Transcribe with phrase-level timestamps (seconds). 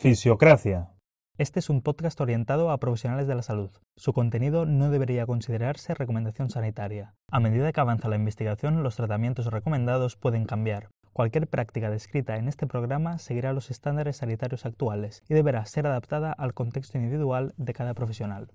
[0.00, 0.94] Fisiocracia.
[1.36, 3.68] Este es un podcast orientado a profesionales de la salud.
[3.98, 7.12] Su contenido no debería considerarse recomendación sanitaria.
[7.30, 10.88] A medida que avanza la investigación, los tratamientos recomendados pueden cambiar.
[11.12, 16.32] Cualquier práctica descrita en este programa seguirá los estándares sanitarios actuales y deberá ser adaptada
[16.32, 18.54] al contexto individual de cada profesional.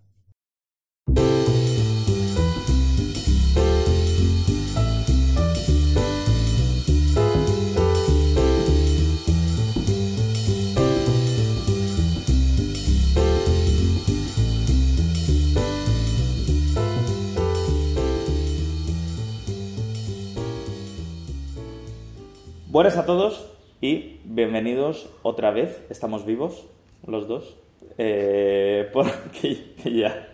[22.76, 23.46] Buenas a todos
[23.80, 25.82] y bienvenidos otra vez.
[25.90, 26.66] Estamos vivos,
[27.08, 27.56] los dos,
[27.98, 30.28] eh, porque que ya,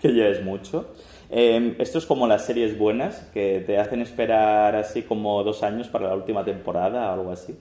[0.00, 0.88] que ya es mucho.
[1.30, 5.86] Eh, esto es como las series buenas que te hacen esperar así como dos años
[5.86, 7.56] para la última temporada o algo así.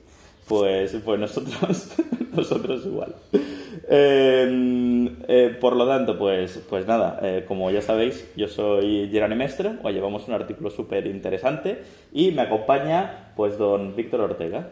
[0.47, 1.93] Pues, pues nosotros,
[2.35, 3.15] nosotros igual.
[3.89, 9.35] Eh, eh, por lo tanto, pues, pues nada, eh, como ya sabéis, yo soy Gerani
[9.35, 14.69] Mestre, hoy llevamos un artículo súper interesante y me acompaña pues don Víctor Ortega.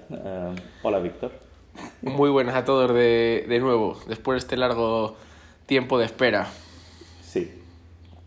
[0.83, 1.31] hola Víctor.
[2.01, 5.15] Muy buenas a todos de, de nuevo, después de este largo
[5.65, 6.47] tiempo de espera.
[7.21, 7.60] Sí,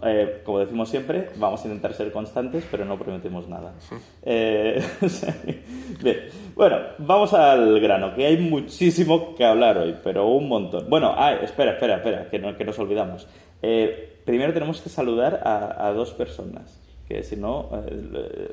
[0.04, 3.74] eh, como decimos siempre, vamos a intentar ser constantes, pero no prometemos nada.
[4.22, 4.82] Eh,
[6.02, 6.18] bien,
[6.54, 10.88] bueno, vamos al grano, que hay muchísimo que hablar hoy, pero un montón.
[10.88, 13.26] Bueno, espera, espera, espera, que, no, que nos olvidamos.
[13.62, 17.70] Eh, primero tenemos que saludar a, dos personas, que si no,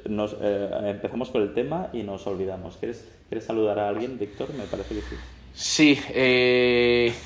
[0.10, 2.78] nos, empezamos con el tema y nos olvidamos.
[2.78, 4.54] ¿Quieres, ¿Quieres saludar a alguien, Víctor?
[4.54, 5.16] Me parece que sí.
[5.54, 6.00] Sí,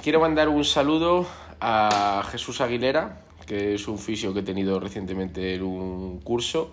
[0.02, 1.28] quiero mandar un saludo
[1.60, 6.72] a Jesús Aguilera, que es un fisio que he tenido recientemente en un curso,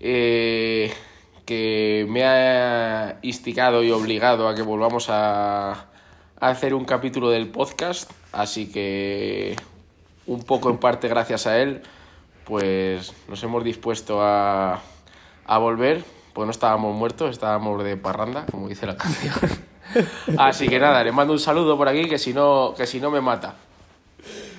[0.00, 0.92] eh,
[1.44, 5.86] que me ha instigado y obligado a que volvamos a, a,
[6.38, 9.56] hacer un capítulo del podcast, así que
[10.26, 11.82] un poco en parte gracias a él,
[12.44, 14.82] pues nos hemos dispuesto a,
[15.46, 19.34] a volver, pues no estábamos muertos, estábamos de parranda, como dice la canción.
[20.38, 23.10] Así que nada, le mando un saludo por aquí que si no, que si no
[23.10, 23.54] me mata.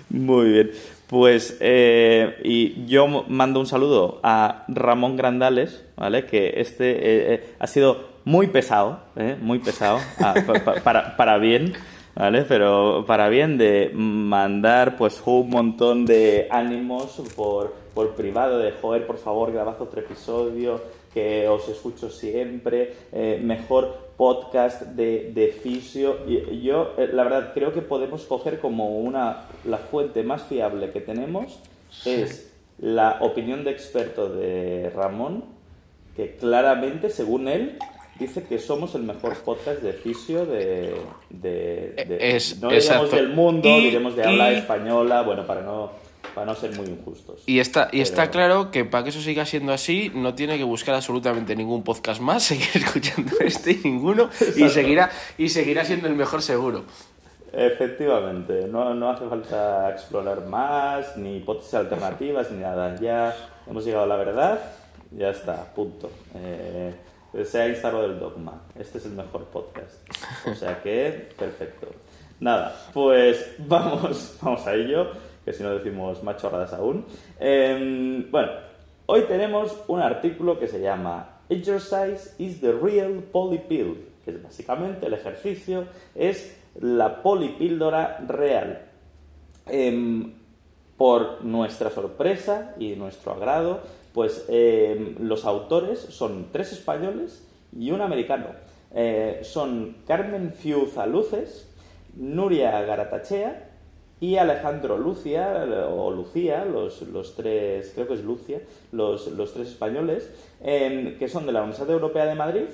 [0.09, 0.71] Muy bien.
[1.07, 6.25] Pues, eh, y yo mando un saludo a Ramón Grandales, ¿vale?
[6.25, 9.01] Que este eh, eh, ha sido muy pesado,
[9.41, 10.33] muy pesado, ah,
[10.83, 11.73] para, para, bien,
[12.15, 12.41] ¿vale?
[12.41, 19.05] Pero para bien de mandar, pues, un montón de ánimos por, por privado, de, joder,
[19.05, 20.81] por favor, grabad otro episodio,
[21.15, 22.93] que os escucho siempre,
[23.41, 26.19] mejor podcast de, de fisio.
[26.27, 30.91] Y yo, eh, la verdad, creo que podemos coger como una, la fuente más fiable
[30.91, 31.59] que tenemos
[32.05, 35.45] es la opinión de experto de Ramón,
[36.15, 37.77] que claramente, según él,
[38.19, 40.95] dice que somos el mejor podcast de fisio de,
[41.29, 45.91] de, no diremos del mundo, diremos de habla española, bueno, para no
[46.35, 47.41] para no ser muy injustos.
[47.45, 50.65] Y está, y está claro que para que eso siga siendo así, no tiene que
[50.65, 56.07] buscar absolutamente ningún podcast más, seguir escuchando este y ninguno, y seguirá, y seguirá siendo
[56.07, 56.83] el mejor seguro.
[57.53, 62.99] Efectivamente, no, no hace falta explorar más, ni hipótesis alternativas, ni nada.
[62.99, 63.33] Ya
[63.65, 64.59] hemos llegado a la verdad,
[65.11, 66.11] ya está, punto.
[66.35, 66.93] Eh,
[67.45, 68.61] se ha instalado el dogma.
[68.77, 69.93] Este es el mejor podcast.
[70.45, 71.87] O sea que, perfecto.
[72.41, 75.11] Nada, pues vamos, vamos a ello
[75.45, 77.05] que si no decimos más chorradas aún.
[77.39, 78.51] Em, bueno,
[79.05, 85.05] hoy tenemos un artículo que se llama Exercise is the real polypill, que es básicamente
[85.05, 85.85] el ejercicio
[86.15, 88.81] es la polipíldora real.
[89.67, 90.33] Em,
[90.97, 93.81] por nuestra sorpresa y nuestro agrado,
[94.13, 97.45] pues em, los autores son tres españoles
[97.77, 98.47] y un americano.
[98.93, 101.69] Eh, son Carmen Fiuzaluces,
[102.15, 103.74] Nuria Garatachea
[104.21, 108.61] y Alejandro Lucia, o Lucía, los, los, tres, creo que es Lucia,
[108.91, 110.31] los, los tres españoles,
[110.61, 112.67] em, que son de la Universidad Europea de Madrid,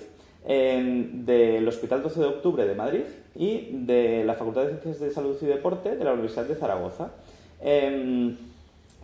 [0.46, 3.04] em, del Hospital 12 de Octubre de Madrid
[3.36, 7.12] y de la Facultad de Ciencias de Salud y Deporte de la Universidad de Zaragoza.
[7.60, 8.38] Em,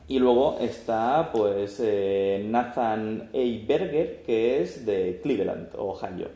[0.07, 3.67] y luego está pues eh, Nathan A.
[4.25, 6.29] Que es de Cleveland, Ohio.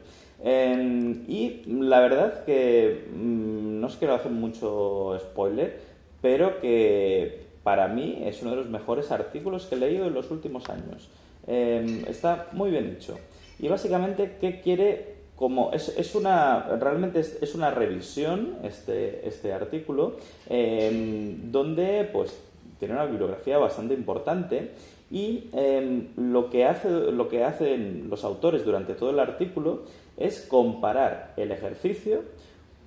[0.44, 5.91] y la verdad que mm, no os quiero hacer mucho spoiler,
[6.22, 10.32] pero que para mí es uno de los mejores artículos que he leído en los
[10.32, 11.10] últimos años.
[11.48, 13.18] Em, está muy bien hecho.
[13.60, 15.22] Y básicamente, ¿qué quiere?
[15.36, 22.38] Como es, es una, realmente es, una revisión este, este artículo, em, donde pues
[22.78, 24.72] tiene una bibliografía bastante importante
[25.10, 29.84] y em, lo, que hace, lo que hacen los autores durante todo el artículo
[30.16, 32.24] es comparar el ejercicio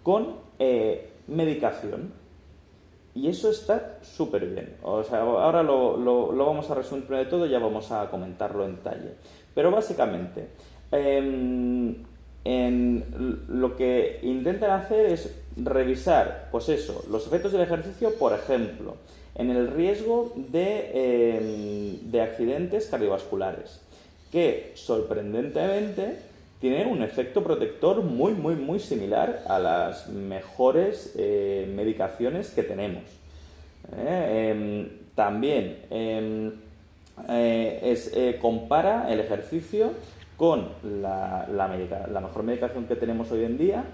[0.03, 2.13] con eh, medicación.
[3.15, 4.77] Y eso está súper bien.
[4.83, 8.77] O sea, ahora lo, lo, vamos a resumir de todo ya vamos a comentarlo en
[8.77, 9.15] detalle.
[9.55, 10.49] Pero básicamente,
[10.91, 11.95] em,
[12.45, 18.97] en lo que intentan hacer es revisar, pues eso, los efectos del ejercicio, por ejemplo,
[19.37, 23.81] en el riesgo de, em, de accidentes cardiovasculares,
[24.33, 26.34] que sorprendentemente
[26.65, 33.03] tiene un efecto protector muy, muy, muy similar a las mejores eh, medicaciones que tenemos.
[33.95, 36.53] Eh, em, también em,
[37.29, 39.91] eh, compara el ejercicio
[40.39, 40.71] con
[41.03, 41.47] la,
[42.23, 43.85] mejor medicación que tenemos hoy en día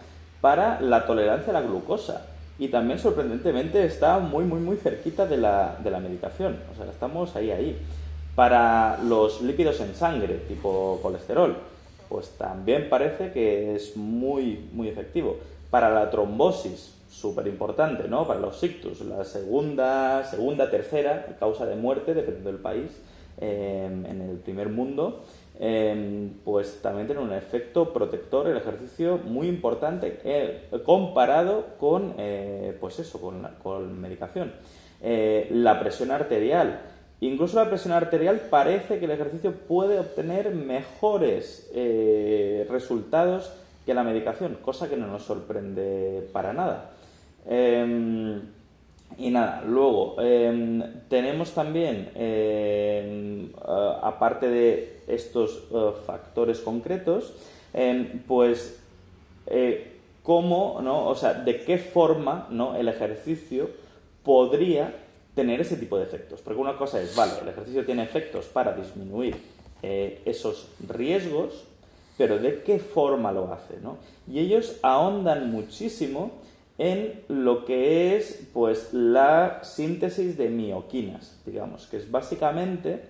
[0.40, 2.24] para la tolerancia a la glucosa.
[2.60, 6.56] Y también, sorprendentemente, está muy, muy, muy cerquita de la, de la medicación.
[6.72, 7.76] O sea, estamos ahí, ahí.
[8.36, 11.56] Para los lípidos en sangre, tipo colesterol,
[12.10, 15.36] pues también parece que es muy, muy efectivo.
[15.70, 18.26] Para la trombosis, súper importante, ¿no?
[18.26, 23.00] Para los ictus, la segunda, segunda, tercera causa de muerte, dependiendo del país,
[23.38, 25.22] em, en el primer mundo,
[25.60, 32.76] em, pues también tiene un efecto protector el ejercicio muy importante eh, comparado con, eh,
[32.80, 34.52] pues eso, con, con medicación.
[35.02, 36.80] Eh, la presión arterial,
[37.20, 43.52] Incluso la presión arterial parece que el ejercicio puede obtener mejores eh, resultados
[43.84, 46.92] que la medicación, cosa que no nos sorprende para nada.
[47.46, 48.40] Em,
[49.18, 53.50] y nada, luego em, tenemos también, em,
[54.02, 57.34] aparte de estos eh, factores concretos,
[58.26, 58.80] pues
[59.46, 61.06] eh, cómo, ¿no?
[61.08, 62.76] o sea, de qué forma ¿no?
[62.76, 63.70] el ejercicio
[64.22, 64.94] podría
[65.40, 66.42] tener ese tipo de efectos.
[66.42, 69.36] Porque una cosa es, vale, el ejercicio tiene efectos para disminuir
[69.82, 71.64] eh, esos riesgos,
[72.18, 73.78] pero ¿de qué forma lo hace?
[73.82, 73.96] ¿no?
[74.30, 76.32] Y ellos ahondan muchísimo
[76.76, 83.00] en lo que es pues la síntesis de mioquinas, digamos, que es básicamente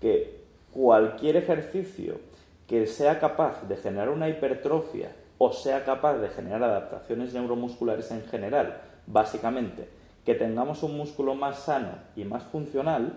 [0.00, 0.40] que
[0.72, 2.18] cualquier ejercicio
[2.66, 8.24] que sea capaz de generar una hipertrofia o sea capaz de generar adaptaciones neuromusculares en
[8.24, 9.95] general, básicamente
[10.26, 13.12] que tengamos un músculo más sano y más funcional,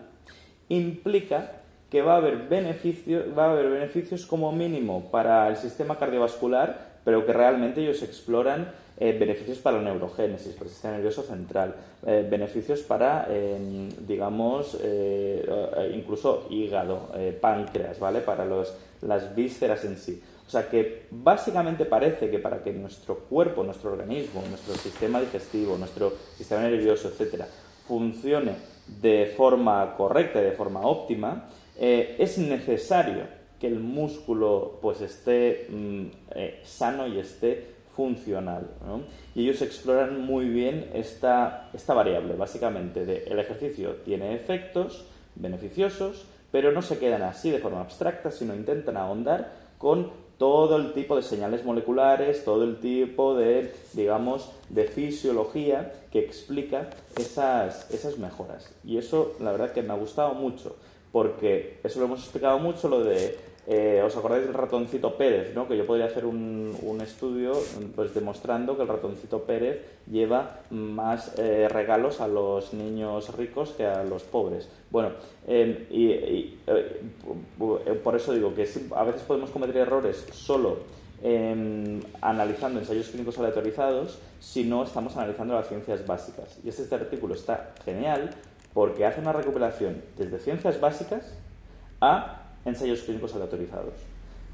[0.70, 1.54] implica
[1.90, 7.00] que va a haber beneficios, va a haber beneficios como mínimo para el sistema cardiovascular,
[7.04, 11.74] pero que realmente ellos exploran eh, beneficios para la neurogénesis, para el sistema nervioso central,
[12.06, 17.10] eh, beneficios para, em, digamos, eh, incluso hígado,
[17.42, 18.20] páncreas, ¿vale?
[18.20, 20.22] Para los, las vísceras en sí.
[20.50, 25.78] O sea que básicamente parece que para que nuestro cuerpo, nuestro organismo, nuestro sistema digestivo,
[25.78, 27.48] nuestro sistema nervioso, etcétera,
[27.88, 28.56] funcione
[29.00, 33.28] de forma correcta y de forma óptima, eh, es necesario
[33.60, 38.72] que el músculo pues esté mm, eh, sano y esté funcional.
[39.36, 45.06] Y ellos exploran muy bien esta, esta variable, básicamente, de el ejercicio tiene efectos
[45.36, 50.94] beneficiosos, pero no se quedan así de forma abstracta, sino intentan ahondar con todo el
[50.94, 58.18] tipo de señales moleculares, todo el tipo de, digamos, de fisiología que explica esas, esas
[58.18, 58.74] mejoras.
[58.86, 60.78] Y eso, la verdad, que me ha gustado mucho,
[61.12, 63.38] porque eso lo hemos explicado mucho, lo de
[63.72, 65.54] eh, ¿Os acordáis del ratoncito Pérez?
[65.54, 65.68] ¿no?
[65.68, 67.54] Que yo podría hacer un, un, estudio
[67.96, 73.86] pues, demostrando que el ratoncito Pérez lleva más eh, regalos a los niños ricos que
[73.86, 74.68] a los pobres.
[74.90, 75.12] Bueno,
[75.46, 76.14] em, y,
[76.66, 77.00] eh,
[78.04, 80.80] por eso digo que a veces podemos cometer errores solo
[81.22, 86.58] em, analizando ensayos clínicos aleatorizados si no estamos analizando las ciencias básicas.
[86.64, 88.32] Y este, este artículo está genial
[88.74, 91.38] porque hace una recuperación desde ciencias básicas
[92.02, 93.94] a ensayos clínicos aleatorizados.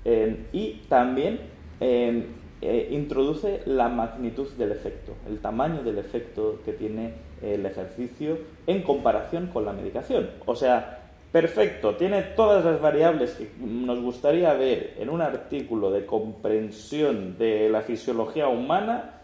[0.05, 1.39] Eh, y también
[1.79, 2.27] eh,
[2.61, 8.83] eh, introduce la magnitud del efecto, el tamaño del efecto que tiene el ejercicio en
[8.83, 10.29] comparación con la medicación.
[10.45, 16.05] O sea, perfecto, tiene todas las variables que nos gustaría ver en un artículo de
[16.05, 19.21] comprensión de la fisiología humana.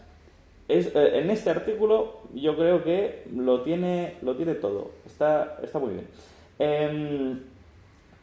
[0.68, 5.94] Es, en este artículo yo creo que lo tiene, lo tiene todo, está, está muy
[5.94, 7.51] bien.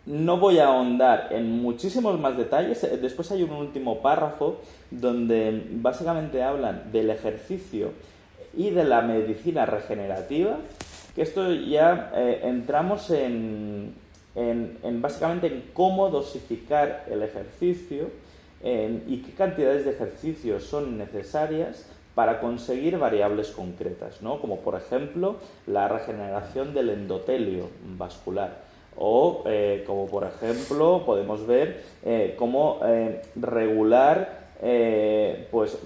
[0.10, 2.84] No voy a ahondar en muchísimos más detalles.
[2.84, 7.92] Eh, después hay un último párrafo donde básicamente hablan del ejercicio
[8.58, 10.58] y de la medicina regenerativa,
[11.14, 13.94] que esto ya eh, entramos en,
[14.34, 18.10] en, básicamente en cómo dosificar el ejercicio
[18.64, 24.42] y qué cantidades de ejercicio son necesarias para conseguir variables concretas, ¿no?
[24.42, 25.38] como por ejemplo
[25.68, 28.69] la regeneración del endotelio vascular
[29.00, 34.38] o eh, como por ejemplo podemos ver eh, cómo eh, regular
[35.52, 35.78] pues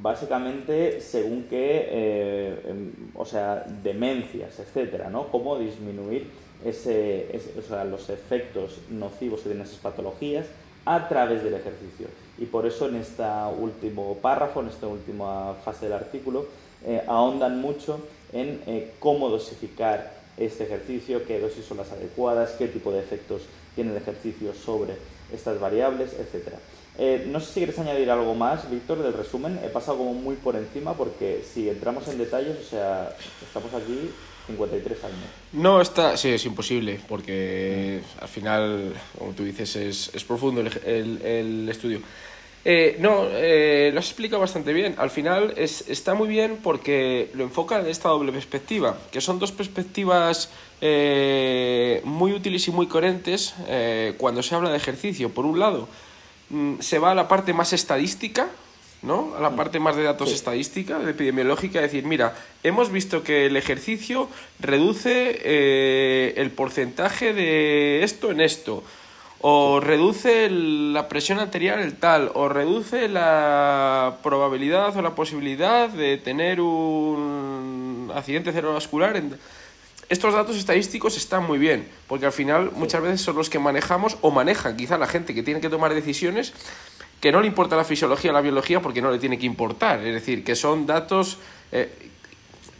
[0.00, 5.26] básicamente según qué, em, o sea, demencias, etcétera, ¿no?
[5.26, 6.30] Cómo disminuir
[6.64, 10.46] ese, o sea, los efectos nocivos que tienen esas patologías
[10.86, 12.06] a través del ejercicio.
[12.38, 13.22] Y por eso en este
[13.60, 16.46] último párrafo, en esta última fase del artículo,
[17.06, 18.00] ahondan mucho
[18.32, 18.62] en
[18.98, 23.42] cómo dosificar este ejercicio, qué dosis son las adecuadas, qué tipo de efectos
[23.74, 24.94] tiene el ejercicio sobre
[25.32, 26.54] estas variables, etc.
[26.98, 29.58] Eh, no sé si quieres añadir algo más, Víctor, del resumen.
[29.64, 34.10] He pasado como muy por encima porque si entramos en detalles, o sea, estamos aquí
[34.46, 35.16] 53 años.
[35.52, 41.22] No, está, sí, es imposible, porque al final, como tú dices, es, es profundo el,
[41.22, 42.00] el, estudio.
[42.64, 44.94] Eh, no, eh, lo has explicado bastante bien.
[44.98, 49.38] Al final es, está muy bien porque lo enfoca en esta doble perspectiva, que son
[49.38, 50.50] dos perspectivas
[50.80, 53.54] eh, muy útiles y muy coherentes
[54.18, 55.30] cuando se habla de ejercicio.
[55.30, 55.88] Por un lado,
[56.50, 58.48] mm, se va a la parte más estadística,
[59.02, 59.34] ¿no?
[59.36, 63.56] A la parte más de datos estadística, de epidemiológica, decir, mira, hemos visto que el
[63.56, 64.28] ejercicio
[64.60, 68.84] reduce eh, el porcentaje de esto en esto,
[69.42, 76.16] o reduce la presión arterial el tal, o reduce la probabilidad o la posibilidad de
[76.16, 79.20] tener un accidente cerebrovascular.
[80.08, 84.16] Estos datos estadísticos están muy bien, porque al final muchas veces son los que manejamos
[84.20, 86.52] o manejan quizá la gente que tiene que tomar decisiones
[87.20, 90.04] que no le importa la fisiología o la biología porque no le tiene que importar.
[90.04, 91.38] Es decir, que son datos
[91.70, 92.10] eh,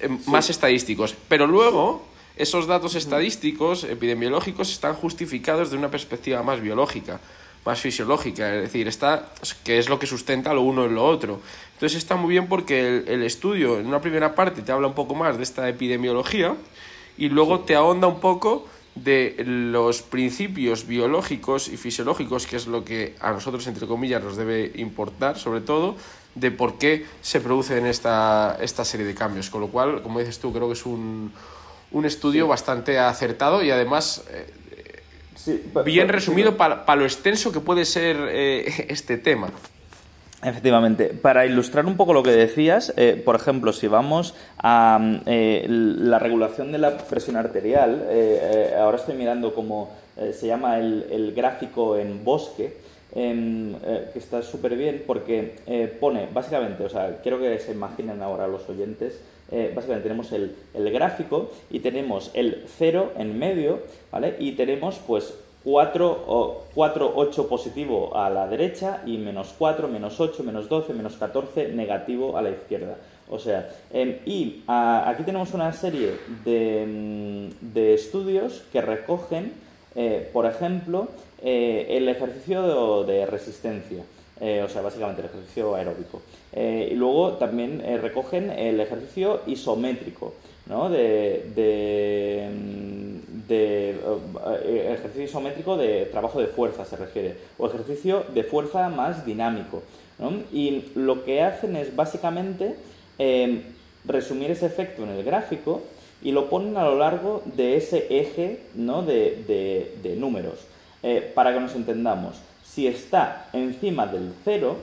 [0.00, 1.14] eh, más estadísticos.
[1.28, 7.21] Pero luego, esos datos estadísticos, epidemiológicos, están justificados de una perspectiva más biológica,
[7.65, 8.55] más fisiológica.
[8.55, 9.29] Es decir, está,
[9.65, 11.41] que es lo que sustenta lo uno en lo otro.
[11.75, 15.15] Entonces está muy bien porque el estudio, en una primera parte, te habla un poco
[15.15, 16.57] más de esta epidemiología
[17.19, 22.85] y luego te ahonda un poco de los principios biológicos y fisiológicos, que es lo
[22.85, 25.97] que a nosotros, entre comillas, nos debe importar, sobre todo,
[26.35, 29.51] de por qué se producen esta, esta serie de cambios.
[29.51, 31.33] Con lo cual, como dices tú, creo que es un,
[31.93, 38.17] un estudio bastante acertado y además eh, bien resumido para lo extenso que puede ser
[38.31, 39.51] eh, este tema.
[40.43, 41.11] Efectivamente.
[41.11, 46.19] Para ilustrar un poco lo que decías, eh, por ejemplo, si vamos a eh, la
[46.19, 52.23] regulación de la presión arterial, eh, ahora estoy mirando cómo se llama el, gráfico en
[52.23, 52.77] bosque,
[53.15, 58.69] que está súper bien porque pone, básicamente, o sea, quiero que se imaginen ahora los
[58.69, 59.21] oyentes,
[59.75, 63.80] básicamente tenemos el, el gráfico y tenemos el cero en medio,
[64.11, 64.37] ¿vale?
[64.38, 70.42] Y tenemos pues 4, 4, 8 positivo a la derecha y menos 4, menos 8,
[70.42, 72.97] menos 12, menos 14 negativo a la izquierda.
[73.28, 79.52] O sea, em, y aquí tenemos una serie de, mm, de estudios que recogen,
[79.94, 81.09] eh, por ejemplo,
[81.42, 84.04] eh, el ejercicio de, resistencia.
[84.40, 86.21] Eh, o sea, básicamente el ejercicio aeróbico.
[86.54, 90.35] Y luego también recogen el ejercicio isométrico,
[90.66, 90.90] ¿no?
[90.90, 93.02] de, de mm,
[93.49, 93.90] de
[94.64, 99.82] eh, ejercicio isométrico de trabajo de fuerza se refiere, o ejercicio de fuerza más dinámico.
[100.52, 102.76] Y lo que hacen es básicamente
[103.18, 103.62] em,
[104.04, 105.82] resumir ese efecto en el gráfico
[106.23, 109.02] y lo ponen a lo largo de ese eje ¿no?
[109.02, 110.61] de, números.
[111.02, 114.76] Eh, para que nos entendamos, si está encima del cero,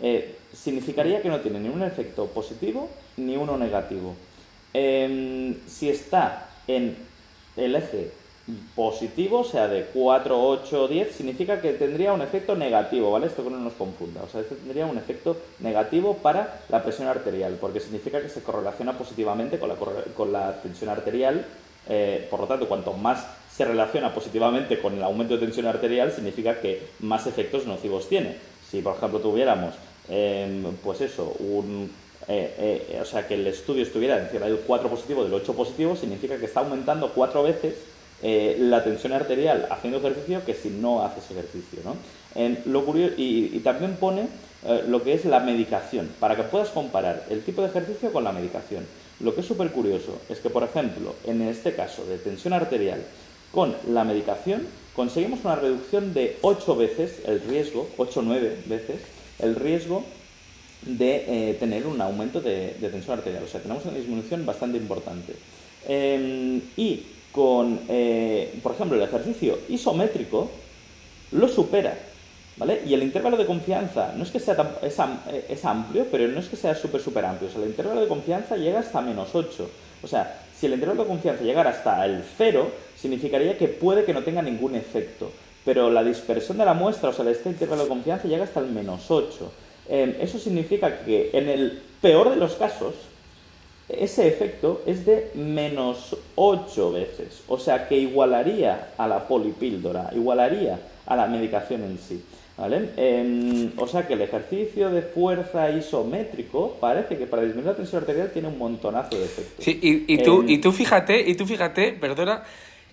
[0.00, 4.14] eh, significaría que no tiene ni un efecto positivo ni uno negativo.
[4.72, 6.96] Em, si está en
[7.56, 8.10] el eje
[8.74, 13.26] positivo, o sea, de 4, 8, 10, significa que tendría un efecto negativo, ¿vale?
[13.26, 14.22] Esto que no nos confunda.
[14.22, 18.42] O sea, esto tendría un efecto negativo para la presión arterial, porque significa que se
[18.42, 19.74] correlaciona positivamente con la,
[20.16, 21.44] con la tensión arterial.
[21.88, 26.12] Eh, por lo tanto, cuanto más se relaciona positivamente con el aumento de tensión arterial,
[26.12, 28.36] significa que más efectos nocivos tiene.
[28.70, 29.74] Si, por ejemplo, tuviéramos,
[30.08, 31.90] em, pues eso, un
[32.28, 35.94] eh, eh, o sea, que el estudio estuviera encima del 4 positivo, del 8 positivo,
[35.94, 37.74] significa que está aumentando cuatro veces
[38.22, 41.80] eh, la tensión arterial haciendo ejercicio que si no haces ejercicio.
[41.84, 41.96] ¿no?
[42.66, 44.28] lo curioso, y, también pone
[44.88, 48.32] lo que es la medicación, para que puedas comparar el tipo de ejercicio con la
[48.32, 48.84] medicación.
[49.20, 53.00] Lo que es súper curioso es que, por ejemplo, en este caso de tensión arterial
[53.52, 58.96] con la medicación, conseguimos una reducción de 8 veces el riesgo, 8 o 9 veces
[59.38, 60.04] el riesgo
[60.82, 63.44] de eh, tener un aumento de, tensión arterial.
[63.44, 65.34] O sea, tenemos una disminución bastante importante.
[65.88, 67.02] Em, y
[67.32, 70.50] con, eh, por ejemplo, el ejercicio isométrico
[71.32, 71.96] lo supera.
[72.58, 72.80] ¿Vale?
[72.86, 76.56] Y el intervalo de confianza no es que sea es, amplio, pero no es que
[76.56, 77.50] sea súper, súper amplio.
[77.50, 79.70] O sea, el intervalo de confianza llega hasta menos 8.
[80.02, 84.14] O sea, si el intervalo de confianza llegara hasta el 0, significaría que puede que
[84.14, 85.30] no tenga ningún efecto.
[85.66, 88.68] Pero la dispersión de la muestra, o sea, este intervalo de confianza llega hasta el
[88.68, 89.52] menos 8.
[89.88, 92.94] eh, eso significa que en el peor de los casos,
[93.88, 97.42] ese efecto es de menos 8 veces.
[97.48, 102.24] O sea que igualaría a la polipíldora, igualaría a la medicación en sí.
[102.58, 102.88] ¿Vale?
[103.76, 108.30] o sea que el ejercicio de fuerza isométrico parece que para disminuir la tensión arterial
[108.32, 109.62] tiene un montonazo de efectos.
[109.62, 112.44] Sí, y, tú, y tú fíjate, y tú fíjate, perdona,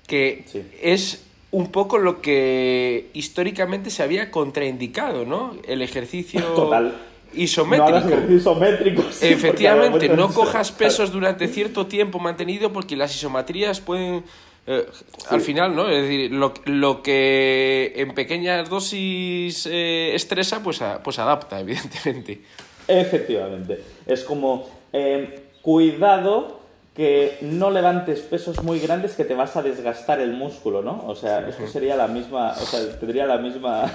[0.05, 0.43] que
[0.81, 5.55] es un poco lo que históricamente se había contraindicado, ¿no?
[5.67, 6.93] El ejercicio Total.
[7.33, 8.09] isométrico.
[8.09, 14.23] No Efectivamente, no cojas pesos durante cierto tiempo mantenido porque las isometrías pueden
[14.65, 14.85] eh,
[15.29, 15.89] al final, ¿no?
[15.89, 22.41] Es decir, lo, que en pequeñas dosis eh, estresa, pues, pues adapta, evidentemente.
[22.87, 23.79] Efectivamente.
[24.07, 26.62] Es como, eh, cuidado
[26.93, 31.03] que no levantes pesos muy grandes que te vas a desgastar el músculo, ¿no?
[31.07, 33.91] O sea, eso sería la misma, o sea, tendría la misma,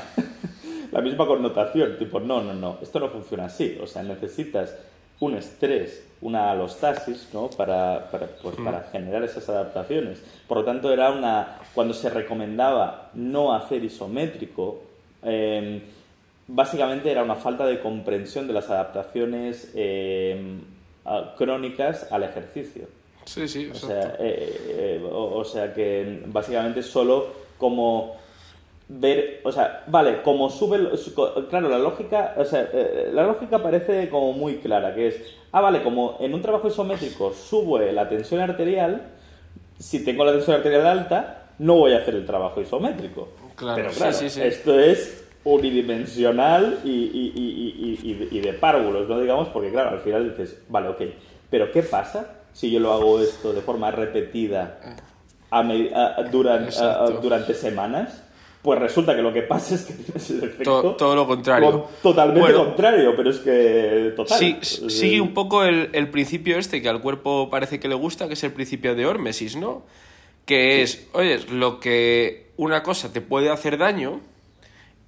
[0.92, 1.96] la misma connotación.
[1.96, 3.78] Tipo, no, no, no, esto no funciona así.
[3.80, 4.74] O sea, necesitas
[5.20, 7.48] un estrés, una alostasis, ¿no?
[7.50, 8.64] Para, para, pues, mm.
[8.64, 10.20] para generar esas adaptaciones.
[10.48, 11.58] Por lo tanto, era una.
[11.74, 14.82] Cuando se recomendaba no hacer isométrico,
[15.22, 15.80] em,
[16.48, 20.77] básicamente era una falta de comprensión de las adaptaciones em,
[21.36, 22.86] crónicas al ejercicio.
[23.24, 27.26] Sí, sí, o sea, eh, eh, o sea que básicamente solo
[27.58, 28.16] como
[28.88, 30.78] ver, o sea, vale, como sube,
[31.50, 35.20] claro, la lógica, o sea, eh, la lógica parece como muy clara, que es,
[35.52, 39.02] ah, vale, como en un trabajo isométrico sube la tensión arterial,
[39.78, 43.28] si tengo la tensión arterial alta, no voy a hacer el trabajo isométrico.
[43.56, 49.20] Claro, Pero claro, esto es unidimensional y, y, y, y, de párvulos, ¿no?
[49.20, 51.02] Digamos, porque claro, al final dices, vale, ok,
[51.50, 54.78] pero ¿qué pasa si yo lo hago esto de forma repetida
[56.30, 56.74] durante,
[57.22, 58.24] durante semanas?
[58.60, 60.96] Pues resulta que lo que pasa es que tienes el efecto.
[60.98, 61.86] Todo, lo contrario.
[62.02, 64.12] totalmente contrario, pero es que.
[64.16, 64.38] Total.
[64.38, 68.26] Sí, sigue un poco el, el, principio este que al cuerpo parece que le gusta,
[68.26, 69.84] que es el principio de Hormesis, ¿no?
[70.44, 74.20] Que es, oye, lo que una cosa te puede hacer daño,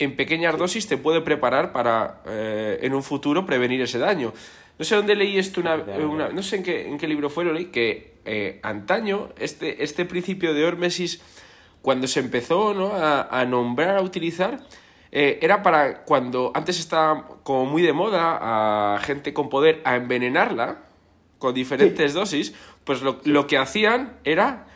[0.01, 4.33] en pequeñas dosis te puede preparar para eh, en un futuro prevenir ese daño.
[4.79, 7.53] No sé dónde leí esto, una, no sé en qué, en qué libro fue, lo
[7.53, 11.21] leí, que eh, antaño este, este principio de Hormesis
[11.83, 12.93] cuando se empezó ¿no?
[12.95, 14.61] a, nombrar, a utilizar,
[15.13, 19.97] eh, era para cuando antes estaba como muy de moda a gente con poder a
[19.97, 20.79] envenenarla
[21.39, 24.67] con diferentes dosis, pues lo, que hacían era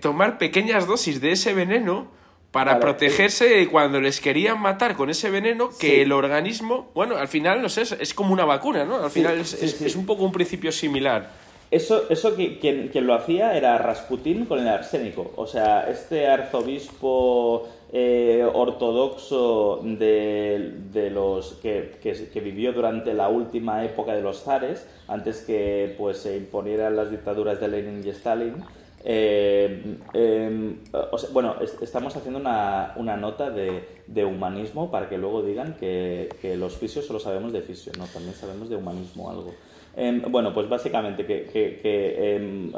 [0.00, 2.15] tomar pequeñas dosis de ese veneno
[2.56, 7.60] para protegerse cuando les querían matar con ese veneno, que el organismo, bueno, al final,
[7.60, 9.04] no sé, es, como una vacuna, ¿no?
[9.04, 11.28] Al final es, es, un poco un principio similar.
[11.70, 15.32] Eso, eso que, quien, lo hacía era Rasputín con el arsénico.
[15.36, 24.14] O sea, este arzobispo eh, ortodoxo de, los que, que, vivió durante la última época
[24.14, 28.64] de los zares, antes que pues, se imponieran las dictaduras de Lenin y Stalin.
[29.08, 30.78] Eh, em,
[31.32, 37.20] bueno, estamos haciendo una, nota de, humanismo para que luego digan que, los fisios solo
[37.20, 39.54] sabemos de fisio, no, también sabemos de humanismo algo.
[39.96, 42.72] Em, bueno, pues básicamente que, que, em,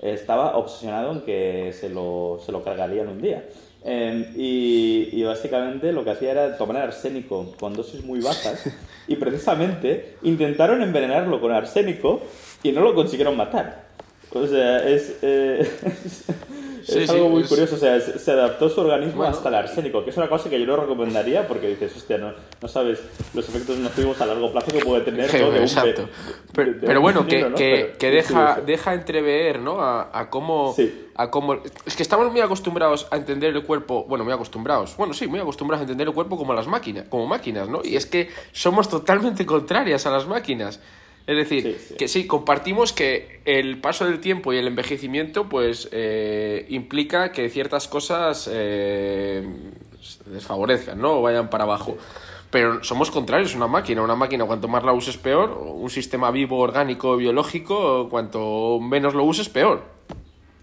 [0.00, 3.44] estaba obsesionado en que se lo, se lo cargarían un día.
[3.82, 8.70] Em, y, básicamente lo que hacía era tomar arsénico con dosis muy bajas
[9.08, 12.22] y precisamente intentaron envenenarlo con arsénico
[12.62, 13.83] y no lo consiguieron matar.
[14.34, 15.70] O sea, es, eh,
[16.88, 20.16] es algo muy curioso, o sea, se adaptó su organismo hasta el arsénico, que es
[20.16, 23.00] una cosa que yo no recomendaría porque dices, hostia, no, no sabes
[23.32, 26.08] los efectos nocivos a largo plazo que puede tener todo Exacto.
[26.52, 29.80] pero, bueno, que, que, deja, deja entrever, ¿no?
[29.80, 30.74] A, a cómo...
[31.16, 31.58] A cómo...
[31.86, 35.38] Es que estamos muy acostumbrados a entender el cuerpo, bueno, muy acostumbrados, bueno, sí, muy
[35.38, 37.82] acostumbrados a entender el cuerpo como las máquinas, como máquinas, ¿no?
[37.84, 40.80] Y es que somos totalmente contrarias a las máquinas.
[41.26, 46.66] Es decir, que sí, compartimos que el paso del tiempo y el envejecimiento pues eh,
[46.68, 49.42] implica que ciertas cosas eh,
[50.26, 51.18] desfavorezcan, ¿no?
[51.18, 51.96] O vayan para abajo.
[52.50, 54.02] Pero somos contrarios, una máquina.
[54.02, 55.58] Una máquina, cuanto más la uses, peor.
[55.58, 59.82] Un sistema vivo, orgánico, biológico, cuanto menos lo uses, peor.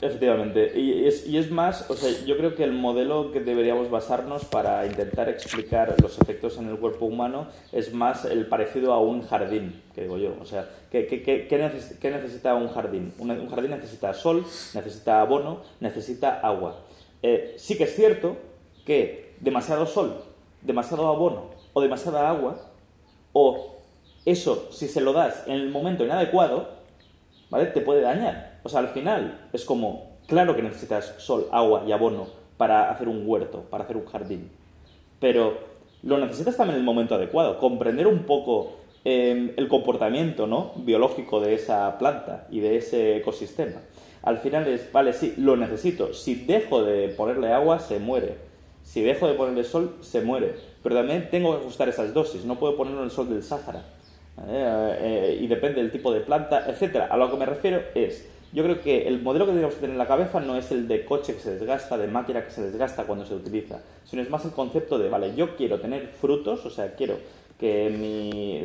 [0.02, 3.92] Efectivamente, y es, y es, más, o sea, yo creo que el modelo que deberíamos
[3.92, 9.00] basarnos para intentar explicar los efectos en el cuerpo humano es más el parecido a
[9.00, 10.36] un jardín, que digo yo.
[10.42, 13.14] O sea, ¿qué, qué, necesita un jardín?
[13.20, 16.80] Un, jardín necesita sol, necesita abono, necesita agua.
[17.22, 18.38] Eh, sí que es cierto
[18.84, 20.24] que demasiado sol,
[20.64, 22.72] demasiado abono o demasiada agua,
[23.34, 23.78] o
[24.26, 26.70] eso, si se lo das en el momento inadecuado,
[27.52, 27.68] ¿vale?
[27.68, 28.51] Te puede dañar.
[28.64, 33.08] O sea, al final es como, claro que necesitas sol, agua y abono para hacer
[33.08, 34.52] un huerto, para hacer un jardín.
[35.20, 35.58] Pero
[36.04, 40.72] lo necesitas también en el momento adecuado, comprender un poco em, el comportamiento ¿no?
[40.76, 43.82] biológico de esa planta y de ese ecosistema.
[44.24, 46.14] Al final es, vale, sí, lo necesito.
[46.14, 48.36] Si dejo de ponerle agua, se muere.
[48.84, 50.56] Si dejo de ponerle sol, se muere.
[50.84, 52.46] Pero también tengo que ajustar esas dosis.
[52.46, 53.84] No puedo ponerlo en el sol del Sáhara.
[54.48, 57.08] Eh, eh, y depende del tipo de planta, etcétera.
[57.08, 59.94] A lo que me refiero es, yo creo que el modelo que tenemos que tener
[59.94, 62.64] en la cabeza no es el de coche que se desgasta, de máquina que se
[62.64, 66.66] desgasta cuando se utiliza, sino es más el concepto de, vale, yo quiero tener frutos,
[66.66, 67.16] o sea, quiero
[67.60, 68.62] que mi,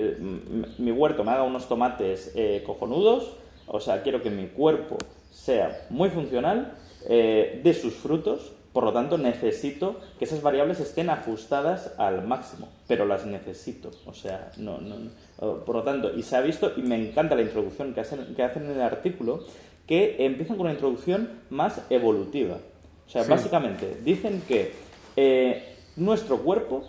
[0.79, 4.97] mi huerto me haga unos tomates eh, cojonudos, o sea, quiero que mi cuerpo
[5.31, 6.75] sea muy funcional,
[7.09, 13.07] de sus frutos, por lo tanto, necesito que esas variables estén ajustadas al máximo, pero
[13.07, 13.91] las necesito.
[14.05, 17.41] O sea, no, no, por lo tanto, y se ha visto, y me encanta la
[17.41, 19.45] introducción que hacen, que hacen en el artículo,
[19.87, 22.59] que empiezan con una introducción más evolutiva.
[23.07, 24.73] O sea, básicamente dicen que
[25.17, 26.83] eh, nuestro cuerpo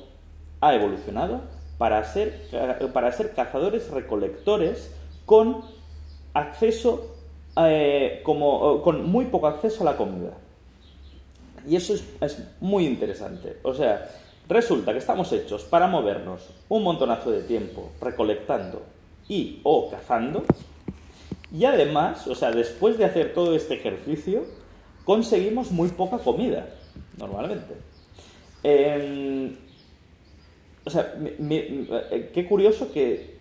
[0.62, 1.42] ha evolucionado
[1.78, 2.42] para ser,
[2.94, 4.92] para ser cazadores recolectores
[5.26, 5.62] con
[6.34, 7.16] acceso,
[7.58, 10.34] eh, como, con muy poco acceso a la comida.
[11.68, 13.58] Y eso es, muy interesante.
[13.64, 14.10] O sea,
[14.48, 18.82] resulta que estamos hechos para movernos un montonazo de tiempo recolectando
[19.28, 20.44] y o cazando.
[21.52, 24.46] Y además, o sea, después de hacer todo este ejercicio,
[25.06, 26.68] conseguimos muy poca comida,
[27.18, 27.74] normalmente.
[28.64, 29.56] Em,
[30.84, 33.38] o sea, eh, qué curioso que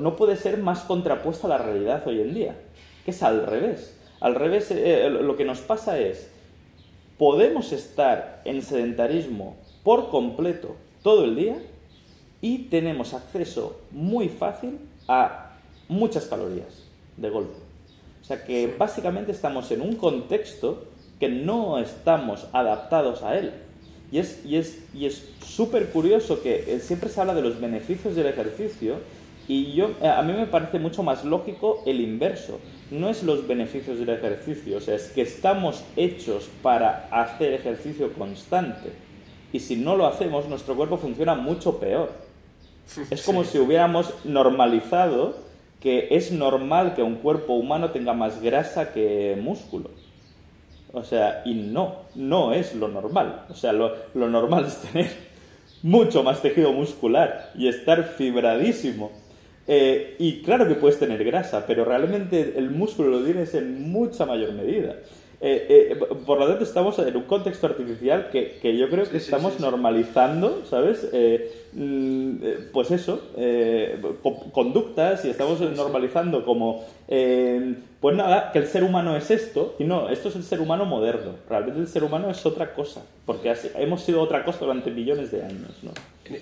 [0.00, 2.56] no puede ser más contrapuesta a la realidad hoy en día,
[3.04, 3.96] que es al revés.
[4.20, 6.30] Al revés, eh, lo que nos pasa es
[7.18, 11.58] podemos estar en sedentarismo por completo todo el día
[12.40, 16.89] y tenemos acceso muy fácil a muchas calorías
[17.20, 17.54] de golpe.
[18.20, 20.84] O sea que básicamente estamos en un contexto
[21.18, 23.52] que no estamos adaptados a él.
[24.10, 27.60] Y es y es y es súper curioso que eh, siempre se habla de los
[27.60, 28.96] beneficios del ejercicio
[29.50, 32.60] y yo, eh, a mí me parece mucho más lógico el inverso.
[32.92, 38.12] No es los beneficios del ejercicio, o sea, es que estamos hechos para hacer ejercicio
[38.12, 38.92] constante.
[39.52, 42.12] Y si no lo hacemos, nuestro cuerpo funciona mucho peor.
[43.10, 45.36] Es como si hubiéramos normalizado
[45.80, 49.90] que es normal que un cuerpo humano tenga más grasa que músculo.
[50.92, 53.46] O sea, y no, no es lo normal.
[53.48, 55.10] O sea, lo, lo normal es tener
[55.82, 59.10] mucho más tejido muscular y estar fibradísimo
[59.72, 64.26] eh, y claro que puedes tener grasa, pero realmente el músculo lo tienes en mucha
[64.26, 64.96] mayor medida.
[65.42, 69.16] Eh, eh, por lo tanto, estamos en un contexto artificial que, que yo creo que
[69.16, 71.08] estamos normalizando, ¿sabes?
[71.72, 72.36] Mm,
[72.72, 73.22] pues eso,
[74.52, 76.84] conductas y estamos normalizando como,
[78.00, 80.86] pues nada, que el ser humano es esto, y no, esto es el ser humano
[80.86, 81.34] moderno.
[81.48, 85.44] Realmente el ser humano es otra cosa, porque hemos sido otra cosa durante millones de
[85.44, 85.92] años, ¿no?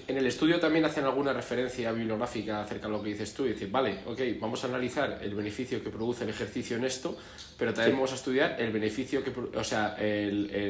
[0.06, 3.50] En el estudio también hacen alguna referencia bibliográfica acerca de lo que dices tú y
[3.50, 7.16] decir, vale, ok, vamos a analizar el beneficio que produce el ejercicio en esto,
[7.58, 9.96] pero también vamos a estudiar el beneficio que, o sea,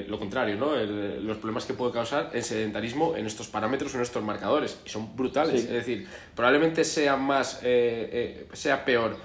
[0.07, 0.77] lo contrario, ¿no?
[0.77, 5.17] los problemas que puede causar el sedentarismo en estos parámetros, en estos marcadores, y son
[5.17, 5.65] brutales.
[5.65, 9.17] Es decir, probablemente sea más, eh, eh, sea peor,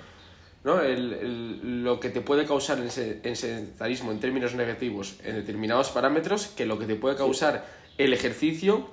[0.63, 0.81] ¿no?
[0.81, 6.79] lo que te puede causar el sedentarismo en términos negativos en determinados parámetros que lo
[6.79, 7.65] que te puede causar
[7.97, 8.87] el ejercicio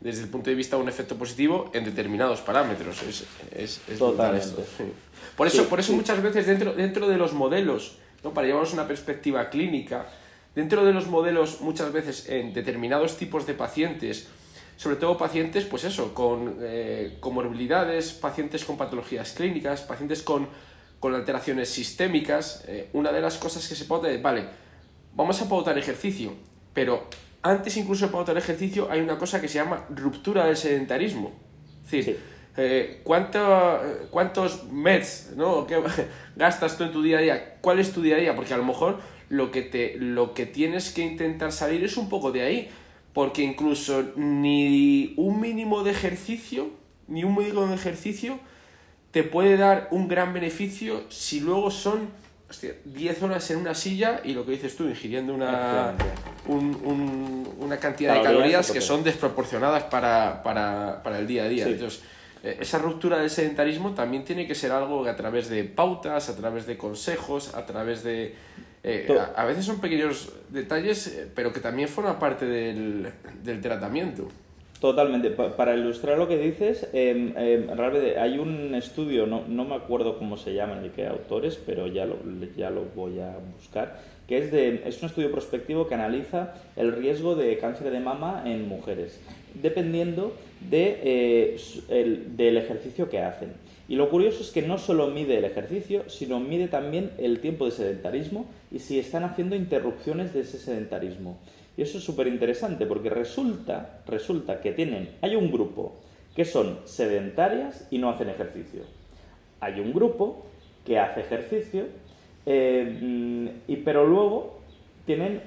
[0.00, 3.02] desde el punto de vista de un efecto positivo en determinados parámetros.
[3.02, 4.62] Es, es, es Totalmente.
[5.36, 8.34] Por eso, por eso muchas veces dentro, dentro de los modelos, ¿no?
[8.34, 10.06] para llevarnos una perspectiva clínica,
[10.54, 14.28] dentro de los modelos muchas veces en determinados tipos de pacientes,
[14.76, 20.48] sobre todo pacientes, pues eso, con eh, comorbilidades, pacientes con patologías clínicas, pacientes con,
[21.04, 24.46] con alteraciones sistémicas, eh, una de las cosas que se puede, vale,
[25.14, 26.32] vamos a pautar ejercicio,
[26.72, 27.10] pero
[27.42, 31.30] antes incluso de pautar ejercicio hay una cosa que se llama ruptura del sedentarismo.
[31.84, 32.18] Es decir,
[32.56, 35.66] eh, ¿cuántos meds ¿no?
[36.36, 37.58] gastas tú en tu día a día?
[37.60, 38.34] ¿Cuál es tu día a día?
[38.34, 42.08] Porque a lo mejor lo que, te, lo que tienes que intentar salir es un
[42.08, 42.70] poco de ahí.
[43.12, 46.70] Porque incluso ni un mínimo de ejercicio,
[47.08, 48.38] ni un mínimo de ejercicio
[49.14, 52.08] te puede dar un gran beneficio si luego son
[52.84, 55.94] 10 horas en una silla y lo que dices tú, ingiriendo una,
[56.48, 61.64] una cantidad de calorías que son desproporcionadas para, para, para el día a día.
[61.64, 62.02] Entonces,
[62.42, 66.28] eh, esa ruptura del sedentarismo también tiene que ser algo que a través de pautas,
[66.28, 68.34] a través de consejos, a través de...
[68.82, 73.12] Eh, a, veces son pequeños detalles, eh, pero que también forman parte del,
[73.44, 74.28] del tratamiento.
[74.84, 75.30] Totalmente.
[75.30, 77.68] para ilustrar lo que dices, em, em,
[78.18, 82.04] hay un estudio, no, no, me acuerdo cómo se llama ni qué autores, pero ya
[82.04, 82.18] lo,
[82.54, 86.92] ya lo voy a buscar, que es, de, es un estudio prospectivo que analiza el
[86.92, 89.18] riesgo de cáncer de mama en mujeres,
[89.54, 90.34] dependiendo
[90.68, 91.56] de, eh,
[91.88, 93.54] el, del ejercicio que hacen.
[93.88, 97.64] Y lo curioso es que no solo mide el ejercicio, sino mide también el tiempo
[97.64, 101.38] de sedentarismo y si están haciendo interrupciones de ese sedentarismo.
[101.76, 105.92] Y eso es súper interesante porque resulta, resulta que tienen, hay un grupo
[106.34, 108.82] que son sedentarias y no hacen ejercicio.
[109.60, 110.46] Hay un grupo
[110.84, 111.86] que hace ejercicio,
[112.46, 114.58] eh, y, pero luego
[115.06, 115.42] tienen,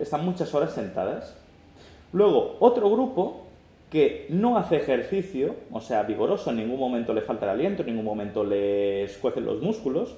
[0.00, 1.36] están muchas horas sentadas.
[2.12, 3.46] Luego, otro grupo
[3.90, 7.88] que no hace ejercicio, o sea, vigoroso, en ningún momento le falta el aliento, en
[7.88, 10.16] ningún momento le escuecen los músculos,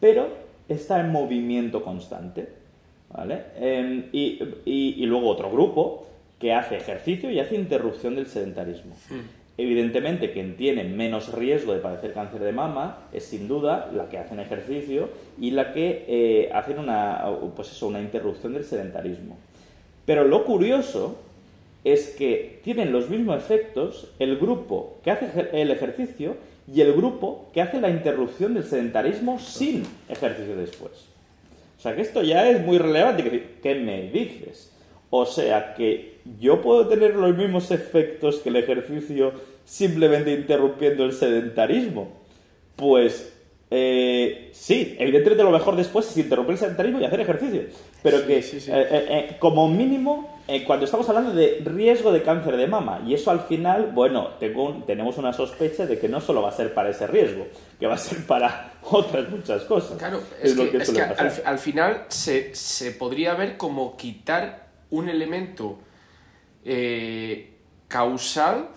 [0.00, 0.28] pero
[0.68, 2.59] está en movimiento constante.
[3.12, 3.42] ¿Vale?
[3.56, 6.06] Em, y, luego otro grupo
[6.38, 8.94] que hace ejercicio y hace interrupción del sedentarismo.
[9.58, 14.16] Evidentemente, quien tiene menos riesgo de padecer cáncer de mama es sin duda la que
[14.16, 19.36] hacen ejercicio y la que eh, hacen una, pues eso, una interrupción del sedentarismo.
[20.06, 21.18] Pero lo curioso
[21.84, 26.36] es que tienen los mismos efectos el grupo que hace el ejercicio
[26.72, 31.09] y el grupo que hace la interrupción del sedentarismo sin ejercicio después.
[31.80, 33.56] O sea que esto ya es muy relevante.
[33.62, 34.70] ¿Qué me dices?
[35.08, 39.32] O sea que yo puedo tener los mismos efectos que el ejercicio
[39.64, 42.08] simplemente interrumpiendo el sedentarismo.
[42.76, 43.32] Pues
[43.70, 47.62] eh, sí, evidentemente lo mejor después es interrumpir el sedentarismo y hacer ejercicio.
[48.02, 52.66] Pero que eh, eh, como mínimo eh, cuando estamos hablando de riesgo de cáncer de
[52.66, 56.48] mama, y eso al final, bueno, tengo tenemos una sospecha de que no solo va
[56.48, 57.46] a ser para ese riesgo,
[57.78, 59.96] que va a ser para otras muchas cosas.
[59.96, 61.00] Claro, es, que,
[61.44, 65.78] al, final se, podría ver como quitar un elemento
[66.64, 67.54] eh,
[67.86, 68.70] causal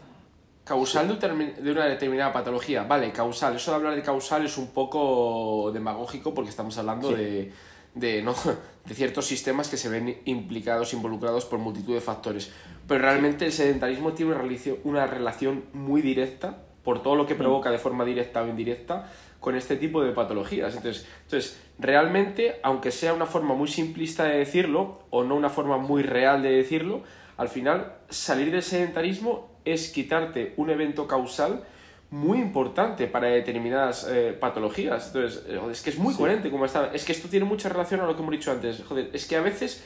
[0.64, 2.84] causal de una determinada patología.
[2.84, 3.56] Vale, causal.
[3.56, 7.52] Eso de hablar de causal es un poco demagógico porque estamos hablando de
[7.96, 8.34] de, ¿no?
[8.86, 12.52] de ciertos sistemas que se ven implicados, involucrados por multitud de factores.
[12.88, 14.36] Pero realmente el sedentarismo tiene
[14.84, 19.56] una relación muy directa, por todo lo que provoca de forma directa o indirecta, con
[19.56, 20.76] este tipo de patologías.
[20.76, 25.78] Entonces, entonces, realmente, aunque sea una forma muy simplista de decirlo, o no una forma
[25.78, 27.04] muy real de decirlo,
[27.38, 31.64] al final salir del sedentarismo es quitarte un evento causal
[32.14, 35.08] muy importante para determinadas eh, patologías.
[35.08, 36.92] Entonces, eh, es que es muy coherente como está.
[36.94, 38.84] Es que esto tiene mucha relación a lo que hemos dicho antes.
[38.88, 39.84] Joder, es que a veces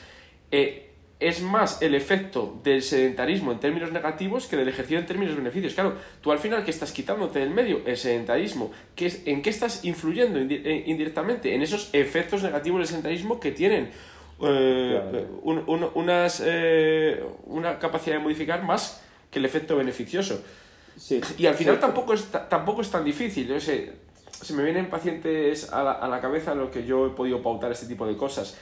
[0.50, 5.36] eh, es más el efecto del sedentarismo en términos negativos que del ejercicio en términos
[5.36, 5.72] beneficios.
[5.72, 9.48] Claro, tú al final que estás quitándote del medio el sedentarismo, ¿qué es, ¿en qué
[9.48, 11.54] estás influyendo indirectamente?
[11.54, 13.90] En esos efectos negativos del sedentarismo que tienen
[15.42, 16.42] unas,
[17.46, 20.42] una capacidad de modificar más que el efecto beneficioso.
[21.38, 23.46] Y al final tampoco, es, tampoco es tan difícil.
[23.46, 23.92] Yo sé,
[24.30, 27.42] se me vienen pacientes a la, a la cabeza en los que yo he podido
[27.42, 28.56] pautar este tipo de cosas.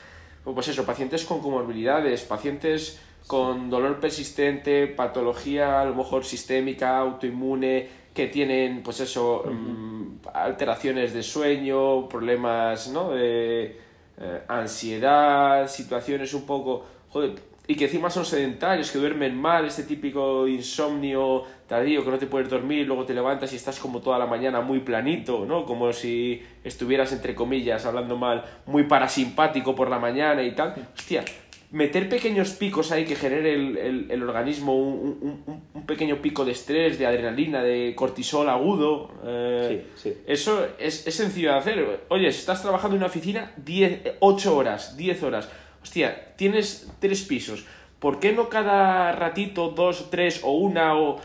[0.45, 7.89] Pues eso, pacientes con comorbilidades, pacientes con dolor persistente, patología a lo mejor sistémica, autoinmune,
[8.15, 13.11] que tienen, pues eso, mm, alteraciones de sueño, problemas, ¿no?
[13.11, 13.79] De
[14.19, 17.35] eh, ansiedad, situaciones un poco, joder,
[17.69, 22.27] y que encima son sedentarios, que duermen mal, este típico insomnio tardío que no te
[22.27, 25.65] puedes dormir, luego te levantas y estás como toda la mañana muy planito, ¿no?
[25.65, 30.75] Como si estuvieras, entre comillas, hablando mal, muy parasimpático por la mañana y tal.
[30.97, 31.25] Hostia,
[31.73, 37.63] meter pequeños picos ahí que genere el, organismo un, pequeño pico de estrés, de adrenalina,
[37.63, 39.87] de cortisol agudo, eh,
[40.27, 42.01] eso es, es, sencillo de hacer.
[42.09, 45.49] Oye, si estás trabajando en una oficina 10, 8 horas, 10 horas,
[45.87, 47.65] hostia, tienes tres pisos,
[48.01, 51.21] ¿por qué no cada ratito, dos, tres o una o...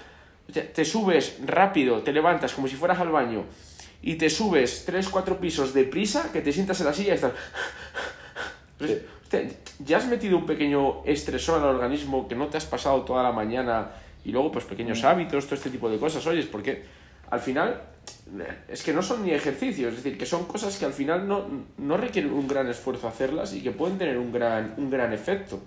[0.52, 3.46] Te subes rápido, te levantas como si fueras al baño
[4.02, 7.16] y te subes tres, cuatro pisos de prisa, que te sientas en la silla y
[7.16, 7.32] estás...
[9.80, 13.32] ya has metido un pequeño estresor al organismo que no te has pasado toda la
[13.32, 13.94] mañana
[14.24, 15.06] y luego pues pequeños mm.
[15.08, 16.84] hábitos, todo este tipo de cosas, oyes, porque
[17.32, 17.82] al final
[18.68, 21.46] es que no son ni ejercicios, es decir, que son cosas que al final no,
[21.78, 25.60] no requieren un gran esfuerzo hacerlas y que pueden tener un gran, un gran efecto.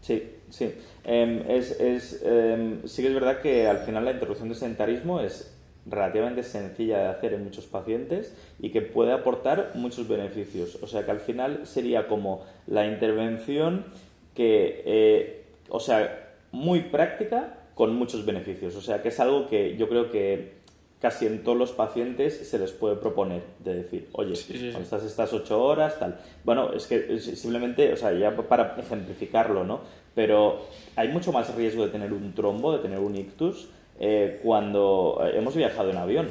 [0.00, 0.72] Sí, sí.
[1.04, 5.20] Em, es, es, em, sí que es verdad que al final la interrupción del sedentarismo
[5.20, 5.54] es
[5.86, 10.78] relativamente sencilla de hacer en muchos pacientes y que puede aportar muchos beneficios.
[10.82, 13.86] O sea que al final sería como la intervención
[14.34, 18.76] que, eh, o sea, muy práctica con muchos beneficios.
[18.76, 20.59] O sea que es algo que yo creo que
[21.00, 25.32] casi en todos los pacientes se les puede proponer de decir, oye, cuando estás estas
[25.32, 26.20] ocho horas, tal.
[26.44, 29.80] Bueno, es que simplemente, o sea, ya para ejemplificarlo, ¿no?
[30.14, 35.20] Pero hay mucho más riesgo de tener un trombo, de tener un ictus, eh, cuando
[35.34, 36.28] hemos viajado en avión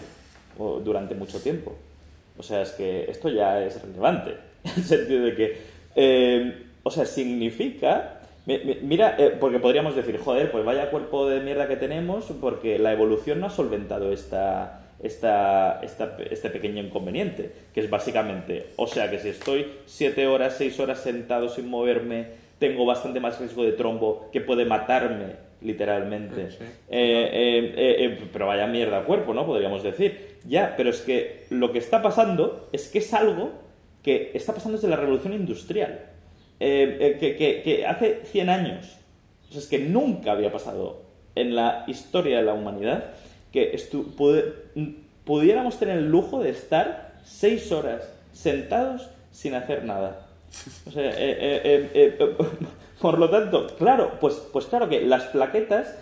[0.83, 1.75] durante mucho tiempo.
[2.37, 5.57] O sea, es que esto ya es relevante, en el sentido de que,
[5.95, 11.67] eh, o sea, significa Mira, eh, porque podríamos decir, joder, pues vaya cuerpo de mierda
[11.67, 17.89] que tenemos, porque la evolución no ha solventado esta, esta, este pequeño inconveniente, que es
[17.89, 22.27] básicamente, o sea que si estoy 7 horas, 6 horas sentado sin moverme,
[22.59, 26.49] tengo bastante más riesgo de trombo que puede matarme literalmente.
[26.89, 29.45] Eh, eh, pero vaya mierda cuerpo, ¿no?
[29.45, 30.37] Podríamos decir.
[30.45, 33.51] Ya, pero es que lo que está pasando es que es algo
[34.03, 36.08] que está pasando desde la revolución industrial.
[36.59, 38.97] Eh, eh, que, hace 100 años,
[39.53, 41.01] es que nunca había pasado
[41.35, 43.11] en la historia de la humanidad
[43.53, 43.73] que
[45.23, 50.27] pudiéramos tener el lujo de estar 6 horas sentados sin hacer nada.
[50.95, 52.17] Eh,
[53.01, 55.95] por lo tanto, claro, pues, pues claro que las plaquetas,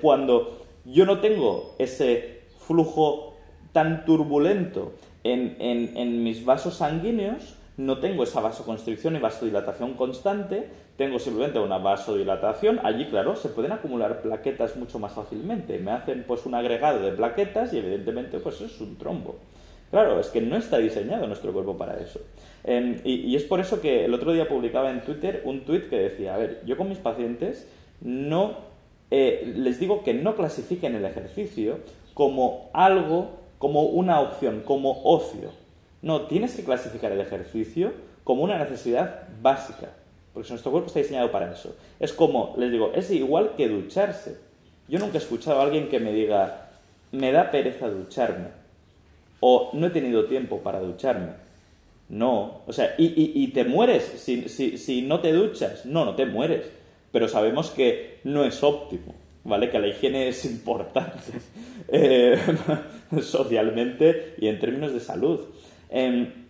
[0.00, 3.36] cuando yo no tengo ese flujo
[3.72, 11.18] tan turbulento en, en mis vasos sanguíneos, no tengo esa vasoconstricción y vasodilatación constante, tengo
[11.18, 12.80] simplemente una vasodilatación.
[12.82, 15.78] Allí, claro, se pueden acumular plaquetas mucho más fácilmente.
[15.78, 19.36] Me hacen pues un agregado de plaquetas y evidentemente pues es un trombo.
[19.90, 22.20] Claro, es que no está diseñado nuestro cuerpo para eso.
[22.64, 25.98] Em, y, es por eso que el otro día publicaba en Twitter un tweet que
[25.98, 27.68] decía, a ver, yo con mis pacientes
[28.00, 28.56] no
[29.10, 31.80] eh, les digo que no clasifiquen el ejercicio
[32.14, 35.50] como algo, como una opción, como ocio.
[36.02, 37.92] No, tienes que clasificar el ejercicio
[38.24, 39.90] como una necesidad básica,
[40.34, 41.76] porque nuestro cuerpo está diseñado para eso.
[42.00, 44.38] Es como, les digo, es igual que ducharse.
[44.88, 46.70] Yo nunca he escuchado a alguien que me diga,
[47.12, 48.48] me da pereza ducharme,
[49.40, 51.42] o no he tenido tiempo para ducharme.
[52.08, 55.86] No, o sea, y, te mueres si, si, no te duchas.
[55.86, 56.66] No, no te mueres,
[57.10, 59.70] pero sabemos que no es óptimo, ¿vale?
[59.70, 61.22] Que la higiene es importante
[61.88, 62.38] eh,
[63.22, 65.40] socialmente y en términos de salud.
[65.92, 66.42] Em,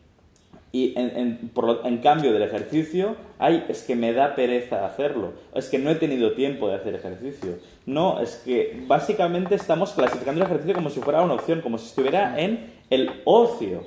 [0.74, 5.90] y en, cambio del ejercicio, hay, es que me da pereza hacerlo, es que no
[5.90, 7.58] he tenido tiempo de hacer ejercicio.
[7.84, 11.88] No, es que básicamente estamos clasificando el ejercicio como si fuera una opción, como si
[11.88, 13.84] estuviera en el ocio.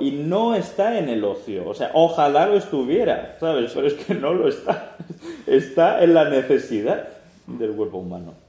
[0.00, 1.68] y no está en el ocio.
[1.68, 3.72] O sea, ojalá lo estuviera, ¿sabes?
[3.74, 4.96] Pero es que no lo está.
[5.46, 7.08] Está en la necesidad
[7.46, 8.45] del cuerpo humano.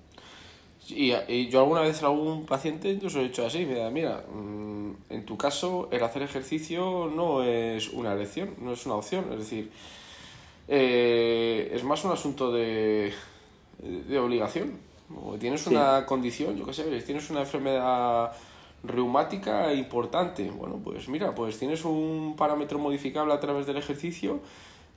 [0.89, 5.25] Y, yo alguna vez a algún paciente incluso he dicho así, mira, mira, mm, en
[5.25, 9.71] tu caso el hacer ejercicio no es una elección, no es una opción, es decir,
[10.67, 13.13] eh, es más un asunto de,
[13.79, 14.79] de obligación.
[15.15, 18.33] O tienes una condición, yo qué sé, tienes una enfermedad
[18.83, 24.41] reumática importante, bueno, pues mira, pues tienes un parámetro modificable a través del ejercicio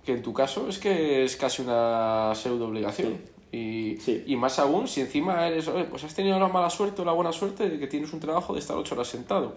[0.05, 3.19] que en tu caso es que es casi una pseudo obligación.
[3.53, 7.13] Y, y, más aún si encima eres, pues has tenido la mala suerte o la
[7.13, 9.57] buena suerte de que tienes un trabajo de estar ocho horas sentado.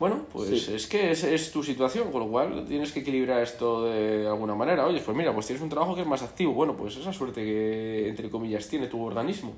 [0.00, 3.84] Bueno, pues es que es, es, tu situación, con lo cual tienes que equilibrar esto
[3.84, 4.86] de alguna manera.
[4.86, 6.54] Oye, pues mira, pues tienes un trabajo que es más activo.
[6.54, 9.52] Bueno, pues esa suerte que, entre comillas, tiene tu organismo.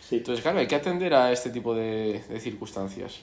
[0.00, 0.16] Sí.
[0.16, 3.20] Entonces, claro, hay que atender a este tipo de, de circunstancias.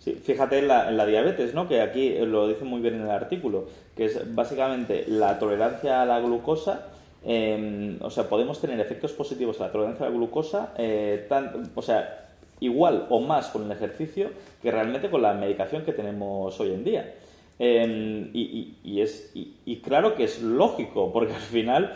[0.00, 1.68] Sí, fíjate en la, en la, diabetes, ¿no?
[1.68, 6.04] que aquí lo dice muy bien en el artículo, que es básicamente la tolerancia a
[6.04, 6.88] la glucosa
[7.28, 11.28] Em, o sea, podemos tener efectos positivos a la tolerancia a la glucosa, eh,
[11.74, 12.28] o sea,
[12.60, 14.30] igual o más con el ejercicio
[14.62, 17.14] que realmente con la medicación que tenemos hoy en día.
[17.58, 21.94] Em, y, es, y, claro que es lógico, porque al final,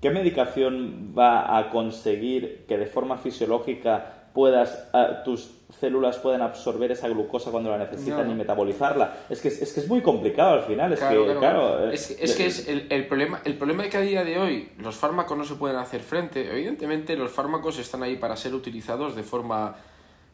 [0.00, 6.90] ¿qué medicación va a conseguir que de forma fisiológica puedas, ah, tus células pueden absorber
[6.92, 9.16] esa glucosa cuando la necesitan y metabolizarla.
[9.28, 10.92] Es que es, que es muy complicado al final.
[10.92, 14.24] Es que, claro, es, que es el, el, problema, el problema es que a día
[14.24, 16.50] de hoy los fármacos no se pueden hacer frente.
[16.50, 19.76] Evidentemente los fármacos están ahí para ser utilizados de forma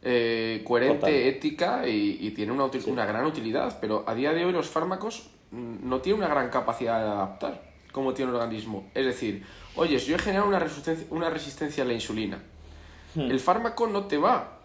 [0.01, 4.51] eh, coherente, ética y, y tienen una, una gran utilidad, pero a día de hoy
[4.51, 8.91] los fármacos mm, no tienen una gran capacidad de adaptar como tiene el organismo.
[8.93, 9.43] Es decir,
[9.75, 12.39] oye, yo he generado una resistencia, una resistencia a la insulina.
[13.17, 13.31] Hmm.
[13.31, 14.59] El fármaco no te va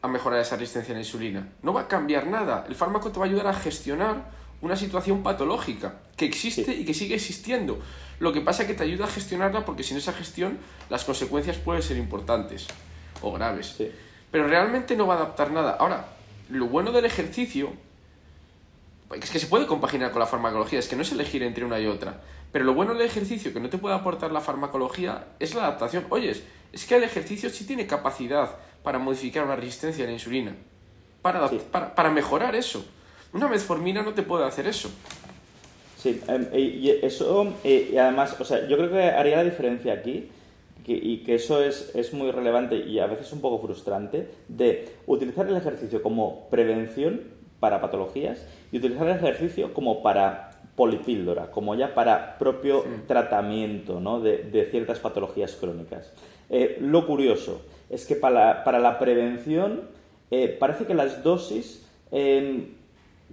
[0.00, 1.46] a mejorar esa resistencia a la insulina.
[1.62, 2.64] No va a cambiar nada.
[2.66, 4.30] El fármaco te va a ayudar a gestionar
[4.62, 7.78] una situación patológica que existe y que sigue existiendo.
[8.18, 11.58] Lo que pasa es que te ayuda a gestionarla porque sin esa gestión las consecuencias
[11.58, 12.66] pueden ser importantes
[13.20, 13.76] o graves.
[14.30, 15.76] Pero realmente no va a adaptar nada.
[15.78, 16.06] Ahora,
[16.48, 17.74] lo bueno del ejercicio
[19.12, 21.78] es que se puede compaginar con la farmacología, es que no es elegir entre una
[21.78, 22.22] y otra.
[22.52, 26.06] Pero lo bueno del ejercicio que no te puede aportar la farmacología es la adaptación.
[26.08, 26.42] Oyes,
[26.72, 30.54] es que el ejercicio sí tiene capacidad para modificar una resistencia a la insulina.
[31.22, 32.84] Para, para, para mejorar eso.
[33.32, 34.90] Una metformina no te puede hacer eso.
[35.96, 40.30] Sí, em, y eso, y además, o sea, yo creo que haría la diferencia aquí,
[40.88, 45.46] y que eso es, es muy relevante y a veces un poco frustrante, de utilizar
[45.46, 47.24] el ejercicio como prevención
[47.60, 54.20] para patologías y utilizar el ejercicio como para polipíldora, como ya para propio tratamiento ¿no?
[54.20, 56.12] de, ciertas patologías crónicas.
[56.50, 59.82] Eh, lo curioso es que para, para la prevención
[60.30, 62.68] eh, parece que las dosis em,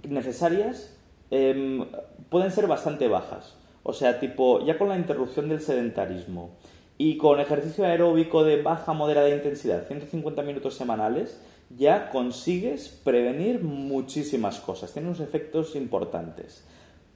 [0.08, 0.96] necesarias
[1.30, 1.84] em,
[2.30, 3.56] pueden ser bastante bajas.
[3.82, 6.50] O sea, tipo, ya con la interrupción del sedentarismo
[6.98, 11.40] y con ejercicio aeróbico de baja moderada intensidad, 150 minutos semanales,
[11.70, 14.92] ya consigues prevenir muchísimas cosas.
[14.92, 16.64] Tiene unos efectos importantes.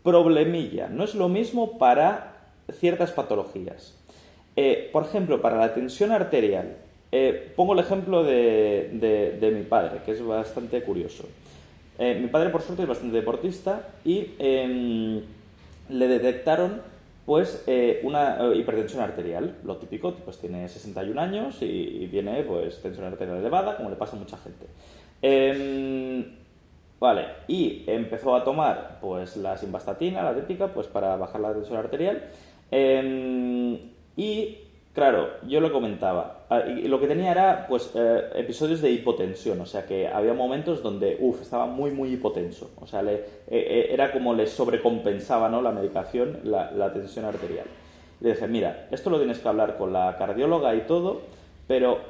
[0.03, 4.00] Problemilla, no es lo mismo para ciertas patologías.
[4.57, 6.77] Eh, por ejemplo, para la tensión arterial,
[7.13, 11.25] eh, pongo el ejemplo de, de, mi padre, que es bastante curioso.
[11.99, 15.21] Eh, mi padre, por suerte, es bastante deportista y em,
[15.89, 16.83] le detectaron
[17.27, 17.65] pues
[18.03, 23.77] una hipertensión arterial, lo típico, pues tiene 61 años y, tiene pues tensión arterial elevada,
[23.77, 24.67] como le pasa a mucha gente.
[25.23, 26.25] Em,
[26.99, 31.79] vale, y empezó a tomar pues la simvastatina, la típica, pues para bajar la tensión
[31.79, 32.25] arterial.
[32.73, 33.79] Em,
[34.21, 34.59] y
[34.93, 36.47] Claro, yo lo comentaba.
[36.51, 39.61] Ah, lo que tenía era, pues, eh, episodios de hipotensión.
[39.61, 42.73] O sea, que había momentos donde, uff, estaba muy, muy hipotenso.
[42.81, 45.63] O sea, le, eh, eh, era como le sobrecompensaba, ¿no?
[45.63, 47.67] La medicación, la, tensión arterial.
[48.21, 51.23] Le dije, mira, esto lo tienes que hablar con la cardióloga y todo,
[51.69, 52.01] pero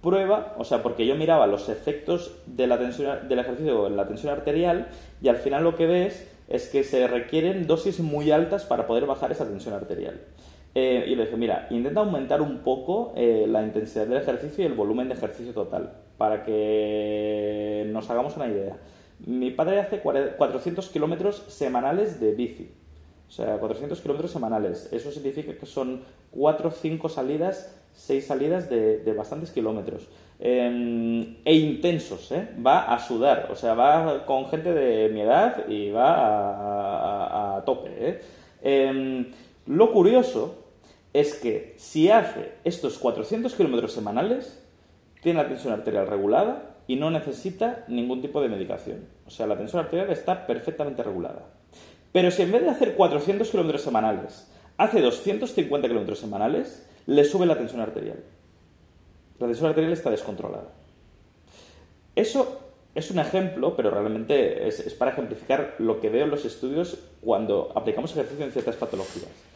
[0.00, 4.06] prueba, o sea, porque yo miraba los efectos de la tensión, del ejercicio en la
[4.06, 4.88] tensión arterial
[5.20, 9.06] y al final lo que ves es que se requieren dosis muy altas para poder
[9.06, 10.20] bajar esa tensión arterial.
[10.80, 14.66] Eh, y le dije, mira, intenta aumentar un poco eh, la intensidad del ejercicio y
[14.68, 18.76] el volumen de ejercicio total, para que nos hagamos una idea.
[19.26, 22.70] Mi padre hace 400 kilómetros semanales de bici.
[23.26, 24.88] O sea, 400 kilómetros semanales.
[24.92, 30.06] Eso significa que son 4 o 5 salidas, 6 salidas de, bastantes kilómetros.
[30.38, 32.50] Em, e intensos, ¿eh?
[32.64, 33.48] Va a sudar.
[33.50, 38.20] O sea, va con gente de mi edad y va a, tope, ¿eh?
[38.62, 39.26] Em,
[39.66, 40.67] lo curioso
[41.18, 44.62] es que si hace estos 400 kilómetros semanales,
[45.20, 49.08] tiene la tensión arterial regulada y no necesita ningún tipo de medicación.
[49.26, 51.46] O sea, la tensión arterial está perfectamente regulada.
[52.12, 57.46] Pero si en vez de hacer 400 kilómetros semanales, hace 250 kilómetros semanales, le sube
[57.46, 58.22] la tensión arterial.
[59.40, 60.68] La tensión arterial está descontrolada.
[62.14, 62.60] Eso
[62.94, 66.96] es un ejemplo, pero realmente es, es para ejemplificar lo que veo en los estudios
[67.20, 69.47] cuando aplicamos ejercicio en ciertas patologías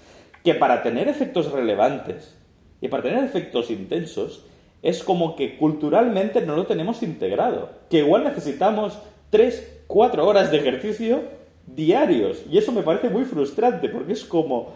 [0.44, 2.36] que para tener efectos relevantes
[2.80, 4.44] y para tener efectos intensos,
[4.82, 7.70] es como que culturalmente no lo tenemos integrado.
[7.88, 8.98] Que igual necesitamos
[9.30, 11.20] 3, 4 horas de ejercicio
[11.66, 12.42] diarios.
[12.50, 14.74] Y eso me parece muy frustrante, porque es como...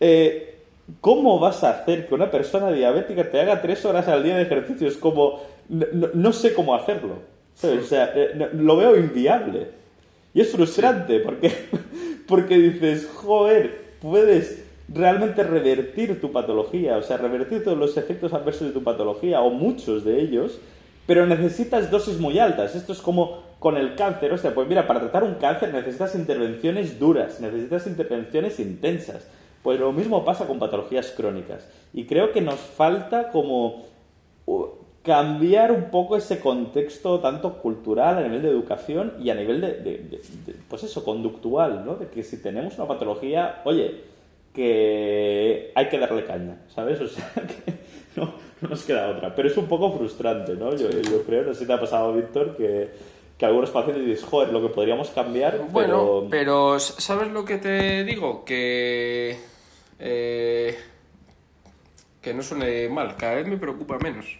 [0.00, 0.50] Eh,
[1.00, 4.42] ¿Cómo vas a hacer que una persona diabética te haga 3 horas al día de
[4.42, 4.88] ejercicio?
[4.88, 5.40] Es como...
[5.68, 7.20] No, sé cómo hacerlo.
[7.62, 9.68] O sea, eh, lo veo inviable.
[10.34, 11.52] Y es frustrante, porque,
[12.26, 18.68] porque dices, joder, puedes realmente revertir tu patología, o sea, revertir todos los efectos adversos
[18.68, 20.58] de tu patología, o muchos de ellos,
[21.06, 22.74] pero necesitas dosis muy altas.
[22.74, 26.14] Esto es como con el cáncer, o sea, pues mira, para tratar un cáncer necesitas
[26.14, 29.26] intervenciones duras, necesitas intervenciones intensas.
[29.62, 31.66] Pues lo mismo pasa con patologías crónicas.
[31.94, 33.84] Y creo que nos falta como
[35.02, 39.72] cambiar un poco ese contexto tanto cultural a nivel de educación y a nivel de,
[39.72, 40.20] de
[40.68, 41.96] pues eso, conductual, ¿no?
[41.96, 44.02] De que si tenemos una patología, oye,
[44.54, 47.00] que hay que darle caña, ¿sabes?
[47.00, 47.74] O sea, que
[48.16, 49.34] no, nos queda otra.
[49.34, 50.74] Pero es un poco frustrante, ¿no?
[50.76, 50.88] Yo,
[51.26, 52.88] creo, no sé si te ha pasado, Víctor, que,
[53.36, 55.58] que algunos pacientes dices, joder, lo que podríamos cambiar.
[55.70, 58.44] Bueno, pero, ¿sabes lo que te digo?
[58.44, 59.36] Que.
[59.98, 60.78] Eh,
[62.22, 64.38] que no suene mal, cada vez me preocupa menos.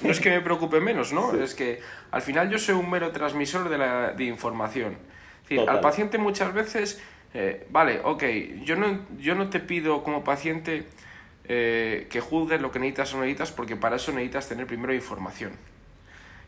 [0.00, 1.34] No es que me preocupe menos, ¿no?
[1.34, 4.96] Es que al final yo soy un mero transmisor de, la, de información.
[5.42, 7.02] Es decir, al paciente muchas veces
[7.34, 8.22] eh, vale, ok,
[8.64, 10.86] yo no, yo no te pido como paciente
[11.44, 14.94] eh, que juzgues lo que necesitas o no necesitas porque para eso necesitas tener primero
[14.94, 15.52] información.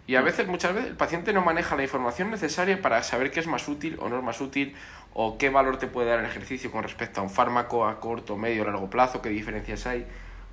[0.09, 0.25] Y a mm.
[0.25, 3.69] veces, muchas veces, el paciente no maneja la información necesaria para saber qué es más
[3.69, 4.75] útil o no es más útil,
[5.13, 8.37] o qué valor te puede dar el ejercicio con respecto a un fármaco a corto,
[8.37, 10.07] medio o largo plazo, qué diferencias hay.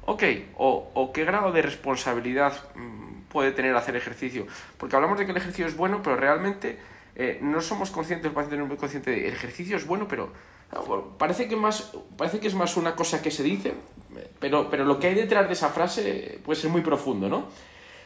[0.05, 0.23] Ok,
[0.57, 4.45] o, o qué grado de responsabilidad mm, puede tener hacer ejercicio.
[4.78, 6.78] Porque hablamos de que el ejercicio es bueno, pero realmente
[7.16, 10.07] eh, no somos conscientes, el paciente no es muy consciente de el ejercicio es bueno,
[10.07, 10.32] pero
[11.18, 13.74] parece, que más, parece que es más una cosa que se dice,
[14.39, 17.47] pero, pero lo que hay detrás de esa frase puede ser muy profundo, ¿no?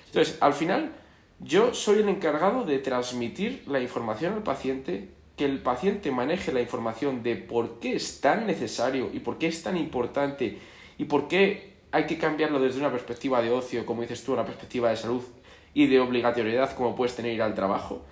[0.08, 0.92] Entonces, al final,
[1.40, 6.62] yo soy el encargado de transmitir la información al paciente, que el paciente maneje la
[6.62, 10.58] información de por qué es tan necesario y por qué es tan importante
[10.98, 14.46] y por qué hay que cambiarlo desde una perspectiva de ocio, como dices tú, una
[14.46, 15.24] perspectiva de salud
[15.74, 18.04] y de obligatoriedad como puedes tener ir al trabajo.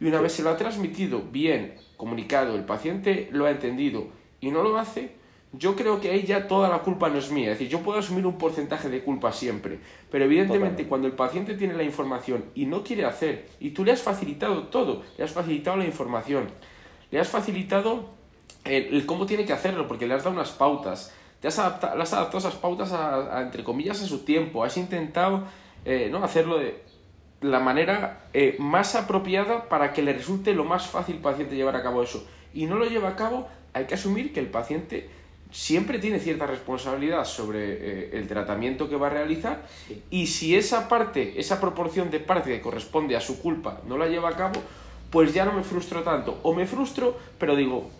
[0.00, 4.08] Y una vez se lo ha transmitido bien, comunicado, el paciente lo ha entendido
[4.40, 5.12] y no lo hace,
[5.58, 7.52] yo creo que ahí ya toda la culpa no es mía.
[7.52, 9.78] Es decir, yo puedo asumir un porcentaje de culpa siempre,
[10.10, 13.92] pero evidentemente cuando el paciente tiene la información y no quiere hacer, y tú le
[13.92, 16.48] has facilitado todo, le has facilitado la información,
[17.10, 18.10] le has facilitado
[18.64, 22.02] el, cómo tiene que hacerlo, porque le has dado unas pautas, te has adaptado, le
[22.02, 25.44] has adaptado esas pautas a, entre comillas, a su tiempo, has intentado
[25.84, 26.24] eh, ¿no?
[26.24, 26.82] hacerlo de
[27.44, 31.76] la manera eh, más apropiada para que le resulte lo más fácil al paciente llevar
[31.76, 32.26] a cabo eso.
[32.54, 35.10] Y no lo lleva a cabo, hay que asumir que el paciente
[35.50, 39.62] siempre tiene cierta responsabilidad sobre eh, el tratamiento que va a realizar
[40.10, 44.08] y si esa parte, esa proporción de parte que corresponde a su culpa no la
[44.08, 44.62] lleva a cabo,
[45.10, 46.40] pues ya no me frustro tanto.
[46.42, 47.90] O me frustro, pero digo,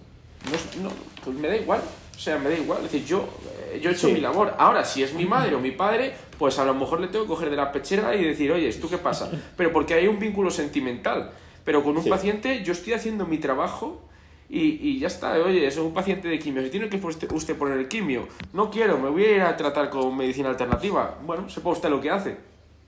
[0.83, 0.89] no,
[1.23, 1.83] pues me da igual.
[2.17, 2.79] O sea, me da igual.
[2.85, 3.29] Es decir, yo,
[3.73, 4.55] eh, yo he hecho mi labor.
[4.59, 7.29] Ahora, si es mi madre o mi padre, pues a lo mejor le tengo que
[7.29, 9.31] coger de la pechera y decir, oye, ¿tú qué pasa?
[9.57, 11.33] Pero porque hay un vínculo sentimental.
[11.65, 14.03] Pero con un paciente yo estoy haciendo mi trabajo
[14.49, 17.79] y, y, ya está, oye, es un paciente de quimio, si tiene que usted poner
[17.79, 21.71] el quimio, no quiero, me voy a ir a tratar con medicina alternativa, bueno, sepa
[21.71, 22.37] usted lo que hace,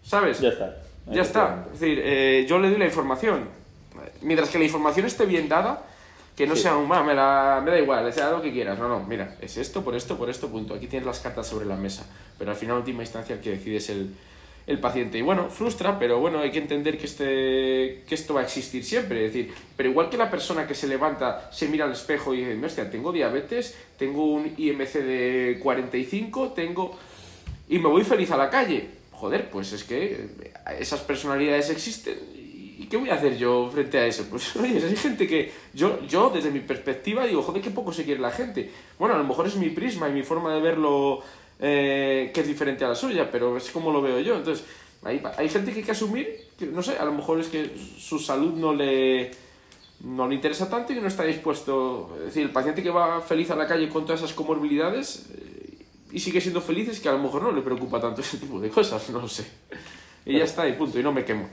[0.03, 0.41] ¿sabes?
[0.41, 0.77] Ya está.
[1.11, 3.49] Ya está, es decir, eh, yo le doy la información,
[4.21, 5.83] mientras que la información esté bien dada,
[6.37, 9.01] que no sea un, me, la, me da igual, sea lo que quieras, no, no,
[9.01, 12.07] mira, es esto, por esto, por esto, punto, aquí tienes las cartas sobre la mesa,
[12.39, 14.15] pero al final, última instancia, el que decide es el,
[14.67, 15.19] el paciente.
[15.19, 18.85] Y bueno, frustra, pero bueno, hay que entender que, este, que esto va a existir
[18.85, 19.27] siempre.
[19.27, 22.45] Es decir, pero igual que la persona que se levanta, se mira al espejo y
[22.45, 26.99] dice, hostia, tengo diabetes, tengo un IMC de 45, tengo...
[27.69, 28.91] y me voy feliz a la calle.
[29.13, 30.29] Joder, pues es que
[30.79, 32.15] esas personalidades existen.
[32.79, 34.27] ¿Y qué voy a hacer yo frente a eso?
[34.31, 38.05] Pues oye, hay gente que yo, yo desde mi perspectiva digo, joder, qué poco se
[38.05, 38.71] quiere la gente.
[38.99, 41.23] Bueno, a lo mejor es mi prisma y mi forma de verlo
[41.59, 44.37] eh, que es diferente a la suya, pero es como lo veo yo.
[44.37, 44.65] Entonces,
[45.03, 47.75] hay, hay gente que hay que asumir, que no sé, a lo mejor es que
[47.99, 49.31] su salud no le,
[50.01, 52.15] no le interesa tanto y no está dispuesto.
[52.19, 55.87] Es decir, el paciente que va feliz a la calle con todas esas comorbilidades eh,
[56.13, 58.61] y sigue siendo feliz es que a lo mejor no le preocupa tanto ese tipo
[58.61, 59.47] de cosas, no lo sé.
[60.27, 61.49] Y ya está, y punto, y no me quemo.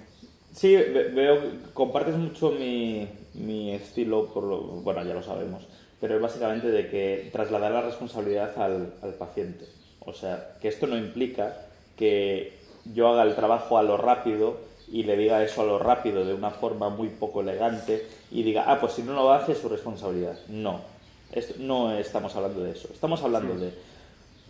[0.54, 1.42] Sí, veo,
[1.74, 5.64] compartes mucho mi, mi estilo, por lo, bueno, ya lo sabemos,
[6.00, 9.66] pero es básicamente de que trasladar la responsabilidad al, al paciente.
[10.00, 11.58] O sea, que esto no implica
[11.98, 12.54] que
[12.94, 14.58] yo haga el trabajo a lo rápido
[14.92, 18.66] y le diga eso a lo rápido de una forma muy poco elegante y diga,
[18.68, 20.38] ah, pues si no lo hace es su responsabilidad.
[20.50, 20.82] No,
[21.60, 22.90] no estamos hablando de eso.
[22.94, 23.72] Estamos hablando de,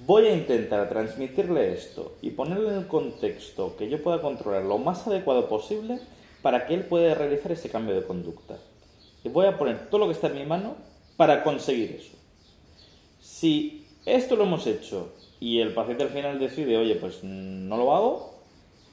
[0.05, 4.77] voy a intentar transmitirle esto y ponerle en el contexto que yo pueda controlar lo
[4.77, 5.99] más adecuado posible
[6.41, 8.57] para que él pueda realizar ese cambio de conducta.
[9.23, 10.75] Y voy a poner todo lo que está en mi mano
[11.15, 12.17] para conseguir eso.
[13.21, 17.95] Si esto lo hemos hecho y el paciente al final decide, oye, pues no lo
[17.95, 18.33] hago,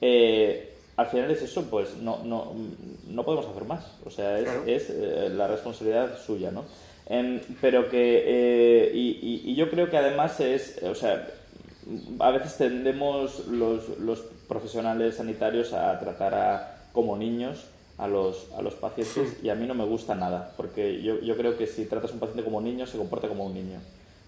[0.01, 2.53] eh, al final es eso, pues no, no,
[3.09, 3.87] no podemos hacer más.
[4.05, 6.65] O sea, es, eh, la responsabilidad suya, ¿no?
[7.61, 11.27] Pero que, eh, y, yo creo que además es, o sea,
[12.21, 17.65] a veces tendemos los, los profesionales sanitarios a tratar a, como niños
[17.99, 21.37] a los, a los pacientes y a mí no me gusta nada, porque yo, yo
[21.37, 23.81] creo que si tratas a un paciente como niño, se comporta como un niño.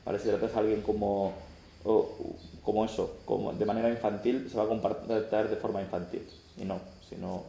[0.04, 0.18] ¿vale?
[0.18, 1.32] Si tratas a alguien como
[1.84, 2.08] o,
[2.64, 6.22] como eso, como de manera infantil, se va a comportar de forma infantil.
[6.58, 7.44] Y no, sino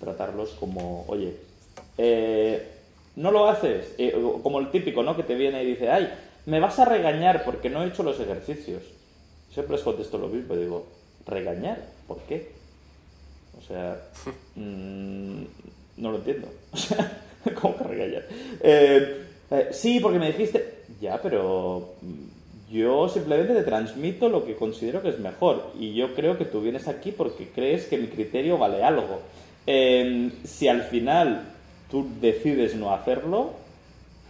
[0.00, 1.36] tratarlos como, oye,
[1.98, 2.75] eh,
[3.16, 5.16] no lo haces, eh, como el típico, ¿no?
[5.16, 6.12] Que te viene y dice, ay,
[6.46, 8.82] me vas a regañar porque no he hecho los ejercicios.
[9.52, 10.86] Siempre les contesto lo mismo, digo,
[11.26, 11.78] ¿regañar?
[12.06, 12.52] ¿Por qué?
[13.58, 14.00] O sea,
[14.54, 15.42] mm,
[15.96, 16.48] no lo entiendo.
[16.72, 17.22] O sea,
[17.60, 18.24] ¿cómo que regañar?
[18.60, 19.24] Eh,
[19.70, 21.94] sí, porque me dijiste, ya, pero
[22.70, 26.60] yo simplemente te transmito lo que considero que es mejor y yo creo que tú
[26.60, 29.20] vienes aquí porque crees que mi criterio vale algo.
[29.64, 31.55] Em, si al final
[31.90, 33.52] tú decides no hacerlo,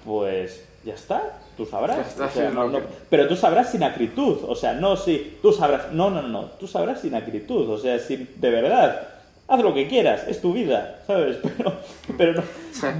[0.05, 2.17] pues ya está, tú sabrás.
[3.11, 6.67] pero tú sabrás sin acritud, o sea, no si tú sabrás, no, no, no, tú
[6.67, 9.09] sabrás sin acritud, o sea, si de verdad,
[9.49, 11.39] haz lo que quieras, es tu vida, ¿sabes?
[11.43, 11.73] Pero,
[12.17, 12.43] pero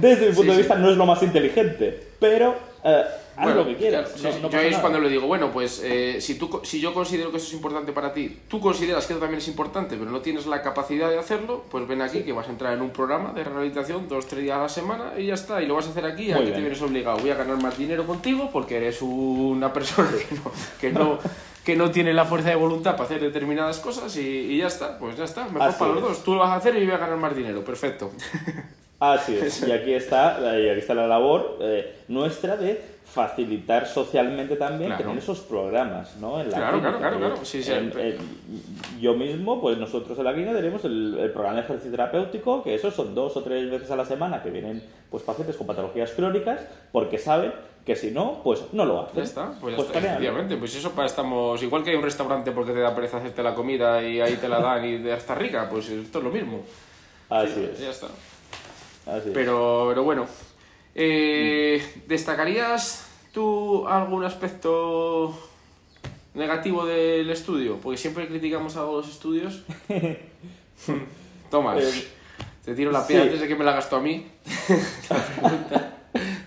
[0.01, 2.66] desde mi punto de vista no es lo más inteligente, pero...
[2.83, 3.03] Eh,
[3.35, 4.15] haz lo que quieras.
[4.21, 7.47] yo es cuando le digo, bueno, pues eh, si, tú, si yo considero que eso
[7.47, 10.61] es importante para ti, tú consideras que eso también es importante, pero no tienes la
[10.61, 14.07] capacidad de hacerlo, pues ven aquí que vas a entrar en un programa de rehabilitación
[14.07, 16.31] dos, tres días a la semana y ya está, y lo vas a hacer aquí,
[16.31, 17.17] aquí te vienes obligado.
[17.17, 21.19] Voy a ganar más dinero contigo porque eres una persona que no, que no
[21.67, 24.97] que no tiene la fuerza de voluntad para hacer determinadas cosas y, y ya está,
[24.97, 26.09] pues ya está, mejor Así para los es.
[26.09, 26.23] dos.
[26.23, 28.09] Tú lo vas a hacer y yo voy a ganar más dinero, perfecto.
[28.99, 29.61] Así es.
[29.67, 35.03] Y aquí está, y aquí está la labor eh, nuestra de facilitar socialmente también Claro.
[35.05, 36.41] tener esos programas, ¿no?
[36.41, 36.97] En la Claro, clínica.
[36.97, 37.45] claro, claro, Eh, claro.
[37.45, 41.31] Sí, sí, en- pero- en- yo mismo, pues nosotros en la clínica tenemos el, el
[41.31, 44.49] programa de ejercicio terapéutico, que eso son dos o tres veces a la semana que
[44.49, 46.59] vienen pues pacientes con patologías crónicas,
[46.91, 47.53] porque saben
[47.85, 49.15] que si no, pues no lo hacen.
[49.17, 50.11] Ya está, pues ya está, genial.
[50.15, 50.57] efectivamente.
[50.57, 51.63] Pues eso para estamos.
[51.63, 54.49] Igual que hay un restaurante porque te da pereza hacerte la comida y ahí te
[54.49, 56.61] la dan y ya está rica, pues esto es lo mismo.
[57.29, 57.79] Así Sí, es.
[57.79, 58.07] Ya está.
[59.07, 59.31] Así.
[59.33, 60.25] Pero, pero bueno.
[60.95, 65.37] Eh, ¿Destacarías tú algún aspecto
[66.33, 67.77] negativo del estudio?
[67.81, 69.63] Porque siempre criticamos a los estudios.
[71.51, 72.07] Toma, Eh,
[72.65, 73.07] te tiro la sí.
[73.09, 74.27] piedra antes de que me la gasto a mí.
[75.09, 75.93] La pregunta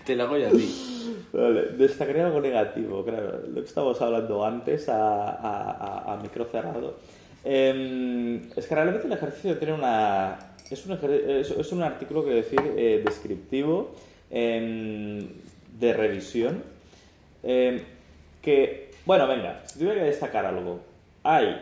[0.05, 1.17] te la hago yo a ti.
[1.33, 6.45] Vale, destacaría algo negativo, claro, lo que estábamos hablando antes a, a, a- a micro
[6.45, 6.97] cerrado.
[7.43, 10.37] Em, es que realmente el ejercicio tiene una...
[10.71, 13.91] Es un, es, un artículo que decir eh, descriptivo
[14.29, 15.27] em,
[15.79, 16.63] de revisión
[17.43, 17.81] em,
[18.41, 20.79] que, bueno, venga, si tuviera que destacar algo,
[21.23, 21.59] hay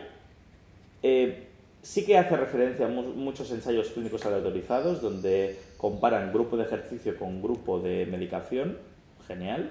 [1.02, 1.46] eh,
[1.82, 7.16] sí que hace referencia a mu- muchos ensayos clínicos aleatorizados donde comparan grupo de ejercicio
[7.16, 8.78] con grupo de medicación,
[9.26, 9.70] genial.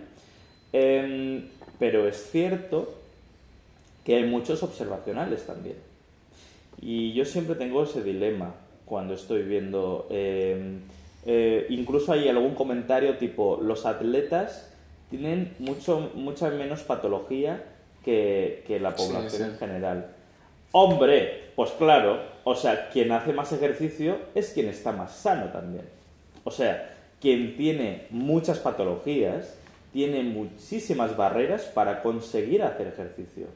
[0.73, 1.47] Em,
[1.79, 2.93] pero es cierto
[4.03, 5.75] que hay muchos observacionales también.
[6.81, 8.53] Y yo siempre tengo ese dilema
[8.89, 10.07] cuando estoy viendo...
[10.09, 10.81] em,
[11.25, 14.73] eh, incluso hay algún comentario tipo, los atletas
[15.09, 17.63] tienen mucho, mucha menos patología
[18.03, 19.43] que, que la Sí, población sí.
[19.53, 20.07] en general.
[20.71, 25.85] Hombre, pues claro, o sea, quien hace más ejercicio es quien está más sano también.
[26.43, 29.55] O sea, quien tiene muchas patologías
[29.91, 33.47] tiene muchísimas barreras para conseguir hacer ejercicio.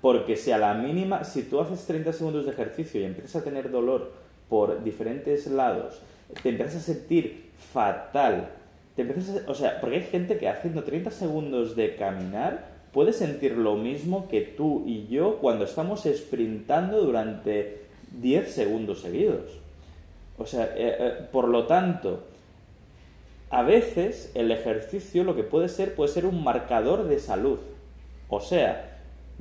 [0.00, 3.44] Porque si a la mínima, si tú haces 30 segundos de ejercicio y empiezas a
[3.44, 4.12] tener dolor
[4.52, 6.02] por diferentes lados,
[6.42, 8.50] te empiezas a sentir fatal,
[8.94, 13.56] te empiezas o sea, porque hay gente que haciendo 30 segundos de caminar puede sentir
[13.56, 17.80] lo mismo que tú y yo cuando estamos sprintando durante
[18.20, 19.58] 10 segundos seguidos.
[20.36, 22.22] O sea, eh, eh, por lo tanto,
[23.48, 27.58] a veces el ejercicio lo que puede ser puede ser un marcador de salud.
[28.28, 28.91] O sea,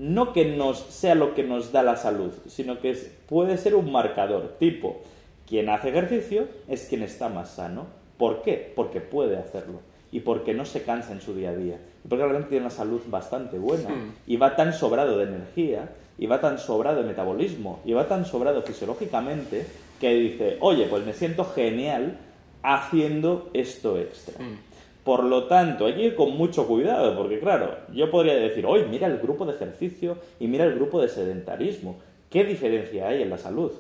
[0.02, 3.76] no que nos sea lo que nos da la salud, sino que es- puede ser
[3.76, 5.02] un marcador tipo,
[5.48, 7.86] quien hace ejercicio es quien está más sano.
[8.18, 8.74] ¿Por qué?
[8.76, 9.80] Porque puede hacerlo
[10.12, 11.76] y porque no se cansa en su día a día.
[12.04, 14.14] Y porque realmente tiene una salud bastante buena Hmm.
[14.28, 18.26] y va tan sobrado de energía y va tan sobrado de metabolismo y va tan
[18.26, 19.66] sobrado fisiológicamente
[20.00, 22.18] que dice, oye, pues me siento genial
[22.64, 24.36] haciendo esto extra.
[25.04, 28.86] Por lo tanto, hay que ir con mucho cuidado, porque claro, yo podría decir, oye,
[28.86, 31.98] mira el grupo de ejercicio y mira el grupo de sedentarismo.
[32.30, 33.72] ¿Qué diferencia hay en la salud?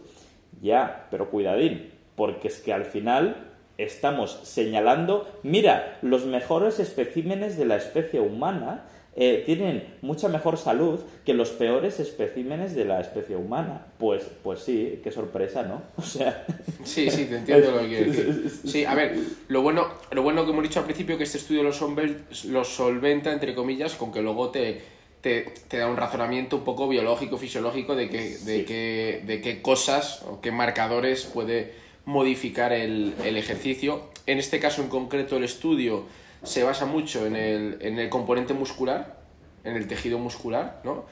[0.62, 7.66] Ya, pero cuidadín, porque es que al final estamos señalando, mira, los mejores especímenes de
[7.66, 13.36] la especie humana eh, tienen mucha mejor salud que los peores especímenes de la especie
[13.36, 13.86] humana.
[14.00, 15.82] Pues, pues sí, qué sorpresa, ¿no?
[15.98, 16.46] O sea,
[16.84, 18.52] Sí, sí, te entiendo lo que quieres decir.
[18.72, 19.18] Sí, a ver,
[19.50, 22.64] lo bueno, lo bueno que hemos dicho al principio que este estudio lo, solvel- lo
[22.64, 24.82] solventa, entre comillas, con que luego te,
[25.20, 28.66] te, te da un razonamiento un poco biológico, fisiológico de, que, de, Sí.
[28.66, 31.74] que, de qué cosas o qué marcadores puede
[32.06, 34.04] modificar el, el ejercicio.
[34.26, 36.04] En este caso en concreto el estudio
[36.44, 39.22] se basa mucho en el, en el componente muscular,
[39.64, 41.06] en el tejido muscular, ¿no?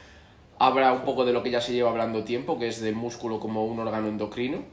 [0.58, 3.40] Habla un poco de lo que ya se lleva hablando tiempo, que es del músculo
[3.40, 4.64] como un órgano endocrino.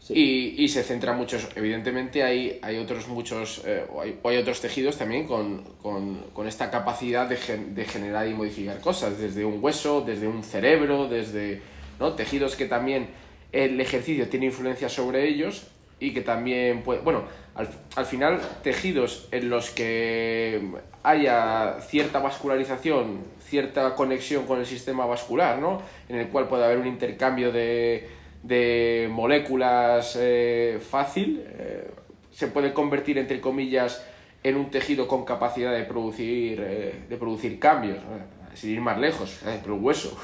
[0.00, 0.14] Sí.
[0.56, 4.96] Y, y se centra mucho, evidentemente hay, hay otros muchos, eh, hay, hay otros tejidos
[4.96, 9.58] también con, con- con esta capacidad de, gen- de generar y modificar cosas, desde un
[9.62, 11.62] hueso, desde un cerebro, desde
[11.98, 12.12] ¿no?
[12.12, 13.08] tejidos que también
[13.50, 15.66] el ejercicio tiene influencia sobre ellos
[15.98, 17.24] y que también puede, bueno,
[17.58, 20.62] al, al final tejidos en los que
[21.02, 25.82] haya cierta vascularización, cierta conexión con el sistema vascular, ¿no?
[26.08, 28.08] En el cual puede haber un intercambio de,
[28.44, 31.90] de moléculas eh, fácil, eh,
[32.30, 34.06] se puede convertir, entre comillas,
[34.44, 37.98] en un tejido con capacidad de producir, eh, de producir cambios.
[38.54, 40.18] Sin ir más lejos, pero el hueso.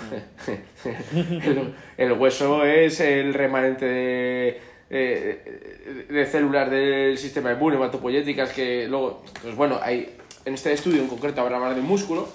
[1.15, 4.61] el, el hueso es el remanente de,
[4.97, 11.03] eh, de células del sistema inmune, hematopoyéticas, que luego, pues bueno, hay, en este estudio
[11.03, 12.29] en concreto habrá hablar de músculo,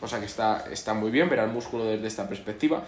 [0.00, 2.82] cosa que está, está muy bien ver al músculo desde esta perspectiva,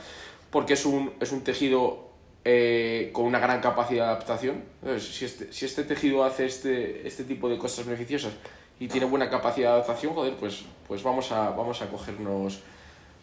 [0.51, 2.09] porque es un, es un tejido
[2.45, 4.65] eh, con una gran capacidad de adaptación.
[4.83, 8.33] Entonces, si este, si este tejido hace este, este tipo de cosas beneficiosas
[8.81, 12.63] y tiene buena capacidad de adaptación, joder, pues, pues vamos, a, vamos a cogernos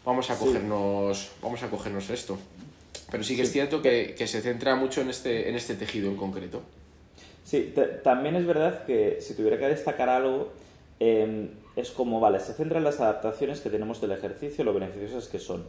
[0.06, 2.38] vamos a cogernos, vamos a cogernos esto.
[3.12, 6.10] Pero sí que es cierto que, que, se centra mucho en este, en este tejido
[6.10, 6.62] en concreto.
[7.44, 10.54] Sí, también es verdad que si tuviera que destacar algo,
[11.00, 15.28] em, es como, vale, se centra en las adaptaciones que tenemos del ejercicio, lo beneficiosas
[15.28, 15.66] que son.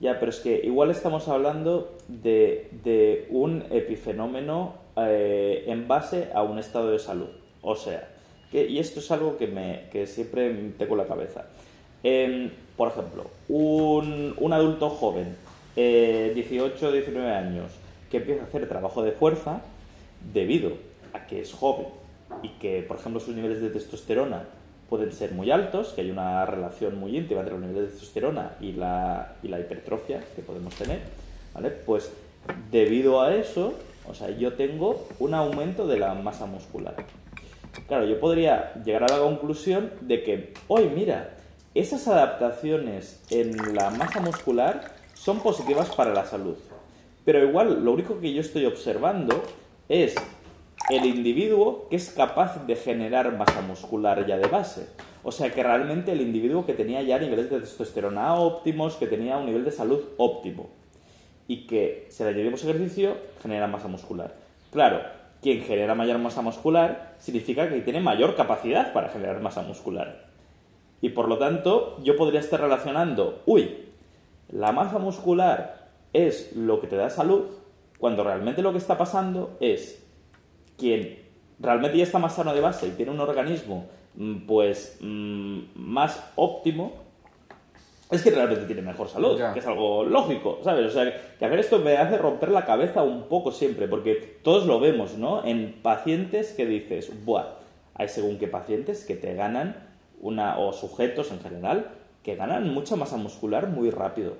[0.00, 6.42] Ya, pero es que igual estamos hablando de, de un epifenómeno eh, en base a
[6.42, 7.28] un estado de salud.
[7.60, 8.08] O sea,
[8.50, 11.46] que, y esto es algo que, me, que siempre me tengo la cabeza.
[12.02, 15.36] Em, por ejemplo, un, un adulto joven,
[15.76, 17.72] eh, 18 19 años,
[18.10, 19.62] que empieza a hacer trabajo de fuerza
[20.32, 20.72] debido
[21.12, 21.86] a que es joven
[22.42, 24.44] y que, por ejemplo, sus niveles de testosterona
[24.88, 28.56] pueden ser muy altos, que hay una relación muy íntima entre los niveles de testosterona
[28.60, 31.00] y la, y la hipertrofia que podemos tener,
[31.54, 31.70] ¿vale?
[31.70, 32.12] Pues
[32.70, 33.74] debido a eso,
[34.06, 36.94] o sea, yo tengo un aumento de la masa muscular.
[37.88, 41.36] Claro, yo podría llegar a la conclusión de que, hoy mira,
[41.74, 44.92] esas adaptaciones en la masa muscular
[45.22, 46.56] son positivas para la salud.
[47.24, 49.40] Pero igual, lo único que yo estoy observando
[49.88, 50.16] es
[50.90, 54.88] el individuo que es capaz de generar masa muscular ya de base.
[55.22, 59.36] O sea que realmente el individuo que tenía ya niveles de testosterona óptimos, que tenía
[59.36, 60.70] un nivel de salud óptimo
[61.46, 64.34] y que si le añadimos ejercicio genera masa muscular.
[64.72, 65.02] Claro,
[65.40, 70.26] quien genera mayor masa muscular significa que tiene mayor capacidad para generar masa muscular.
[71.00, 73.91] Y por lo tanto, yo podría estar relacionando, uy,
[74.52, 77.46] la masa muscular es lo que te da salud,
[77.98, 80.04] cuando realmente lo que está pasando es
[80.76, 81.18] quien
[81.58, 83.86] realmente ya está más sano de base y tiene un organismo
[84.16, 87.02] mm, pues mm, más óptimo,
[88.10, 90.86] es que realmente tiene mejor salud, que es algo lógico, ¿sabes?
[90.86, 91.04] O sea,
[91.38, 95.16] que hacer esto me hace romper la cabeza un poco siempre, porque todos lo vemos,
[95.16, 95.42] ¿no?
[95.46, 97.54] En pacientes que dices, buah,
[97.94, 99.88] hay según qué pacientes que te ganan
[100.20, 101.90] una, o sujetos en general,
[102.22, 104.34] que ganan mucha masa muscular muy rápido.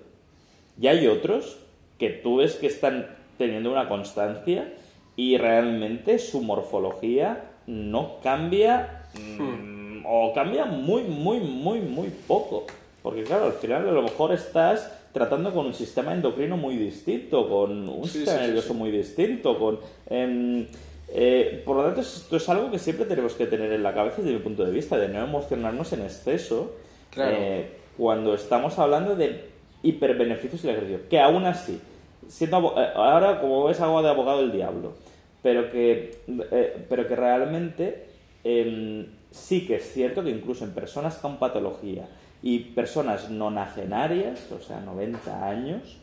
[0.81, 1.59] Y hay otros
[1.99, 3.07] que tú ves que están
[3.39, 4.73] teniendo una constancia
[5.17, 12.67] y realmente su morfología no cambia mm, o cambia muy, muy, muy, muy poco.
[13.03, 17.49] Porque claro, al final a lo mejor estás tratando con un sistema endocrino muy distinto,
[17.49, 19.79] con un sistema nervioso muy distinto, con...
[20.09, 20.67] Em,
[21.15, 24.23] eh, por lo tanto, esto es algo que siempre tenemos que tener en la cabeza
[24.23, 26.73] desde mi punto de vista, de no emocionarnos en exceso
[27.17, 29.51] eh, cuando estamos hablando de
[29.83, 31.09] hiperbeneficios del ejercicio.
[31.09, 31.81] Que aún así,
[32.29, 34.95] siendo, eh, ahora como ves algo de abogado del diablo,
[35.43, 38.07] pero que, eh, pero que realmente
[38.45, 42.09] em, sí que es cierto que incluso en personas con patología
[42.43, 45.99] y personas nonagenarias, o sea, 90 años,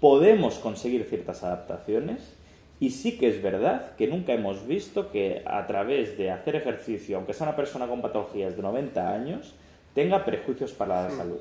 [0.00, 2.34] podemos conseguir ciertas adaptaciones
[2.80, 7.16] y sí que es verdad que nunca hemos visto que a través de hacer ejercicio,
[7.16, 9.54] aunque sea una persona con patologías de 90 años,
[9.94, 11.38] tenga prejuicios para la salud.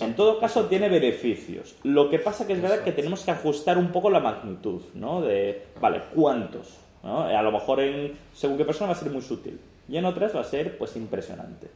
[0.00, 1.74] En todo caso, tiene beneficios.
[1.84, 5.22] Lo que pasa que es verdad que tenemos que ajustar un poco la magnitud, ¿no?
[5.22, 6.78] De, vale, ¿cuántos?
[7.02, 9.58] A lo mejor en según qué persona va a ser muy sutil
[9.88, 11.68] y en otras va a ser, pues, impresionante.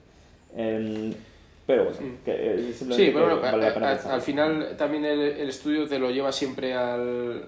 [0.55, 6.31] pero bueno, que, eh, sí, pero al, final también el, el, estudio te lo lleva
[6.31, 7.47] siempre al...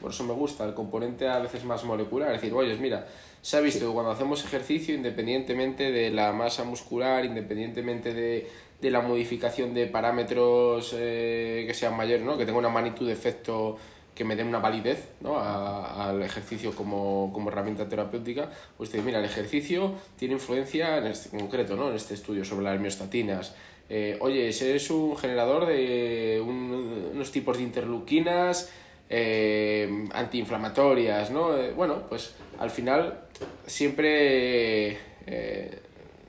[0.00, 2.32] Por eso me gusta, el componente a veces más molecular.
[2.32, 3.06] Es decir, oye, mira,
[3.42, 8.48] se ha visto que cuando hacemos ejercicio, independientemente de la masa muscular, independientemente de
[8.80, 12.38] de la modificación de parámetros eh, que sean mayores, ¿no?
[12.38, 13.76] que tenga una magnitud de efecto
[14.14, 15.38] que me dé una validez ¿no?
[15.38, 21.36] al ejercicio como, como, herramienta terapéutica, pues te mira, el ejercicio tiene influencia en este
[21.36, 21.90] concreto, ¿no?
[21.90, 23.54] en este estudio sobre las miostatinas.
[23.88, 28.70] Eh, oye, ese es un generador de unos tipos de interleuquinas
[29.08, 31.56] eh, antiinflamatorias, ¿no?
[31.74, 33.20] bueno, pues al final
[33.66, 34.98] siempre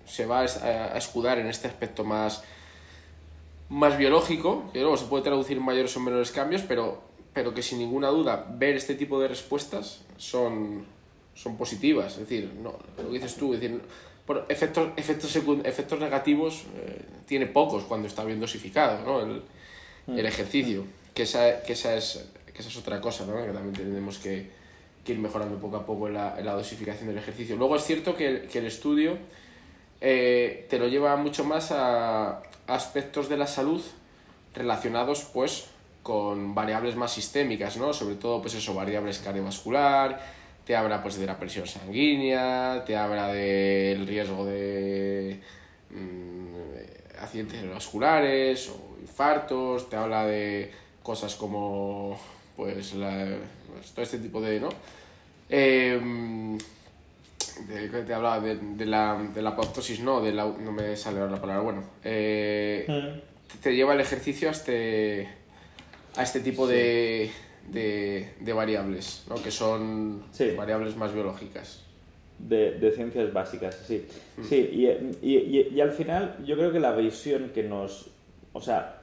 [0.06, 2.44] se va a escudar en este aspecto más,
[3.70, 7.02] más biológico, que luego se puede traducir en mayores o menores cambios, pero,
[7.34, 10.86] pero que sin ninguna duda ver este tipo de respuestas son,
[11.36, 12.14] son positivas.
[12.14, 13.80] Es decir, no, lo dices tú, decir,
[14.26, 19.22] por efectos, efectos, efectos negativos eh, tiene pocos cuando está bien dosificado ¿no?
[19.22, 19.44] el,
[20.08, 22.28] el, ejercicio, que esa, que, esa es,
[22.60, 23.34] esa es otra cosa ¿no?
[23.36, 24.60] que también tenemos que,
[25.05, 27.55] ir mejorando poco a poco en la, dosificación del ejercicio.
[27.55, 29.18] Luego es cierto que, que el estudio
[30.01, 33.82] eh, te lo lleva mucho más a aspectos de la salud
[34.53, 35.66] relacionados pues
[36.03, 37.93] con variables más sistémicas, ¿no?
[37.93, 40.20] Sobre todo pues eso, variables cardiovascular,
[40.66, 45.41] te habla pues de la presión sanguínea, te habla del riesgo de
[45.89, 50.72] mm, accidentes vasculares o infartos, te habla de
[51.03, 52.18] cosas como
[52.60, 54.68] pues, pues todo este tipo de, ¿no?
[55.49, 55.97] Eh,
[57.70, 61.20] de, te hablaba de, de, la, de la apoptosis, no, de la, no me sale
[61.22, 63.22] ahora la palabra, bueno, eh,
[63.64, 65.30] te lleva el ejercicio a este,
[66.18, 67.32] a este tipo de,
[67.70, 69.36] de, de variables, ¿no?
[69.41, 70.51] que son Sí.
[70.57, 71.86] variables más biológicas.
[72.39, 74.05] de, de ciencias básicas, sí.
[74.47, 74.86] Sí, y,
[75.26, 78.10] y- y- y al final yo creo que la visión que nos,
[78.53, 79.01] o sea,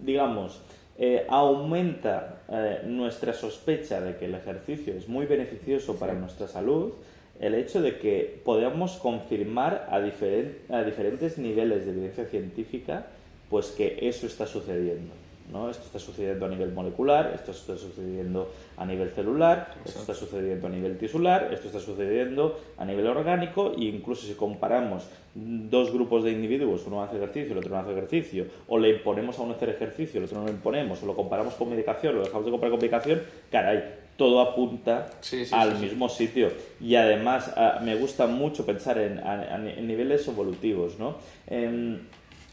[0.00, 0.60] digamos,
[0.98, 6.92] eh, aumenta eh, nuestra sospecha de que el ejercicio es muy beneficioso para nuestra salud,
[7.40, 13.06] el hecho de que podamos confirmar a, a diferentes niveles de evidencia científica,
[13.50, 15.12] pues que eso está sucediendo.
[15.52, 15.70] ¿No?
[15.70, 20.66] Esto está sucediendo a nivel molecular, esto está sucediendo a nivel celular, esto está sucediendo
[20.66, 26.24] a nivel tisular, esto está sucediendo a nivel orgánico e incluso si comparamos dos grupos
[26.24, 29.54] de individuos, uno hace ejercicio, el otro no hace ejercicio, o le imponemos a uno
[29.54, 32.50] hacer ejercicio, el otro no lo imponemos, o lo comparamos con medicación, lo dejamos de
[32.50, 33.84] comparar con medicación, caray,
[34.16, 36.50] todo apunta Sí, sí, al sí, mismo sitio.
[36.80, 41.16] Y además ah, me gusta mucho pensar en, a- a- en niveles evolutivos, ¿no?
[41.46, 41.98] Em,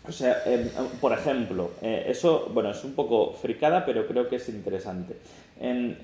[0.08, 4.36] o sea, em, por ejemplo, eh, eso, bueno, es un poco fricada, pero creo que
[4.36, 5.16] es interesante.
[5.60, 5.96] Em,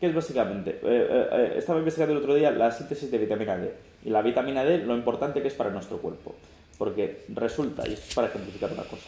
[0.00, 0.80] ¿Qué es básicamente?
[0.82, 3.72] Eh, eh, estaba investigando el otro día la síntesis de vitamina D.
[4.04, 6.34] Y la vitamina D, lo importante que es para nuestro cuerpo.
[6.78, 9.06] Porque resulta, y esto es para ejemplificar una cosa,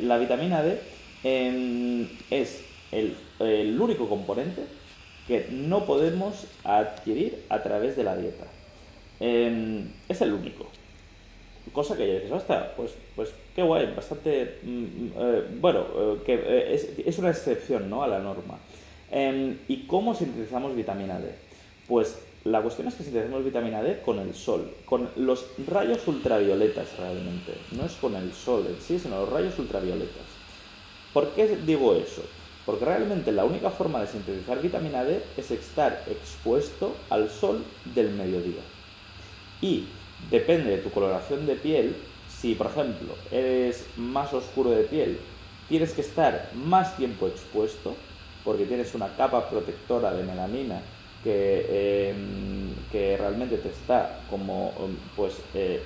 [0.00, 0.80] la vitamina D
[1.22, 3.14] em, es el,
[3.80, 4.62] único componente
[5.28, 8.46] que no podemos adquirir a través de la dieta.
[9.20, 10.71] Es el único.
[11.72, 14.58] Cosa que ya dices, hostia, pues, pues qué guay, bastante.
[14.62, 18.02] mm, eh, bueno, eh, que eh, es, es una excepción ¿no?
[18.02, 18.58] a la norma.
[19.10, 21.34] Em, ¿Y cómo sintetizamos vitamina D?
[21.88, 26.96] Pues la cuestión es que sintetizamos vitamina D con el sol, con los rayos ultravioletas
[26.98, 27.54] realmente.
[27.72, 30.26] No es con el sol en sí, sino los rayos ultravioletas.
[31.12, 32.22] ¿Por qué digo eso?
[32.64, 37.64] Porque realmente la única forma de sintetizar vitamina D es estar expuesto al sol
[37.94, 38.62] del mediodía.
[39.60, 39.84] Y
[40.30, 41.94] depende de tu coloración de piel,
[42.40, 45.18] si por ejemplo eres más oscuro de piel,
[45.68, 47.94] tienes que estar más tiempo expuesto,
[48.44, 50.80] porque tienes una capa protectora de melanina
[51.22, 52.14] que, eh,
[52.90, 55.80] que realmente te está como um, pues eh,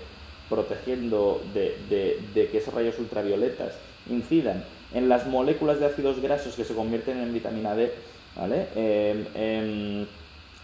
[0.48, 3.74] protegiendo de, de- que esos rayos ultravioletas
[4.08, 4.64] incidan
[4.94, 7.92] en las moléculas de ácidos grasos que se convierten en vitamina D,
[8.34, 8.68] ¿vale?
[8.76, 10.06] Em, em,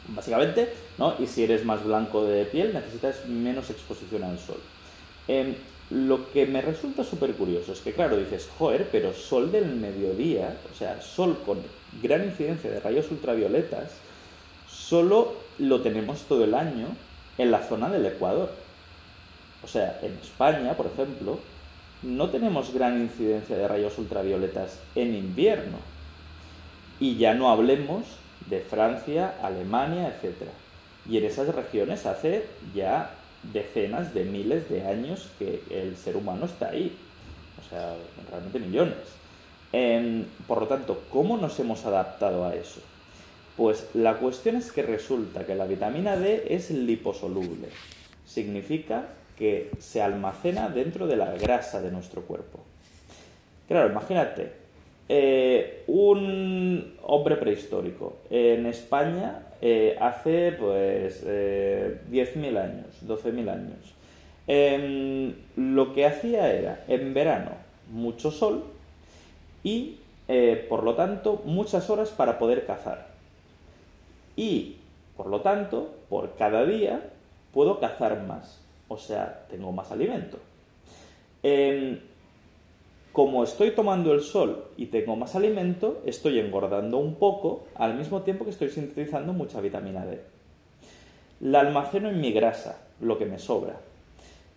[0.08, 1.14] básicamente, ¿no?
[1.18, 4.60] Y si eres más blanco de piel, necesitas menos exposición al sol.
[5.28, 5.54] Em,
[5.90, 10.56] lo que me resulta súper curioso es que, claro, dices, joder, pero sol del mediodía,
[10.72, 11.58] o sea, sol con
[12.02, 13.90] gran incidencia de rayos ultravioletas,
[14.68, 16.88] solo lo tenemos todo el año
[17.38, 18.50] en la zona del Ecuador.
[19.62, 21.38] O sea, en España, por ejemplo,
[22.02, 25.78] no tenemos gran incidencia de rayos ultravioletas en invierno.
[26.98, 28.04] Y ya no hablemos
[28.48, 30.48] de Francia, Alemania, etc.
[31.08, 33.10] Y en esas regiones hace ya
[33.52, 36.96] decenas de miles de años que el ser humano está ahí.
[37.60, 37.94] O sea,
[38.30, 38.96] realmente millones.
[39.72, 42.80] Em, por lo tanto, ¿cómo nos hemos adaptado a eso?
[43.56, 47.68] Pues la cuestión es que resulta que la vitamina D es liposoluble.
[48.26, 52.60] Significa que se almacena dentro de la grasa de nuestro cuerpo.
[53.68, 54.52] Claro, imagínate,
[55.14, 63.94] eh, un hombre prehistórico en España eh, hace pues eh, 10.000 años, 12.000 años.
[64.46, 67.50] Em, lo que hacía era, en verano,
[67.90, 68.64] mucho sol
[69.62, 69.98] y,
[70.28, 73.08] eh, por lo tanto, muchas horas para poder cazar.
[74.34, 74.76] Y,
[75.14, 77.02] por lo tanto, por cada día
[77.52, 78.62] puedo cazar más.
[78.88, 80.38] O sea, tengo más alimento.
[83.12, 88.22] Como estoy tomando el sol y tengo más alimento, estoy engordando un poco al mismo
[88.22, 90.22] tiempo que estoy sintetizando mucha vitamina D.
[91.40, 93.80] La almaceno en mi grasa, lo que me sobra.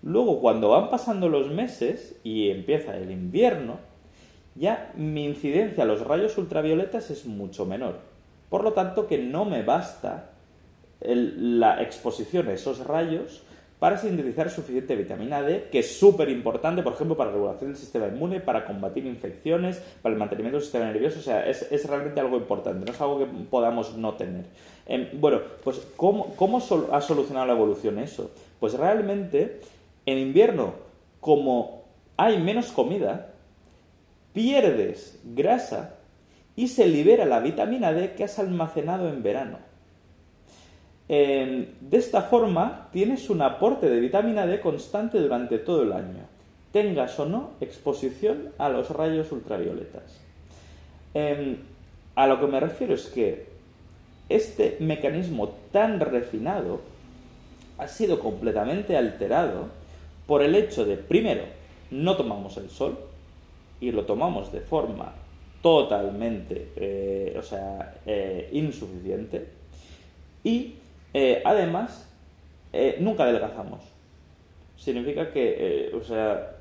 [0.04, 3.80] Luego, cuando van pasando los meses y empieza el invierno,
[4.56, 8.00] ya mi incidencia a los rayos ultravioletas es mucho menor.
[8.50, 10.30] Por lo tanto, que no me basta
[11.02, 13.44] la exposición a esos rayos
[13.80, 17.80] para sintetizar suficiente vitamina D, que es súper importante, por ejemplo, para la regulación del
[17.80, 21.20] sistema inmune, para combatir infecciones, para el mantenimiento del sistema nervioso.
[21.20, 24.46] O sea, es, realmente algo importante, no es algo que podamos no tener.
[24.86, 26.34] Em, bueno, pues ¿cómo,
[26.92, 28.32] ha solucionado la evolución eso?
[28.60, 29.60] Pues realmente,
[30.06, 30.74] en invierno,
[31.20, 31.84] como
[32.18, 33.34] hay menos comida,
[34.32, 35.96] pierdes grasa
[36.56, 39.65] y se libera la vitamina D que has almacenado en verano.
[41.08, 46.24] Eh, de esta forma, tienes un aporte de vitamina D constante durante todo el año,
[46.72, 50.20] tengas o no exposición a los rayos ultravioletas.
[51.14, 51.58] Eh,
[52.16, 53.48] a lo que me refiero es que
[54.30, 56.82] este mecanismo tan refinado
[57.78, 59.68] ha sido completamente alterado
[60.26, 61.44] por el hecho de, primero,
[61.92, 62.98] no tomamos el sol,
[63.80, 65.14] y lo tomamos de forma
[65.62, 69.48] totalmente, eh, o sea, eh, insuficiente.
[70.44, 70.76] Y
[71.18, 72.10] eh, además,
[73.00, 73.82] nunca adelgazamos.
[74.76, 76.58] Significa que, o sea,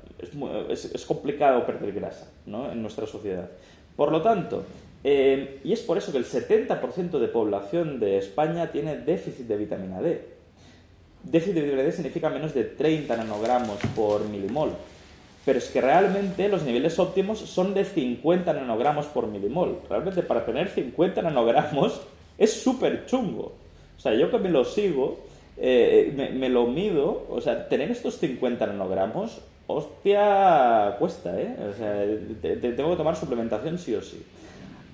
[0.69, 2.71] es, es, complicado perder grasa ¿no?
[2.71, 3.49] en nuestra sociedad.
[3.97, 4.63] Por lo tanto,
[5.03, 10.01] y es por eso que el 70% de población de España tiene déficit de vitamina
[10.01, 10.25] D.
[11.23, 14.71] Déficit de vitamina D significa menos de 30 nanogramos por milimol
[15.45, 19.79] pero es que realmente los niveles óptimos son de 50 nanogramos por milimol.
[19.87, 22.01] Realmente para tener 50 nanogramos
[22.37, 23.53] es súper chungo.
[23.97, 25.19] O sea, yo que me lo sigo,
[25.57, 31.55] eh, me, lo mido, o sea, tener estos 50 nanogramos, hostia, cuesta, ¿eh?
[31.69, 32.05] O sea,
[32.59, 34.21] tengo que tomar suplementación sí o sí.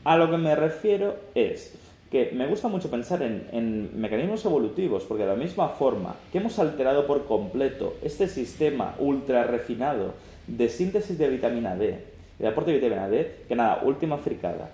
[0.03, 1.73] A lo que me refiero es
[2.11, 6.39] que me gusta mucho pensar en, en, mecanismos evolutivos, porque de la misma forma que
[6.39, 10.13] hemos alterado por completo este sistema ultra refinado
[10.45, 11.97] de síntesis de vitamina D,
[12.37, 14.71] de aporte de vitamina D, que nada, última fricada.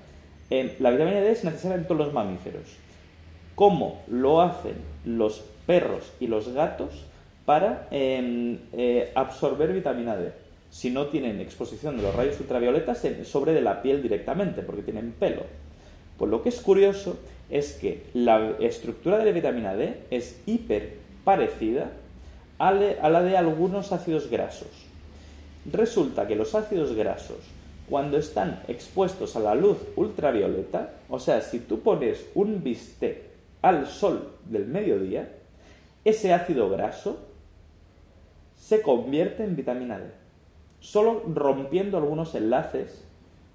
[0.50, 2.87] la vitamina D es necesaria en todos los mamíferos.
[3.58, 6.92] ¿Cómo lo hacen los perros y los gatos
[7.44, 10.32] para em, eh, absorber vitamina D?
[10.70, 15.12] Si no tienen exposición de los rayos ultravioletas sobre de la piel directamente, porque tienen
[15.12, 15.42] pelo.
[16.20, 17.18] Pues lo que es curioso
[17.50, 20.94] es que la estructura de la vitamina D es hiper
[21.24, 21.90] parecida
[22.60, 24.70] a la de algunos ácidos grasos.
[25.66, 27.40] Resulta que los ácidos grasos,
[27.90, 33.27] cuando están expuestos a la luz ultravioleta, o sea, si tú pones un bistec
[33.62, 35.32] al sol del mediodía,
[36.06, 37.18] ese ácido graso
[38.56, 40.06] se convierte en vitamina D,
[40.80, 43.04] solo rompiendo algunos enlaces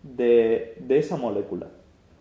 [0.03, 1.67] de, esa molécula.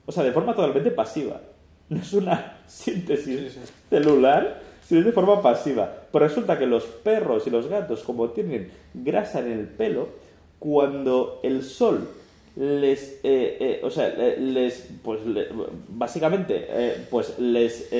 [0.06, 1.42] O sea, de forma totalmente pasiva.
[1.90, 3.58] No es una síntesis
[3.90, 5.92] celular, sino de forma pasiva.
[6.12, 10.10] Pero resulta que los perros y los gatos, como tienen grasa en el pelo,
[10.60, 12.08] cuando el sol
[12.56, 15.22] les, eh, eh, o sea, les, pues,
[15.90, 17.92] básicamente, eh, pues les,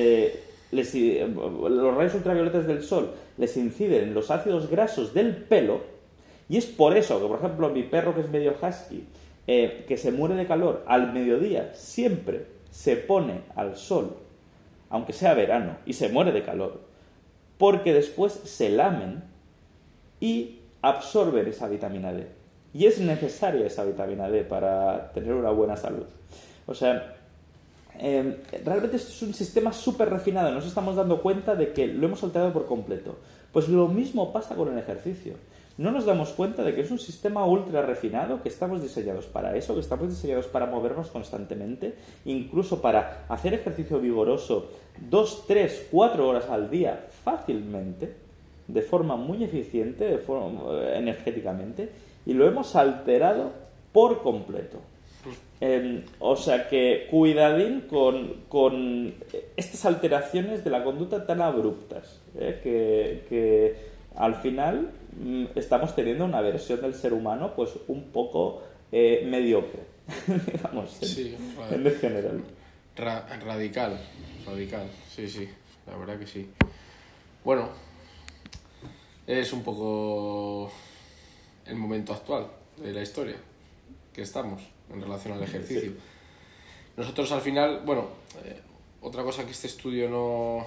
[0.70, 0.94] les,
[1.24, 5.80] los rayos ultravioletas del sol les inciden en los ácidos grasos del pelo,
[6.48, 9.04] y es por eso que, por ejemplo, mi perro que es medio husky,
[9.46, 14.16] que se muere de calor al mediodía, siempre se pone al sol
[14.92, 16.82] aunque sea verano, y se muere de calor,
[17.56, 19.24] porque después se lamen
[20.20, 22.41] y absorben esa vitamina D.
[22.74, 26.06] Y es necesaria esa vitamina D para tener una buena salud.
[26.66, 27.16] O sea,
[27.98, 32.06] em, realmente esto es un sistema súper refinado, nos estamos dando cuenta de que lo
[32.06, 33.16] hemos alterado por completo.
[33.52, 35.34] Pues lo mismo pasa con el ejercicio
[35.78, 39.56] no nos damos cuenta de que es un sistema ultra refinado, que estamos diseñados para
[39.56, 41.94] eso, que estamos diseñados para movernos constantemente,
[42.24, 44.68] incluso para hacer ejercicio vigoroso
[45.08, 48.14] dos, tres, cuatro horas al día fácilmente,
[48.68, 51.90] de forma muy eficiente, de forma, eh, energéticamente,
[52.26, 53.52] y lo hemos alterado
[53.92, 54.78] por completo.
[55.60, 59.14] Em, o sea que cuidadín con,
[59.56, 62.60] estas alteraciones de la conducta tan abruptas, ¿eh?
[62.62, 63.76] que
[64.16, 69.80] al final Mm, estamos teniendo una versión del ser humano pues un poco eh, mediocre,
[70.46, 72.42] digamos, en, general.
[72.96, 73.98] radical,
[74.46, 75.48] radical, sí, sí,
[75.86, 76.48] la verdad que sí.
[77.44, 77.68] Bueno,
[79.26, 80.72] es un poco
[81.66, 82.46] el momento actual
[82.76, 83.36] de la historia
[84.12, 85.92] que estamos en relación al ejercicio.
[86.96, 88.08] Nosotros al final, bueno,
[88.44, 88.60] eh,
[89.00, 90.66] otra cosa que este estudio no,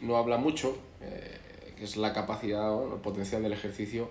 [0.00, 1.38] no habla mucho, eh,
[1.78, 4.08] es la capacidad o el potencial del ejercicio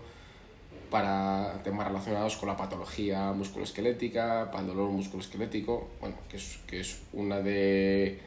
[0.90, 6.82] para temas relacionados con la patología musculoesquelética, para el dolor musculoesquelético, bueno, que es, que
[6.82, 8.20] es una de,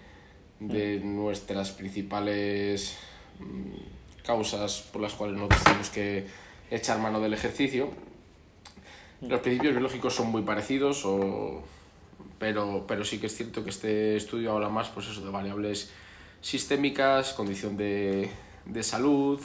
[0.60, 2.96] de nuestras principales
[3.38, 6.26] mm, causas por las cuales nosotros tenemos que
[6.70, 7.90] echar mano del ejercicio.
[9.20, 9.28] Mm.
[9.28, 11.62] Los principios biológicos son muy parecidos, o,
[12.38, 15.92] pero, pero sí que es cierto que este estudio habla más pues eso, de variables
[16.40, 18.30] sistémicas, condición de,
[18.66, 19.40] de salud.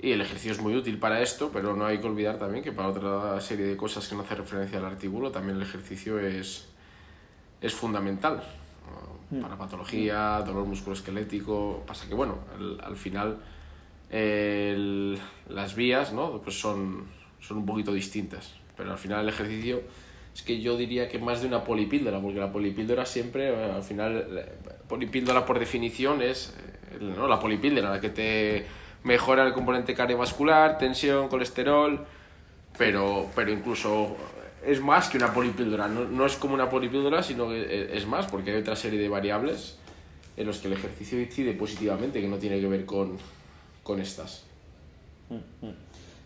[0.00, 2.72] Y el ejercicio es muy útil para esto, pero no hay que olvidar también que
[2.72, 6.66] para otra serie de cosas que no hace referencia al artículo, también el ejercicio es,
[7.60, 8.42] es fundamental.
[9.30, 9.40] Mm.
[9.40, 11.84] Para patología, dolor musculoesquelético.
[11.86, 12.38] Pasa que, bueno,
[12.82, 13.38] al final
[14.12, 16.42] las vías ¿no?
[16.42, 17.06] pues son,
[17.40, 18.54] son un poquito distintas.
[18.76, 19.82] Pero al final el ejercicio
[20.34, 24.46] es que yo diría que más de una polipíldora, porque la polipíldora siempre, al final,
[24.88, 26.54] polipíldora por definición es
[27.00, 27.28] ¿no?
[27.28, 28.66] la polipíldora, la que te
[29.04, 32.04] mejora el componente cardiovascular, tensión, colesterol,
[32.78, 34.16] pero, pero incluso
[34.64, 38.26] es más que una polipíldora, no, no es como una polipíldora, sino que es más,
[38.26, 39.78] porque hay otra serie de variables
[40.36, 43.18] en los que el ejercicio incide positivamente, que no tiene que ver con,
[43.82, 44.44] con estas.
[45.28, 45.74] Mm, mm.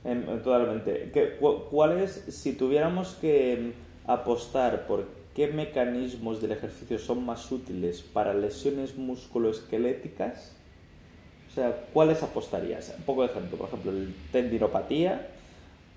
[0.04, 1.10] Em, totalmente.
[1.12, 1.36] ¿Qué,
[1.70, 3.72] ¿Cuál es, si tuviéramos que
[4.06, 10.52] apostar por qué mecanismos del ejercicio son más útiles para lesiones musculoesqueléticas,
[11.50, 12.94] o sea, ¿cuáles apostarías?
[12.96, 15.28] Un poco de ejemplo, por ejemplo, el tendinopatía,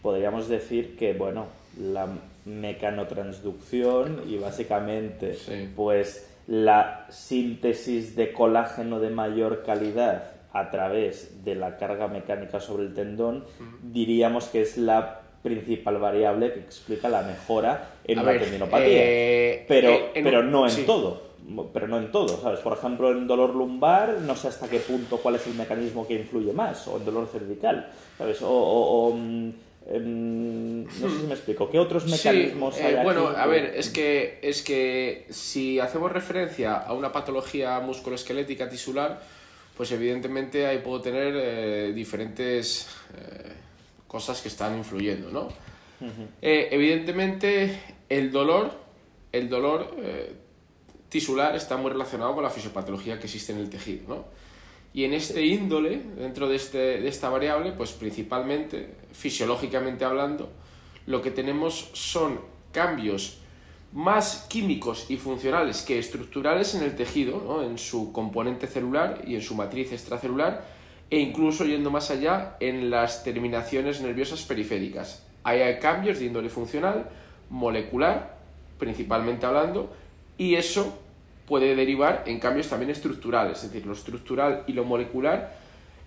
[0.01, 1.47] podríamos decir que, bueno,
[1.79, 2.07] la
[2.45, 5.37] mecanotransducción y básicamente,
[5.75, 12.83] pues, la síntesis de colágeno de mayor calidad a través de la carga mecánica sobre
[12.83, 13.45] el tendón,
[13.83, 18.87] diríamos que es la principal variable que explica la mejora en la tendinopatía.
[18.89, 21.29] Eh, pero, eh, pero no en todo.
[21.73, 22.59] Pero no en todo, ¿sabes?
[22.59, 26.13] Por ejemplo, en dolor lumbar, no sé hasta qué punto cuál es el mecanismo que
[26.13, 28.37] influye más, o en dolor cervical, ¿sabes?
[28.43, 29.49] O, mm,
[29.87, 31.69] no sé si me explico.
[31.71, 36.75] ¿Qué otros mecanismos hay eh, Bueno, a ver, es que, es que si hacemos referencia
[36.75, 39.19] a una patología musculoesquelética tisular,
[39.79, 42.89] pues evidentemente ahí puedo tener diferentes
[44.09, 45.47] cosas que están influyendo, ¿no?
[46.41, 48.71] Eh, evidentemente, el dolor,
[49.31, 50.33] el dolor eh,
[51.07, 54.25] tisular está muy relacionado con la fisiopatología que existe en el tejido, ¿no?
[54.93, 60.49] Y en este índole, dentro de, este, de esta variable, pues principalmente, fisiológicamente hablando,
[61.05, 62.41] lo que tenemos son
[62.73, 63.38] cambios
[63.91, 67.63] más químicos y funcionales que estructurales en el tejido, ¿no?
[67.63, 70.63] en su componente celular y en su matriz extracelular,
[71.09, 75.25] e incluso yendo más allá en las terminaciones nerviosas periféricas.
[75.43, 77.09] Ahí hay cambios de índole funcional,
[77.49, 78.37] molecular,
[78.77, 79.91] principalmente hablando,
[80.37, 80.99] y eso
[81.47, 85.57] puede derivar en cambios también estructurales, es decir, lo estructural y lo molecular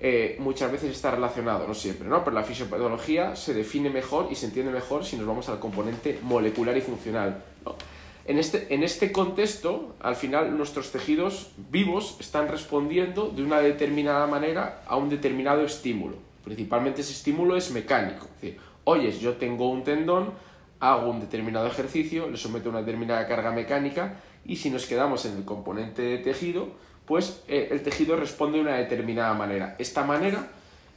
[0.04, 2.24] eh, muchas veces está relacionado, no siempre, ¿no?
[2.24, 6.18] Pero la fisiopatología se define mejor y se entiende mejor si nos vamos al componente
[6.22, 7.42] molecular y funcional.
[8.24, 14.26] En este, en este contexto, al final, nuestros tejidos vivos están respondiendo de una determinada
[14.26, 16.16] manera a un determinado estímulo.
[16.44, 18.26] Principalmente ese estímulo es mecánico.
[18.36, 20.32] Es decir, oyes, yo tengo un tendón,
[20.78, 25.36] hago un determinado ejercicio, le someto una determinada carga mecánica y si nos quedamos en
[25.36, 26.68] el componente de tejido,
[27.06, 29.76] pues eh, el tejido responde de una determinada manera.
[29.78, 30.48] Esta manera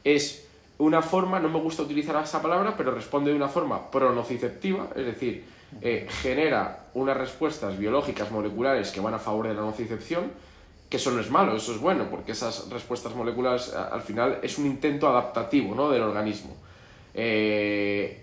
[0.04, 0.48] es
[0.78, 5.06] una forma, no me gusta utilizar esa palabra, pero responde de una forma pronociceptiva, es
[5.06, 5.46] decir,
[5.82, 10.32] eh, genera unas respuestas biológicas moleculares que van a favor de la nocicepción,
[10.90, 14.58] que eso no es malo, eso es bueno, porque esas respuestas moleculares al final es
[14.58, 15.90] un intento adaptativo ¿no?
[15.90, 16.56] del organismo.
[17.14, 18.22] Eh,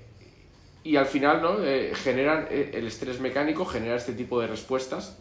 [0.85, 1.63] y al final ¿no?
[1.63, 5.17] Eh, generan el estrés mecánico, genera este tipo de respuestas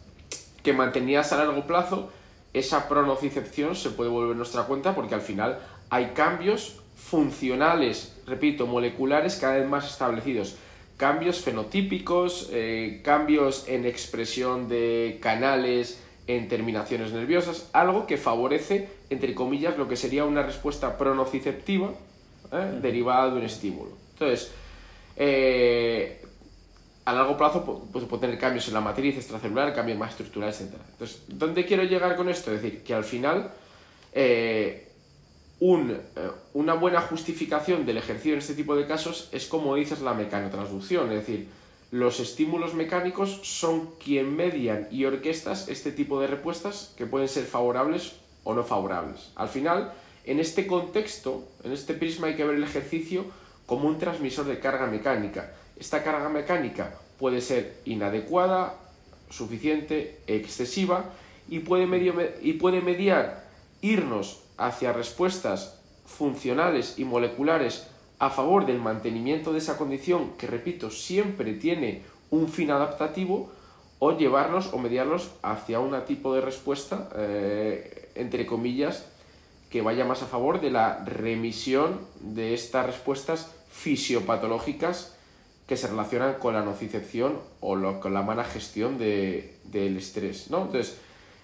[0.64, 2.12] que mantenidas a largo plazo,
[2.54, 5.60] esa pronocicepción se puede volver nuestra cuenta porque al final
[5.90, 10.56] hay cambios funcionales, repito, moleculares cada vez más establecidos
[11.02, 19.34] cambios fenotípicos, eh, cambios en expresión de canales, en terminaciones nerviosas, algo que favorece, entre
[19.34, 21.90] comillas, lo que sería una respuesta pronociceptiva
[22.52, 22.80] ¿eh?
[22.84, 23.94] derivada de un estímulo.
[24.14, 24.52] Entonces,
[25.16, 26.22] eh,
[27.06, 30.76] a largo plazo pues, puede tener cambios en la matriz extracelular, cambios más estructurales, etc.
[30.92, 32.54] Entonces, ¿dónde quiero llegar con esto?
[32.54, 33.52] Es decir, que al final
[35.62, 40.16] eh, una buena justificación del ejercicio en este tipo de casos es como dices la
[40.16, 41.50] mecanotransducción, es decir,
[41.92, 47.44] los estímulos mecánicos son quien median y orquestas este tipo de respuestas que pueden ser
[47.44, 49.30] favorables o no favorables.
[49.36, 49.94] Al final,
[50.26, 53.26] en este contexto, en este prisma hay que ver el ejercicio
[53.68, 55.54] como un transmisor de carga mecánica.
[55.78, 58.78] Esta carga mecánica puede ser inadecuada,
[59.30, 61.06] suficiente, excesiva
[61.48, 63.46] y puede, y puede mediar
[63.82, 67.88] irnos hacia respuestas funcionales y moleculares
[68.20, 73.52] a favor del mantenimiento de esa condición que, repito, siempre tiene un fin adaptativo,
[74.04, 79.06] o llevarlos o mediarlos hacia un tipo de respuesta, eh, entre comillas,
[79.70, 85.16] que vaya más a favor de la remisión de estas respuestas fisiopatológicas
[85.68, 90.50] que se relacionan con la nocicepción o con la mala gestión del estrés.
[90.50, 90.64] ¿no?
[90.64, 90.98] Entonces,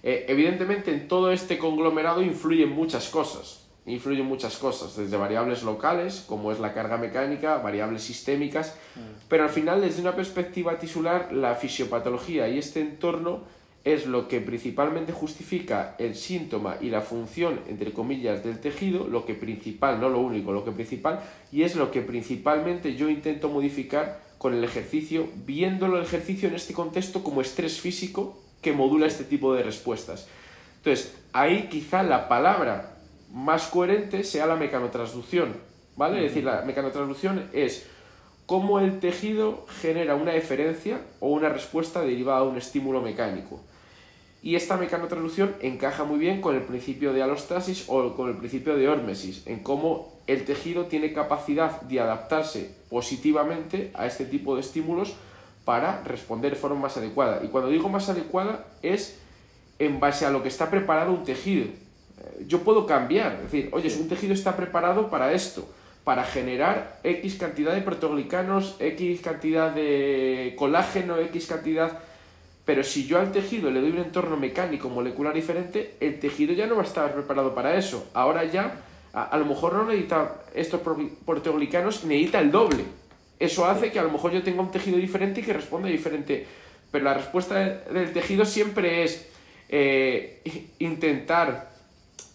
[0.10, 6.24] eh, evidentemente en todo este conglomerado influyen muchas cosas, influyen muchas cosas, desde variables locales,
[6.26, 9.28] como es la carga mecánica, variables sistémicas, mm.
[9.28, 13.42] pero al final desde una perspectiva tisular, la fisiopatología y este entorno
[13.84, 19.26] es lo que principalmente justifica el síntoma y la función, entre comillas, del tejido, lo
[19.26, 21.20] que principal, no lo único, lo que principal,
[21.52, 26.56] y es lo que principalmente yo intento modificar con el ejercicio, viéndolo el ejercicio en
[26.56, 30.28] este contexto como estrés físico que modula este tipo de respuestas.
[30.78, 32.98] Entonces, ahí quizá la palabra
[33.32, 35.56] más coherente sea la mecanotransducción,
[35.96, 36.18] ¿vale?
[36.18, 37.88] Es decir, la mecanotransducción es
[38.46, 43.60] cómo el tejido genera una eferencia o una respuesta derivada de un estímulo mecánico.
[44.42, 48.78] Y esta mecanotransducción encaja muy bien con el principio de alostasis o con el principio
[48.78, 54.62] de hormesis, en cómo el tejido tiene capacidad de adaptarse positivamente a este tipo de
[54.62, 55.16] estímulos
[55.68, 57.42] para responder de forma más adecuada.
[57.44, 59.20] Y cuando digo más adecuada es
[59.80, 61.66] en base a lo que está preparado un tejido.
[61.66, 65.68] Eh, yo puedo cambiar, es decir, oye, un tejido está preparado para esto,
[66.06, 72.00] para generar X cantidad de proteoglicanos, X cantidad de colágeno, X cantidad...
[72.64, 76.66] Pero si yo al tejido le doy un entorno mecánico molecular diferente, el tejido ya
[76.68, 78.08] no va a estar preparado para eso.
[78.14, 80.80] Ahora ya, a, lo mejor no necesita estos
[81.26, 82.86] proteoglicanos, necesita el doble.
[83.40, 86.48] Eso hace que a lo mejor yo tenga un tejido diferente y que responda diferente.
[86.92, 89.28] Pero la respuesta del tejido siempre es
[89.70, 91.72] eh, intentar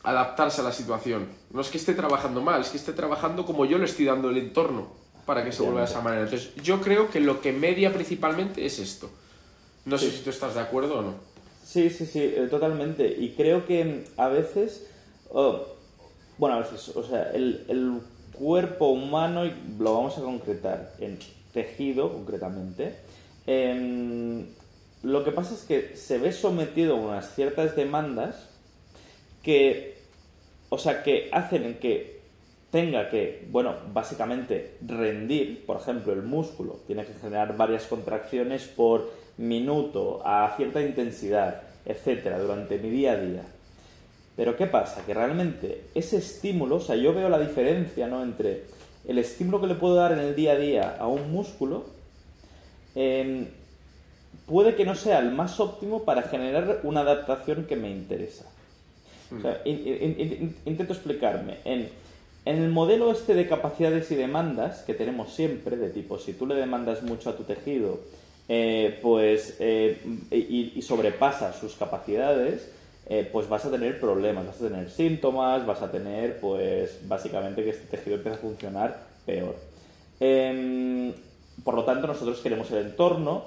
[0.03, 1.29] adaptarse a la situación.
[1.51, 4.31] No es que esté trabajando mal, es que esté trabajando como yo le estoy dando
[4.31, 4.93] el entorno
[5.27, 6.23] para que se vuelva de esa manera.
[6.23, 9.11] Entonces, yo creo que lo que media principalmente es esto.
[9.85, 11.15] No sé si tú estás de acuerdo o no.
[11.65, 13.07] Sí, sí, sí, eh, totalmente.
[13.07, 14.87] Y creo que a veces,
[15.31, 15.67] oh,
[16.39, 18.01] bueno, a veces, o sea, el, el
[18.33, 21.19] cuerpo humano, y lo vamos a concretar en
[21.53, 22.95] tejido concretamente,
[23.47, 24.47] em,
[25.03, 28.49] lo que pasa es que se ve sometido a unas ciertas demandas
[29.43, 29.99] que,
[30.69, 32.23] o sea, que hacen que
[32.71, 39.11] tenga que, bueno, básicamente rendir, por ejemplo, el músculo tiene que generar varias contracciones por
[39.37, 43.43] minuto a cierta intensidad, etcétera, durante mi día a día.
[44.37, 45.05] Pero ¿qué pasa?
[45.05, 48.23] Que realmente ese estímulo, o sea, yo veo la diferencia, ¿no?
[48.23, 48.65] Entre
[49.07, 51.85] el estímulo que le puedo dar en el día a día a un músculo,
[52.95, 53.47] em,
[54.47, 58.47] puede que no sea el más óptimo para generar una adaptación que me interesa.
[60.67, 61.59] intento explicarme.
[61.65, 61.89] En,
[62.45, 66.57] el modelo este de capacidades y demandas que tenemos siempre, de tipo, si tú le
[66.57, 68.01] demandas mucho a tu tejido,
[68.49, 70.03] eh, pues, eh,
[70.33, 72.72] y, sobrepasa sus capacidades,
[73.07, 77.65] eh, pues vas a tener problemas, vas a tener síntomas, vas a tener, pues, básicamente
[77.65, 79.57] que este tejido empieza a funcionar peor.
[80.21, 81.13] Em,
[81.65, 83.45] por lo tanto, nosotros queremos el entorno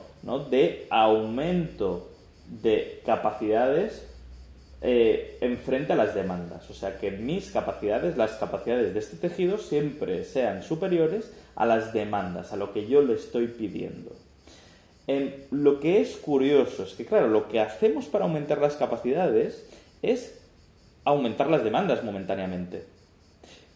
[0.49, 2.09] de aumento
[2.47, 4.05] de capacidades
[4.81, 6.69] eh, en frente a las demandas.
[6.69, 11.93] O sea, que mis capacidades, las capacidades de este tejido siempre sean superiores a las
[11.93, 14.11] demandas, a lo que yo le estoy pidiendo.
[15.51, 19.67] Lo que es curioso es que, claro, lo que hacemos para aumentar las capacidades
[20.01, 20.39] es
[21.03, 22.83] aumentar las demandas momentáneamente.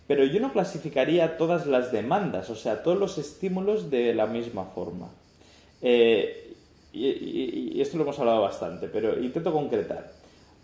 [0.07, 4.65] Pero yo no clasificaría todas las demandas, o sea, todos los estímulos de la misma
[4.65, 5.09] forma.
[5.83, 6.55] Eh,
[6.91, 10.11] y, esto lo hemos hablado bastante, pero intento concretar.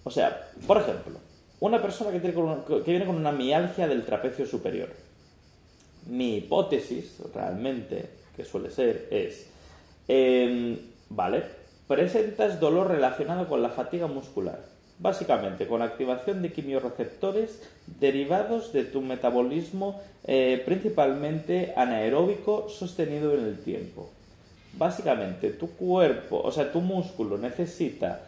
[0.04, 1.20] O sea, por ejemplo,
[1.60, 4.90] una persona que, tiene que viene con una mialgia del trapecio superior.
[6.08, 9.48] Mi hipótesis, realmente, que suele ser, es,
[10.08, 10.78] em,
[11.10, 11.44] vale,
[11.88, 14.60] presentas dolor relacionado con la fatiga muscular,
[15.00, 17.62] básicamente con activación de quimiorreceptores
[18.00, 24.10] derivados de tu metabolismo eh, principalmente anaeróbico sostenido en el tiempo
[24.78, 28.22] básicamente tu cuerpo, o sea, tu músculo necesita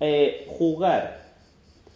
[0.00, 1.22] eh, jugar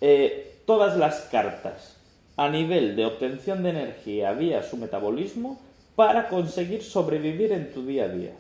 [0.01, 1.97] eh, todas las cartas
[2.37, 5.59] a nivel de obtención de energía vía su metabolismo
[5.95, 8.33] para conseguir sobrevivir en tu día a día.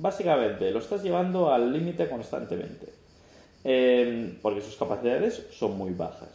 [0.00, 2.86] Básicamente, lo estás llevando al límite constantemente,
[3.62, 6.30] em, porque sus capacidades son muy bajas.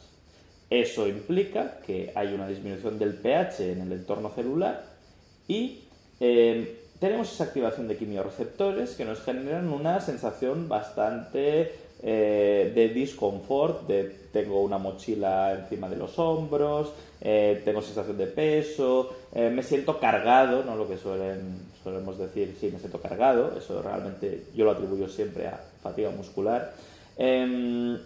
[0.69, 4.85] Eso implica que hay una disminución del pH en el entorno celular
[5.47, 5.79] y
[6.19, 6.67] em,
[6.99, 11.73] tenemos esa activación de quimiorreceptores que nos generan una sensación bastante
[12.03, 16.91] eh, de disconfort, de tengo una mochila encima de los hombros,
[17.21, 22.57] eh, tengo sensación de peso, eh, me siento cargado, no lo que suelen, solemos decir,
[22.59, 26.73] sí, me siento cargado, eso realmente yo lo atribuyo siempre a fatiga muscular.
[27.17, 27.97] Em,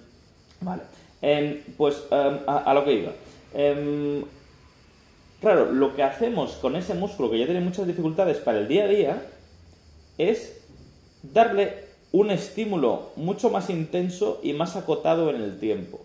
[0.61, 0.83] vale,
[1.19, 3.11] em, pues em, a, lo que iba.
[5.41, 8.83] Claro, lo que hacemos con ese músculo que ya tiene muchas dificultades para el día
[8.83, 9.21] a día
[10.19, 10.61] es
[11.23, 11.73] darle
[12.11, 16.01] un estímulo mucho más intenso y más acotado en el tiempo.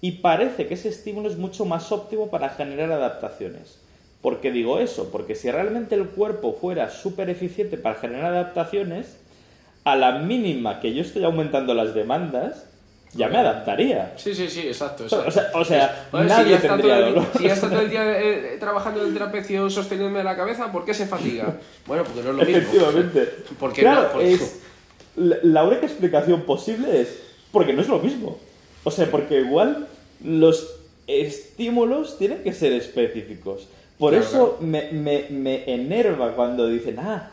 [0.00, 3.78] Y parece que ese estímulo es mucho más óptimo para generar adaptaciones.
[4.22, 5.10] ¿Por qué digo eso?
[5.10, 9.16] Porque si realmente el cuerpo fuera súper eficiente para generar adaptaciones,
[9.84, 12.66] a la mínima que yo estoy aumentando las demandas,
[13.12, 14.12] ya me adaptaría.
[14.16, 15.04] Sí, sí, sí, exacto.
[15.54, 19.08] O sea, nadie si tendría todo Si ya está todo el día eh, trabajando en
[19.08, 21.56] el trapecio sosteniéndome la cabeza, ¿por qué se fatiga?
[21.86, 22.58] Bueno, porque no es lo mismo.
[22.58, 23.34] Efectivamente.
[23.58, 24.60] Porque claro, no, es,
[25.16, 27.18] la única explicación posible es
[27.50, 28.38] porque no es lo mismo.
[28.84, 29.88] O sea, porque igual
[30.24, 30.76] los
[31.06, 33.68] estímulos tienen que ser específicos.
[33.98, 37.30] Por eso Me, me, me, enerva cuando dicen, ah,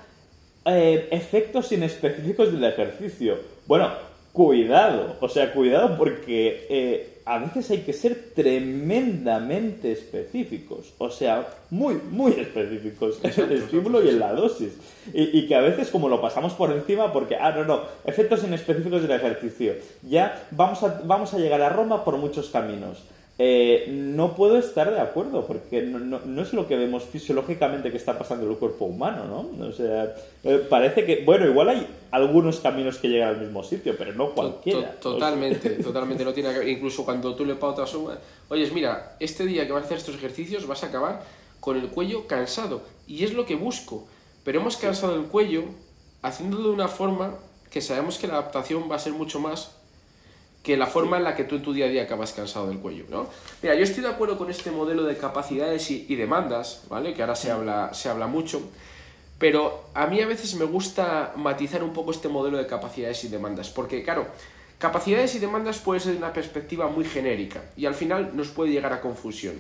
[0.66, 3.38] eh, efectos inespecíficos del ejercicio.
[3.68, 3.90] Bueno,
[4.38, 11.48] cuidado, o sea, cuidado porque eh, a veces hay que ser tremendamente específicos, o sea,
[11.72, 14.78] muy, muy específicos en el estímulo y en la dosis.
[15.12, 18.44] Y, y, que a veces como lo pasamos por encima porque, ah, no, no, efectos
[18.44, 19.74] inespecíficos del ejercicio,
[20.04, 23.06] ya vamos a, vamos a llegar a Roma por muchos caminos.
[23.40, 28.18] Eh, no puedo estar de acuerdo, porque no, es lo que vemos fisiológicamente que está
[28.18, 29.68] pasando en el cuerpo humano, ¿no?
[29.68, 33.96] O sea, eh, parece que, bueno, igual hay algunos caminos que llegan al mismo sitio,
[33.96, 34.92] pero no cualquiera.
[35.00, 36.26] Totalmente, totalmente.
[36.26, 37.96] No tiene incluso cuando tú le pautas.
[38.50, 41.22] Oyes, mira, este día que vas a hacer estos ejercicios vas a acabar
[41.60, 42.82] con el cuello cansado.
[43.06, 44.08] Y es lo que busco.
[44.44, 45.66] Pero hemos cansado el cuello
[46.24, 47.36] haciéndolo de una forma
[47.70, 49.77] que sabemos que la adaptación va a ser mucho más
[50.68, 52.80] que la forma en la que tú en tu día a día acabas cansado del
[52.80, 53.30] cuello, ¿no?
[53.62, 57.14] Mira, yo estoy de acuerdo con este modelo de capacidades y, demandas, ¿vale?
[57.14, 58.62] Que ahora se habla, se habla mucho,
[59.40, 63.30] pero a mí a veces me gusta matizar un poco este modelo de capacidades y
[63.30, 64.28] demandas, porque claro,
[64.78, 68.74] capacidades y demandas puede ser de una perspectiva muy genérica y al final nos puede
[68.74, 69.56] llegar a confusión.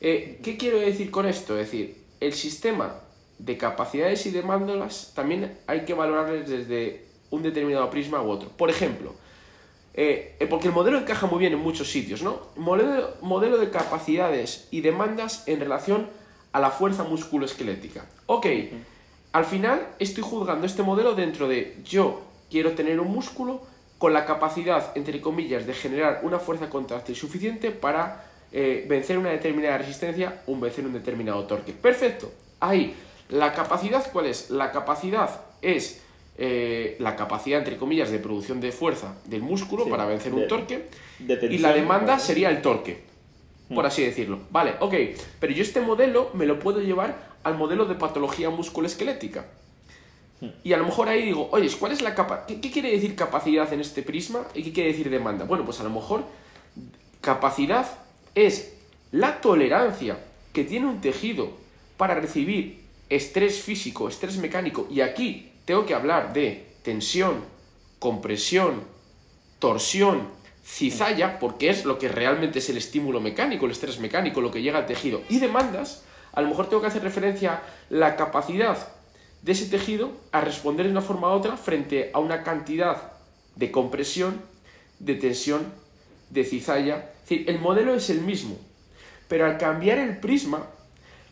[0.00, 1.58] Eh, ¿Qué quiero decir con esto?
[1.58, 3.00] Es decir, el sistema
[3.40, 8.50] de capacidades y demandas también hay que valorarles desde un determinado prisma u otro.
[8.50, 9.12] Por ejemplo,
[9.96, 12.40] eh, eh, porque el modelo encaja muy bien en muchos sitios, ¿no?
[12.56, 16.08] Modelo, de capacidades y demandas en relación
[16.52, 18.04] a la fuerza musculoesquelética.
[18.26, 18.46] Ok,
[19.32, 23.62] al final estoy juzgando este modelo dentro de yo quiero tener un músculo
[23.98, 29.30] con la capacidad, entre comillas, de generar una fuerza contráctil suficiente para eh, vencer una
[29.30, 31.72] determinada resistencia o vencer un determinado torque.
[31.72, 32.30] Perfecto.
[32.60, 32.94] Ahí,
[33.30, 34.50] la capacidad, ¿cuál es?
[34.50, 36.02] La capacidad es
[36.38, 40.88] eh, la capacidad, entre comillas, de producción de fuerza del músculo para vencer un torque.
[41.18, 43.04] y la demanda sería el torque,
[43.74, 43.86] por hmm.
[43.86, 44.40] así decirlo.
[44.50, 44.94] Vale, ok,
[45.40, 49.46] pero yo este modelo me lo puedo llevar al modelo de patología musculoesquelética.
[50.40, 50.48] Hmm.
[50.62, 53.16] Y a lo mejor ahí digo, oye, ¿cuál es la capa ¿Qué, ¿qué, quiere decir
[53.16, 54.46] capacidad en este prisma?
[54.54, 55.46] ¿Y qué quiere decir demanda?
[55.46, 56.24] Bueno, pues a lo mejor
[57.22, 57.86] capacidad
[58.34, 58.76] es
[59.10, 60.18] la tolerancia
[60.52, 61.50] que tiene un tejido
[61.96, 67.44] para recibir estrés físico, estrés mecánico, y aquí tengo que hablar de tensión,
[67.98, 68.84] compresión,
[69.58, 70.28] torsión,
[70.64, 74.62] cizalla, porque es lo que realmente es el estímulo mecánico, el estrés mecánico, lo que
[74.62, 78.88] llega al tejido, y demandas, a lo mejor tengo que hacer referencia a la capacidad
[79.42, 83.12] de ese tejido a responder de una forma u otra frente a una cantidad
[83.56, 84.40] de compresión,
[84.98, 85.72] de tensión,
[86.30, 87.10] de cizalla.
[87.22, 88.56] Es decir, el modelo es el mismo,
[89.28, 90.66] pero al cambiar el prisma,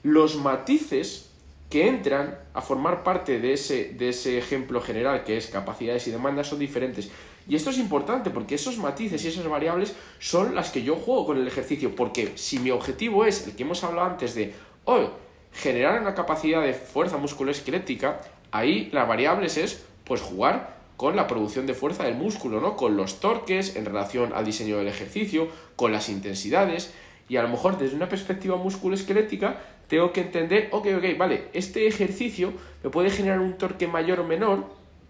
[0.03, 1.31] los matices
[1.71, 6.13] que entran a formar parte de ese, de ese ejemplo general que es capacidades y
[6.13, 7.11] demandas son diferentes.
[7.49, 11.27] Y esto es importante porque esos matices y esas variables son las que yo juego
[11.27, 11.95] con el ejercicio.
[11.95, 14.55] Porque si mi objetivo es el que hemos hablado antes de
[14.85, 15.11] oh,
[15.53, 18.21] generar una capacidad de fuerza musculoesquelética,
[18.53, 22.77] ahí las variables es pues jugar con la producción de fuerza del músculo, ¿no?
[22.77, 26.95] Con los torques en relación al diseño del ejercicio, con las intensidades.
[27.29, 29.59] Y a lo mejor desde una perspectiva musculoesquelética
[29.89, 32.53] tengo que entender, ok, ok, vale, este ejercicio
[32.83, 34.67] me puede generar un torque mayor o menor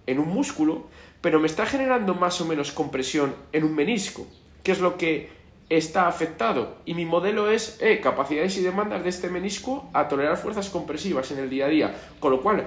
[0.07, 0.87] en un músculo,
[1.21, 4.27] pero me está generando más o menos compresión en un menisco,
[4.63, 5.31] que es lo que
[5.71, 6.77] está afectado.
[6.85, 11.31] Y mi modelo es eh, capacidades y demandas de este menisco a tolerar fuerzas compresivas
[11.33, 11.95] en el día a día.
[12.21, 12.67] Con lo cual,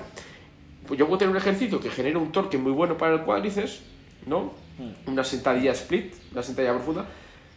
[0.88, 3.82] pues yo puedo tener un ejercicio que genera un torque muy bueno para el cuádriceps,
[4.26, 4.54] ¿no?
[4.78, 5.12] Mm.
[5.12, 7.06] Una sentadilla split, una sentadilla profunda.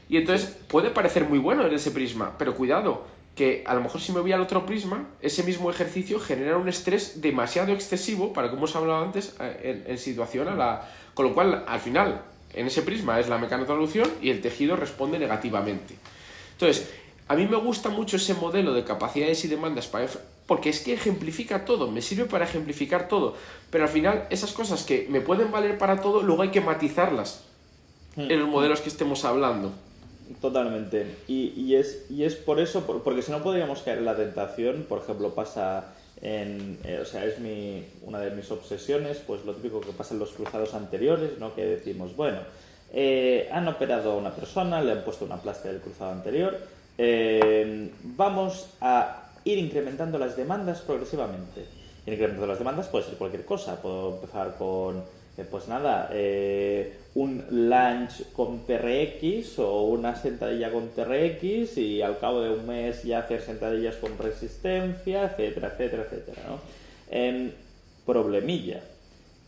[0.08, 4.00] Y entonces puede parecer muy bueno en ese prisma, pero cuidado, que a lo mejor
[4.00, 8.48] si me voy al otro prisma, ese mismo ejercicio genera un estrés demasiado excesivo para,
[8.48, 10.88] como hemos hablado antes, eh, en, situación a la...
[11.14, 15.18] Con lo cual, al final, en ese prisma es la mecanotraducción y el tejido responde
[15.18, 15.96] negativamente.
[16.52, 16.90] Entonces,
[17.28, 20.06] a mí me gusta mucho ese modelo de capacidades y demandas para,
[20.46, 23.36] porque es que ejemplifica todo, me sirve para ejemplificar todo,
[23.70, 27.44] pero al final esas cosas que me pueden valer para todo, luego hay que matizarlas
[28.16, 28.30] hmm.
[28.30, 29.72] en los modelos que estemos hablando.
[30.40, 31.16] Totalmente.
[31.26, 34.84] Y, y, es, y es por eso, porque si no podríamos caer en la tentación,
[34.88, 35.92] por ejemplo, pasa
[36.22, 40.14] en, eh, o sea, es mi, una de mis obsesiones, pues lo típico que pasa
[40.14, 41.54] en los cruzados anteriores, ¿no?
[41.54, 42.38] Que decimos, bueno,
[42.92, 46.58] eh, han operado a una persona, le han puesto una plástica del cruzado anterior,
[46.98, 51.64] eh, vamos a ir incrementando las demandas progresivamente.
[52.06, 55.02] Ir incrementando las demandas puede ser cualquier cosa, puedo empezar con
[55.44, 62.40] pues nada, eh, un lunch con TRX o una sentadilla con TRX y al cabo
[62.40, 66.60] de un mes ya hacer sentadillas con resistencia, etcétera, etcétera, etcétera, ¿no?
[68.06, 68.80] problemilla,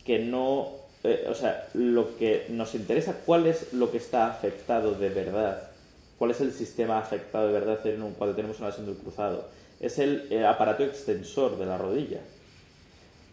[0.05, 0.69] que no,
[1.03, 5.69] eh, o sea, lo que nos interesa, cuál es lo que está afectado de verdad,
[6.17, 9.49] cuál es el sistema afectado de verdad en un, cuando tenemos lesión del cruzado,
[9.79, 12.19] es el eh, aparato extensor de la rodilla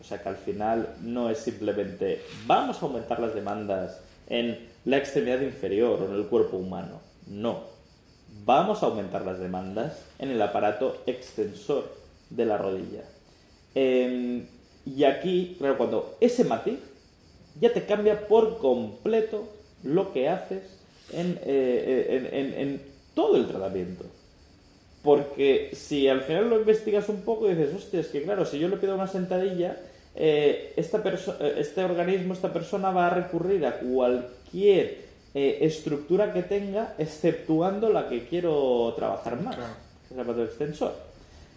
[0.01, 4.97] o sea que al final no es simplemente vamos a aumentar las demandas en la
[4.97, 7.01] extremidad inferior o en el cuerpo humano.
[7.27, 7.61] No.
[8.45, 11.93] Vamos a aumentar las demandas en el aparato extensor
[12.31, 13.03] de la rodilla.
[13.75, 14.47] Em,
[14.87, 16.79] y aquí, claro, cuando ese matiz
[17.61, 19.49] ya te cambia por completo
[19.83, 20.63] lo que haces
[21.13, 22.83] en, eh, en
[23.15, 24.05] todo el tratamiento.
[25.03, 28.59] Porque si al final lo investigas un poco y dices, hostia, es que claro, si
[28.59, 29.77] yo le pido una sentadilla,
[30.15, 34.99] eh, esta eh, este organismo, esta persona va a recurrir a cualquier
[35.35, 41.11] eh, estructura que tenga, exceptuando la que quiero trabajar más, que es el extensor.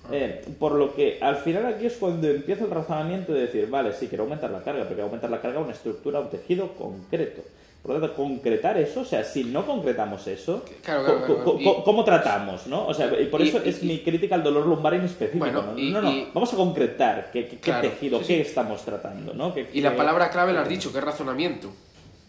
[0.05, 0.17] Ah.
[0.59, 4.09] por lo que al final aquí es cuando empieza el razonamiento de decir, vale, sí,
[4.09, 6.73] quiero aumentar la carga, pero quiero aumentar la carga a una estructura, a un tejido
[6.73, 7.41] concreto.
[7.83, 10.63] Por lo tanto, concretar eso, o sea, si no concretamos eso,
[11.83, 12.65] ¿cómo, tratamos?
[12.67, 12.87] ¿no?
[12.87, 15.45] O sea, y por eso es mi crítica al dolor lumbar en específico.
[15.47, 15.73] ¿no?
[15.75, 19.33] no, no, vamos a concretar qué, tejido, qué estamos tratando.
[19.33, 19.53] ¿no?
[19.73, 21.73] y la palabra clave la has dicho, que es razonamiento.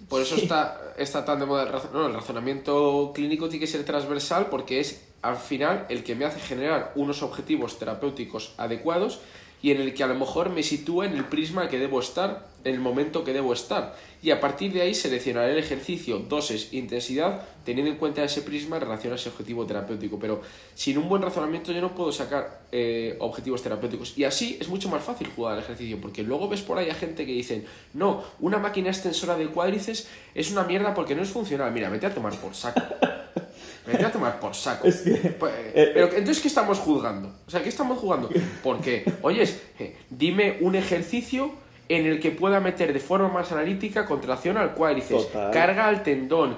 [0.09, 2.09] Por eso está, está tan de moda el razonamiento.
[2.09, 6.40] El razonamiento clínico tiene que ser transversal porque es al final el que me hace
[6.40, 9.20] generar unos objetivos terapéuticos adecuados
[9.65, 12.49] y en el que a lo mejor me sitúa en el prisma que debo estar,
[12.65, 13.97] en el momento que debo estar.
[14.23, 18.77] Y a partir de ahí seleccionaré el ejercicio, dosis, intensidad, teniendo en cuenta ese prisma
[18.77, 20.19] en relación a ese objetivo terapéutico.
[20.19, 20.43] Pero
[20.74, 24.19] sin un buen razonamiento yo no puedo sacar eh, objetivos terapéuticos.
[24.19, 26.95] Y así es mucho más fácil jugar al ejercicio, porque luego ves por ahí a
[26.95, 27.65] gente que dicen,
[27.95, 31.73] no, una máquina extensora de cuádriceps es una mierda porque no es funcional.
[31.73, 32.82] Mira, vete a tomar por saco.
[33.86, 34.82] Me voy a tomar por saco.
[34.82, 35.36] Pues, eh,
[35.74, 37.32] eh, pero entonces, ¿qué estamos juzgando?
[37.47, 38.31] O sea, ¿qué estamos jugando?
[38.62, 41.52] Porque, oyes, eh, dime un ejercicio
[41.89, 46.56] en el que pueda meter de forma más analítica contracción al cuádriceps, carga al tendón,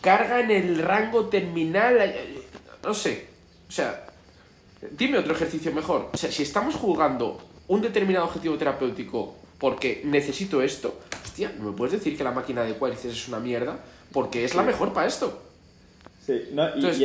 [0.00, 2.12] carga en el rango terminal,
[2.82, 3.26] no sé.
[3.68, 4.04] O sea,
[4.90, 6.08] dime otro ejercicio mejor.
[6.12, 11.76] O sea, si estamos jugando un determinado objetivo terapéutico porque necesito esto, hostia, ¿no me
[11.76, 13.78] puedes decir que la máquina de cuádriceps es una mierda?
[14.12, 15.42] Porque es la mejor para esto.
[16.24, 17.04] Sí, no, y, es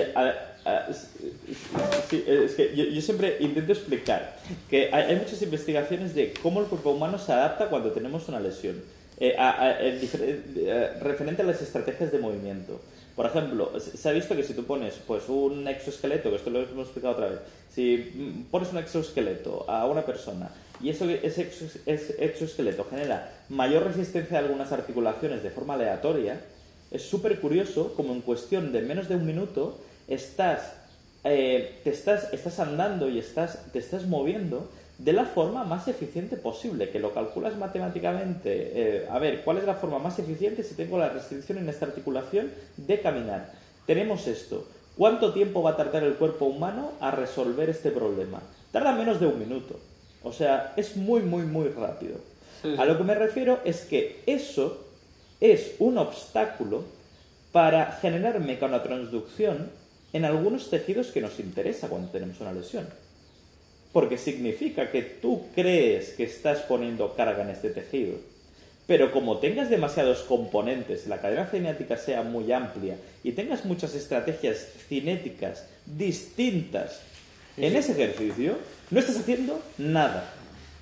[2.56, 4.38] que yo, siempre intento explicar
[4.69, 8.82] que hay, muchas investigaciones de cómo el cuerpo humano se adapta cuando tenemos una lesión,
[9.19, 12.82] eh, eh, referente a las estrategias de movimiento.
[13.15, 16.61] Por ejemplo, se ha visto que si tú pones pues, un exoesqueleto, que esto lo
[16.61, 17.40] hemos explicado otra vez,
[17.73, 20.49] si pones un exoesqueleto a una persona
[20.82, 21.49] y eso, ese
[22.18, 26.41] exoesqueleto genera mayor resistencia a algunas articulaciones de forma aleatoria,
[26.91, 30.73] es súper curioso como en cuestión de menos de un minuto estás,
[31.23, 36.37] eh, te estás, estás andando y estás, te estás moviendo de la forma más eficiente
[36.37, 38.71] posible, que lo calculas matemáticamente.
[38.73, 41.85] Eh, a ver, ¿cuál es la forma más eficiente si tengo la restricción en esta
[41.85, 43.51] articulación de caminar?
[43.85, 44.65] Tenemos esto.
[44.97, 48.41] ¿Cuánto tiempo va a tardar el cuerpo humano a resolver este problema?
[48.71, 49.77] Tarda menos de un minuto.
[50.23, 52.15] O sea, es muy, muy, muy rápido.
[52.77, 54.84] A lo que me refiero es que eso
[55.51, 56.84] es un obstáculo
[57.51, 59.69] para generar mecanotransducción
[60.13, 62.88] en algunos tejidos que nos interesa cuando tenemos una lesión.
[63.91, 68.17] Porque significa que tú crees que estás poniendo carga en este tejido,
[68.88, 74.67] pero como tengas demasiados componentes, la cadena cinética sea muy amplia y tengas muchas estrategias
[74.88, 77.01] cinéticas distintas
[77.57, 78.57] en ese ejercicio,
[78.91, 80.34] no estás haciendo nada.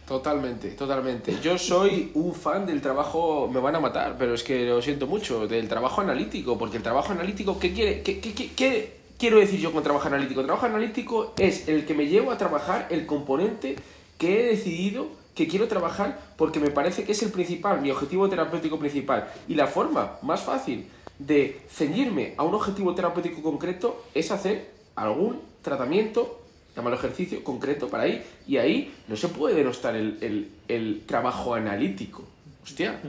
[0.07, 1.37] Totalmente, totalmente.
[1.43, 5.07] Yo soy un fan del trabajo, me van a matar, pero es que lo siento
[5.07, 8.01] mucho, del trabajo analítico, porque el trabajo analítico, ¿qué quiere?
[8.01, 10.41] ¿Qué, qué, qué, quiero decir yo con trabajo analítico?
[10.41, 13.77] El trabajo analítico es el que me llevo a trabajar el componente
[14.17, 18.29] que he decidido que quiero trabajar porque me parece que es el principal, mi objetivo
[18.29, 19.31] terapéutico principal.
[19.47, 25.41] Y la forma más fácil de ceñirme a un objetivo terapéutico concreto es hacer algún
[25.61, 26.42] tratamiento
[26.75, 28.23] llámalo ejercicio concreto para ahí.
[28.47, 32.23] Y ahí no se puede denostar el, trabajo analítico.
[32.63, 32.99] Hostia.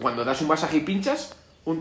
[0.00, 1.34] Cuando das un masaje y pinchas,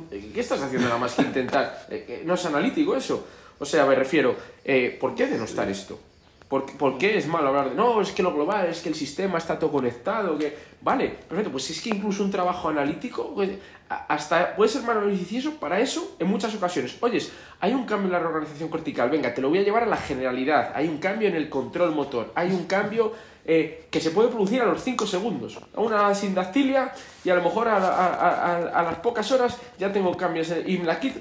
[0.09, 1.87] ¿qué estás haciendo nada más que intentar?
[1.89, 3.27] Eh, eh, no es analítico eso.
[3.59, 5.99] O sea, me refiero, eh, ¿por qué denostar esto?
[6.47, 9.37] ¿Por, qué es malo hablar de, no, es que lo global, es que el sistema
[9.37, 10.37] está todo conectado?
[10.37, 10.55] Que...
[10.81, 13.49] Vale, perfecto, pues es que incluso un trabajo analítico pues,
[13.89, 16.97] hasta puede ser más beneficioso para eso en muchas ocasiones.
[17.01, 19.87] Oyes, hay un cambio en la reorganización cortical, venga, te lo voy a llevar a
[19.87, 23.11] la generalidad, hay un cambio en el control motor, hay un cambio
[23.45, 26.93] eh, que se puede producir a los 5 segundos, una sindactilia
[27.25, 31.19] y a lo mejor a, las pocas horas ya tengo cambios y me la quito.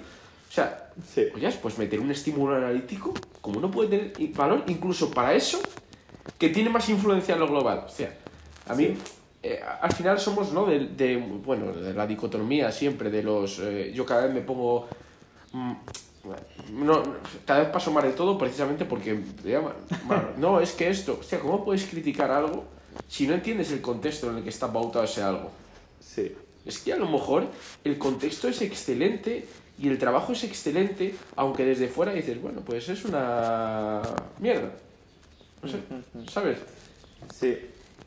[0.56, 1.28] O sea, sí.
[1.60, 3.12] pues meter un estímulo analítico,
[3.42, 5.60] como no puede tener valor, incluso para eso,
[6.38, 7.82] que tiene más influencia en lo global.
[7.84, 8.16] O sea,
[8.66, 8.94] a mí,
[9.42, 10.64] eh, al final somos, ¿no?
[10.64, 13.58] De, bueno, de la dicotomía siempre, de los...
[13.58, 14.88] Eh, yo cada vez me pongo...
[15.52, 15.72] Mm,
[16.72, 17.02] no,
[17.44, 19.20] cada vez paso mal de todo precisamente porque
[20.38, 22.64] no, es que esto, o sea, ¿cómo puedes criticar algo
[23.06, 25.50] si no entiendes el contexto en el que está pautado ese algo?
[26.00, 26.34] Sí.
[26.64, 27.46] Es que a lo mejor
[27.84, 29.46] el contexto es excelente
[29.78, 34.02] y el trabajo es excelente, aunque desde fuera dices, bueno, pues es una
[34.38, 34.70] mierda.
[35.62, 35.78] No sé,
[36.30, 36.58] ¿sabes?
[37.34, 37.58] Sí,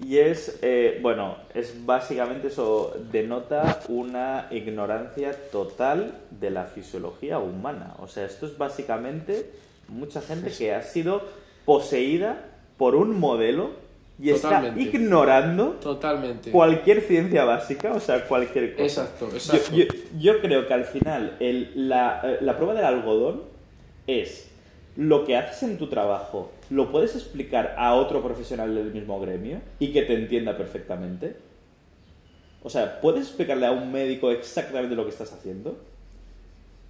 [0.02, 7.96] y es, eh, bueno, es básicamente eso, denota una ignorancia total de la fisiología humana.
[8.00, 9.52] O sea, esto es básicamente
[9.90, 11.22] mucha gente que ha sido
[11.66, 12.46] poseída
[12.78, 13.72] por un modelo
[14.22, 16.52] y está ignorando Totalmente.
[16.52, 19.04] cualquier ciencia básica, o sea, cualquier cosa.
[19.04, 19.76] Exacto, exacto.
[19.76, 19.86] Yo,
[20.20, 23.44] yo creo que al final el- la, eh, la prueba del algodón
[24.08, 24.52] es
[24.98, 29.62] lo que haces en tu trabajo, ¿lo puedes explicar a otro profesional del mismo gremio
[29.80, 31.38] y que te entienda perfectamente?
[32.62, 35.78] O sea, ¿puedes explicarle a un médico exactamente lo que estás haciendo?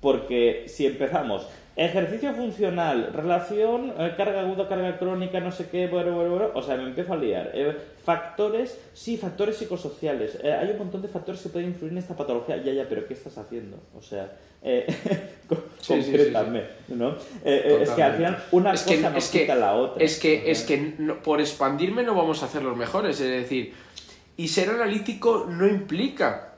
[0.01, 1.45] Porque si empezamos,
[1.85, 6.61] ejercicio funcional, relación, eh, carga aguda, carga crónica, no sé qué, bueno, bueno, bueno, o
[6.61, 7.51] sea, me empiezo a liar.
[7.53, 10.37] Eh, factores, sí, factores psicosociales.
[10.43, 12.57] Eh, hay un montón de factores que pueden influir en esta patología.
[12.63, 13.77] Ya, ya, pero ¿qué estás haciendo?
[13.97, 14.31] O sea,
[15.79, 15.93] Sí,
[16.89, 17.15] ¿no?
[17.45, 20.03] Es que al final una Es cosa que, no es que, quita la otra.
[20.03, 23.73] es que, es que no- por expandirme no vamos a hacer los mejores, es decir,
[24.35, 26.55] y ser analítico no implica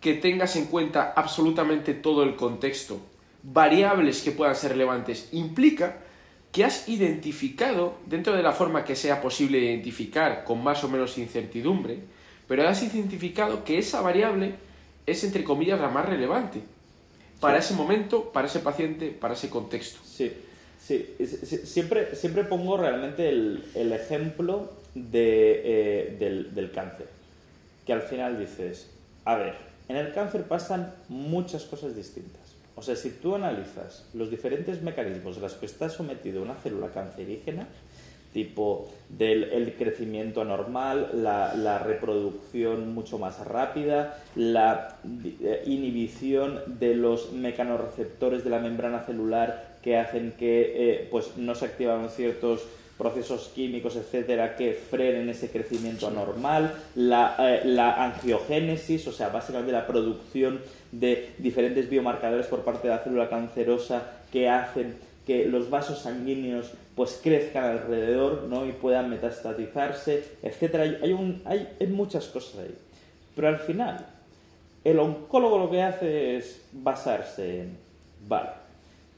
[0.00, 3.00] que tengas en cuenta absolutamente todo el contexto,
[3.42, 5.98] variables que puedan ser relevantes, implica
[6.52, 11.16] que has identificado, dentro de la forma que sea posible identificar con más o menos
[11.16, 11.98] incertidumbre,
[12.48, 14.54] pero has identificado que esa variable
[15.06, 16.60] es, entre comillas, la más relevante
[17.38, 20.00] para ese momento, para ese paciente, para ese contexto.
[20.04, 20.32] Sí,
[20.78, 21.14] sí.
[21.64, 27.08] Siempre, siempre pongo realmente el, el ejemplo de, eh, del, del cáncer.
[27.86, 28.90] Que al final dices,
[29.24, 29.54] a ver,
[29.88, 32.39] en el cáncer pasan muchas cosas distintas.
[32.80, 36.88] O sea, si tú analizas los diferentes mecanismos a los que está sometido una célula
[36.88, 37.68] cancerígena,
[38.32, 44.96] tipo del el crecimiento anormal, la, reproducción mucho más rápida, la
[45.42, 51.54] eh, inhibición de los mecanorreceptores de la membrana celular que hacen que eh, pues no
[51.54, 52.62] se activan ciertos
[52.96, 59.72] procesos químicos, etcétera, que frenen ese crecimiento anormal, la, eh, la angiogénesis, o sea, básicamente
[59.72, 60.60] la producción
[60.92, 64.02] de diferentes biomarcadores por parte de la célula cancerosa
[64.32, 64.96] que hacen
[65.26, 68.66] que los vasos sanguíneos pues crezcan alrededor ¿no?
[68.66, 70.84] y puedan metastatizarse, etcétera.
[71.02, 72.74] Hay, hay muchas cosas ahí.
[73.36, 74.06] Pero al final,
[74.84, 77.78] el oncólogo lo que hace es basarse en,
[78.26, 78.50] vale,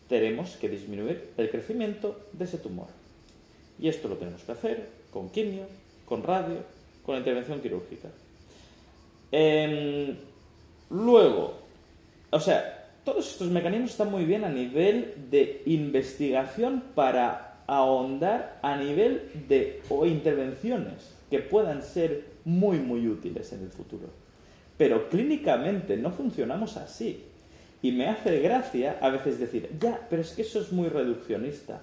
[0.09, 2.89] tenemos que disminuir el crecimiento de ese tumor.
[3.79, 5.65] Y esto lo tenemos que hacer con quimio,
[6.05, 6.57] con radio,
[7.05, 8.09] con intervención quirúrgica.
[9.31, 10.17] Em,
[10.91, 11.62] luego,
[12.33, 18.77] o sea, todos estos mecanismos están muy bien a nivel de investigación para ahondar a
[18.77, 24.09] nivel de intervenciones que puedan ser muy muy útiles en el futuro.
[24.79, 27.25] Pero clínicamente no funcionamos así.
[27.83, 31.83] Y me hace gracia a veces decir, ya, pero es que eso es muy reduccionista.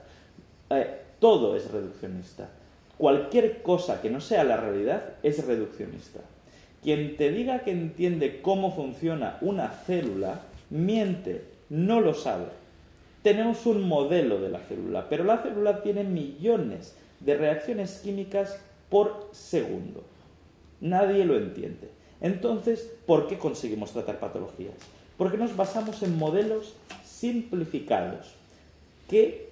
[0.69, 2.49] Eh, todo es reduccionista.
[2.97, 6.21] Cualquier cosa que no sea la realidad es reduccionista.
[6.83, 12.45] Quien te diga que entiende cómo funciona una célula, miente, no lo sabe.
[13.21, 19.29] Tenemos un modelo de la célula, pero la célula tiene millones de reacciones químicas por
[19.33, 20.03] segundo.
[20.79, 21.89] Nadie lo entiende.
[22.21, 24.75] Entonces, ¿por qué conseguimos tratar patologías?
[25.17, 28.35] Porque nos basamos en modelos simplificados
[29.09, 29.49] que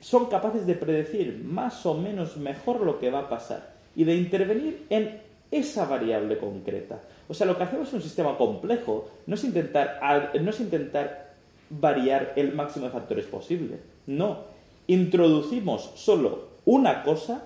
[0.00, 4.16] son capaces de predecir más o menos mejor lo que va a pasar y de
[4.16, 5.20] intervenir en
[5.50, 7.00] esa variable concreta.
[7.28, 10.00] O sea, lo que hacemos en un sistema complejo no es intentar,
[10.40, 11.34] no es intentar
[11.70, 13.78] variar el máximo de factores posible.
[14.06, 14.44] No.
[14.86, 17.44] Introducimos solo una cosa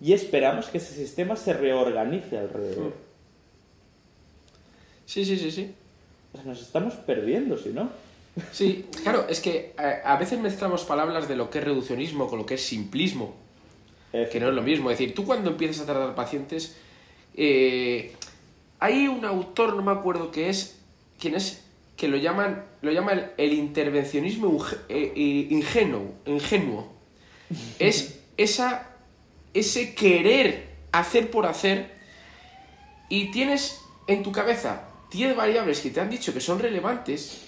[0.00, 2.92] y esperamos que ese sistema se reorganice alrededor.
[5.04, 5.74] Sí, sí, sí, sí.
[6.32, 7.88] O sea, nos estamos perdiendo, si no.
[8.52, 12.38] Sí, claro, es que eh, a veces mezclamos palabras de lo que es reduccionismo con
[12.38, 13.34] lo que es simplismo,
[14.12, 14.90] que no es lo mismo.
[14.90, 16.76] Es decir, tú cuando empiezas a tratar pacientes,
[17.36, 18.12] eh,
[18.78, 20.78] hay un autor, no me acuerdo qué es,
[21.18, 21.62] quién es,
[21.96, 26.92] que lo llaman, lo llama el, el intervencionismo eh, eh, ingenuo, ingenuo.
[27.78, 28.90] Es esa,
[29.54, 31.94] ese querer hacer por hacer
[33.08, 37.42] y tienes en tu cabeza 10 variables que te han dicho que son relevantes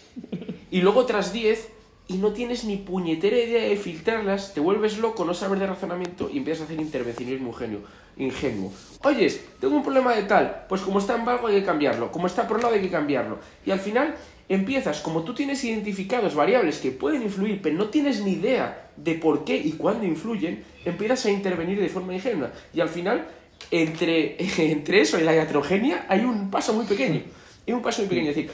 [0.70, 1.69] y luego otras 10
[2.09, 6.30] y no tienes ni puñetera idea de filtrarlas, te vuelves loco, no sabes de razonamiento
[6.32, 7.80] y empiezas a hacer intervencionismo ingenuo.
[8.16, 8.72] ingenuo.
[9.05, 12.26] Oyes, tengo un problema de tal, pues como está en valgo hay que cambiarlo, como
[12.26, 13.39] está por lado hay que cambiarlo.
[13.66, 14.14] Y al final
[14.48, 19.14] empiezas, como tú tienes identificados variables que pueden influir, pero no tienes ni idea de
[19.14, 22.52] por qué y cuándo influyen, empiezas a intervenir de forma ingenua.
[22.72, 23.28] Y al final,
[23.70, 24.36] entre,
[24.72, 27.20] entre eso y la iatrogenia hay un paso muy pequeño.
[27.66, 28.30] Es un paso muy pequeño.
[28.30, 28.51] Es decir,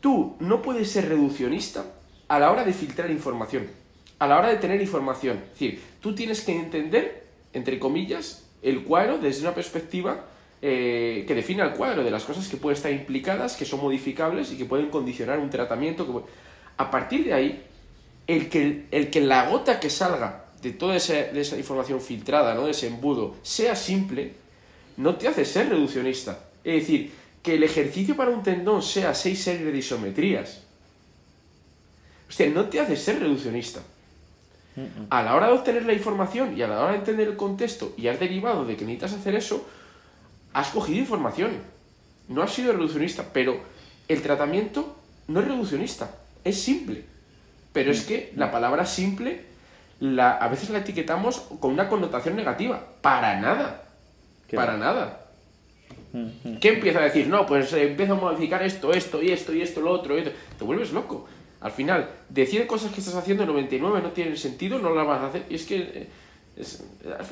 [0.00, 1.84] tú no puedes ser reduccionista
[2.28, 3.66] a la hora de filtrar información,
[4.18, 5.38] a la hora de tener información.
[5.38, 10.26] Es decir, tú tienes que entender, entre comillas, el cuadro desde una perspectiva
[10.60, 14.52] eh, que define el cuadro de las cosas que pueden estar implicadas, que son modificables
[14.52, 16.06] y que pueden condicionar un tratamiento.
[16.06, 16.20] Que...
[16.76, 17.62] A partir de ahí,
[18.26, 22.54] el que, el que la gota que salga de toda esa, de esa información filtrada,
[22.54, 22.66] ¿no?
[22.66, 24.32] de ese embudo, sea simple,
[24.96, 26.40] no te hace ser reduccionista.
[26.64, 30.64] Es decir, que el ejercicio para un tendón sea seis series de isometrías.
[32.28, 33.80] Hostia, no te hace ser reduccionista.
[35.10, 37.94] A la hora de obtener la información y a la hora de entender el contexto
[37.96, 39.66] y has derivado de que necesitas hacer eso,
[40.52, 41.50] has cogido información.
[42.28, 43.60] No has sido reduccionista, pero
[44.06, 44.96] el tratamiento
[45.26, 46.14] no es reduccionista,
[46.44, 47.04] es simple.
[47.72, 49.44] Pero es que la palabra simple
[50.00, 52.82] la, a veces la etiquetamos con una connotación negativa.
[53.00, 53.84] Para nada.
[54.52, 55.24] Para nada.
[56.60, 57.26] ¿Qué empieza a decir?
[57.28, 60.14] No, pues eh, empieza a modificar esto, esto y esto y esto, lo otro.
[60.16, 61.28] Te vuelves loco.
[61.60, 65.26] Al final, decir cosas que estás haciendo 99 no tienen sentido, no las vas a
[65.26, 65.46] hacer.
[65.50, 66.08] Y es que eh,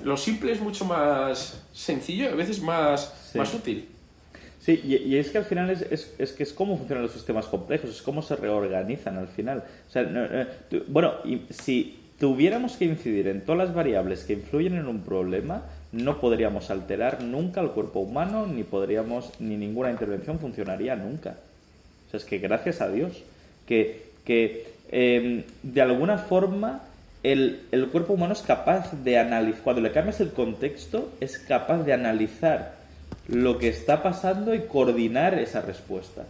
[0.05, 3.89] lo simple es mucho más sencillo, a veces más, más útil.
[4.61, 7.47] Sí, y, es que al final es, es, es, que es cómo funcionan los sistemas
[7.47, 9.63] complejos, es cómo se reorganizan al final.
[9.89, 10.49] O sea,
[10.89, 15.63] bueno, y si tuviéramos que incidir en todas las variables que influyen en un problema,
[15.93, 21.37] no podríamos alterar nunca el cuerpo humano, ni podríamos, ni ninguna intervención funcionaría nunca.
[22.09, 23.23] O sea, es que gracias a Dios,
[23.67, 26.83] que, que em, de alguna forma
[27.23, 31.85] el, el, cuerpo humano es capaz de analizar, cuando le cambias el contexto, es capaz
[31.85, 32.75] de analizar
[33.29, 36.25] lo que está pasando y coordinar esa respuesta.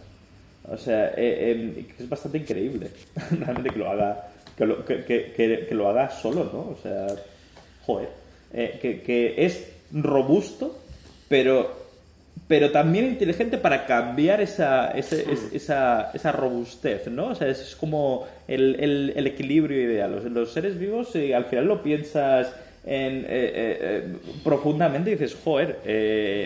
[0.69, 2.89] O sea, eh, em, es bastante increíble
[3.31, 6.59] realmente que lo haga que lo, que, que, lo haga solo, ¿no?
[6.59, 7.07] O sea,
[7.85, 8.09] joder,
[8.51, 10.79] eh, que, es robusto,
[11.29, 11.86] pero
[12.47, 17.27] pero también inteligente para cambiar esa, esa, esa, robustez, ¿no?
[17.29, 18.75] O sea, es como el,
[19.15, 20.11] el, equilibrio ideal.
[20.11, 22.53] Los, los seres vivos, si al final lo piensas
[22.85, 25.79] en, eh, eh, profundamente, dices, joder,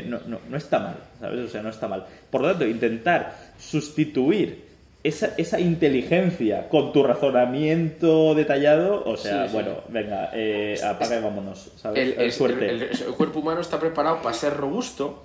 [0.07, 1.39] no, no, no, está mal, ¿sabes?
[1.39, 2.05] O sea, no está mal.
[2.29, 4.71] Por lo tanto, intentar sustituir
[5.03, 11.71] esa, esa, inteligencia con tu razonamiento detallado, o sea, bueno, venga, eh, apaga y vámonos,
[11.77, 12.15] ¿sabes?
[12.17, 15.23] El, el, cuerpo humano está preparado para ser robusto,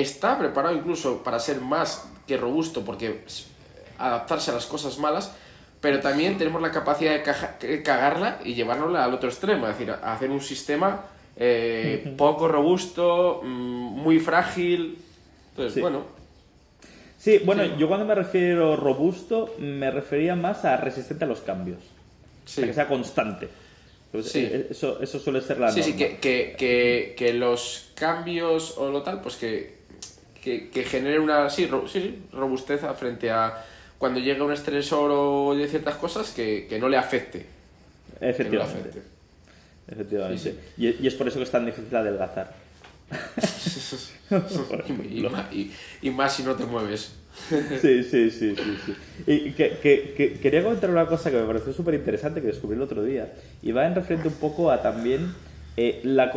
[0.00, 3.24] está preparado incluso para ser más que robusto, porque
[3.98, 5.32] adaptarse a las cosas malas,
[5.80, 7.12] pero también tenemos la capacidad
[7.60, 11.04] de cagarla y llevárnosla al otro extremo, es decir, hacer un sistema
[11.36, 14.98] eh, poco robusto, mm, muy frágil.
[15.50, 16.16] Entonces, bueno,
[17.18, 21.78] Sí, bueno, yo cuando me refiero robusto, me refería más a resistente a los cambios.
[22.44, 22.62] Sí.
[22.62, 23.48] que sea constante.
[24.12, 24.48] Pues, sí.
[24.48, 29.02] Eh, eso, eso suele ser la Sí, sí, que, que, que, los cambios o lo
[29.02, 29.75] tal, pues que,
[30.72, 33.64] que, genere una sí, sí, robustez frente a
[33.98, 37.46] cuando llega un estresor o de ciertas cosas que, no le afecte.
[38.20, 39.02] Efectivamente.
[39.88, 40.54] Efectivamente.
[40.76, 42.66] Y, y es por eso que es tan difícil adelgazar.
[46.02, 47.12] y, más si no te mueves.
[47.80, 48.96] Sí, sí, sí, sí.
[49.26, 53.04] Y que, quería comentar una cosa que me pareció súper interesante que descubrí el otro
[53.04, 53.32] día
[53.62, 55.32] y va en referente un poco a también
[55.76, 56.32] eh, la.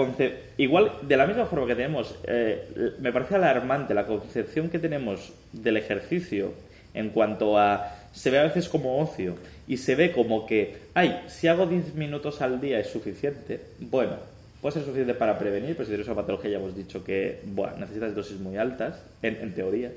[0.58, 5.32] Igual, de la misma forma que tenemos, eh, me parece alarmante la concepción que tenemos
[5.54, 6.54] del ejercicio
[6.94, 7.96] en cuanto a...
[8.12, 9.36] Se ve a veces como ocio
[9.68, 13.62] y se ve como que, ay, si hago 10 minutos al día es suficiente.
[13.80, 14.14] Bueno,
[14.62, 17.78] puede ser suficiente para prevenir, pero si tienes una patología ya hemos dicho que bueno,
[17.78, 19.92] necesitas dosis muy altas, en, teoría.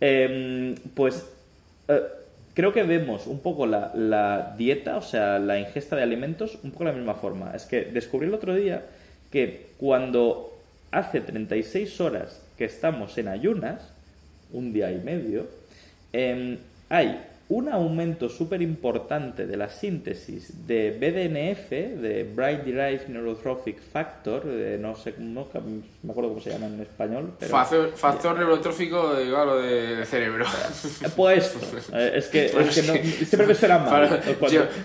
[0.00, 1.26] Em, pues
[1.88, 2.00] eh,
[2.54, 6.84] creo que vemos un poco la, dieta, o sea, la ingesta de alimentos, un poco
[6.84, 7.52] de la misma forma.
[7.54, 8.84] Es que descubrí el otro día
[9.30, 10.58] que cuando
[10.90, 13.92] hace 36 horas que estamos en ayunas,
[14.52, 15.46] un día y medio,
[16.12, 16.58] em,
[16.88, 17.20] hay
[17.50, 24.94] un aumento súper importante de la síntesis de BDNF, de Brain Derived Neurotrophic Factor, no
[24.94, 25.48] sé, no
[26.04, 27.32] me acuerdo cómo se llama en español.
[27.96, 30.44] factor, neurotrófico de, de, cerebro.
[31.16, 31.56] Pues
[31.92, 34.22] eh, es que, es que no, siempre me suena mal.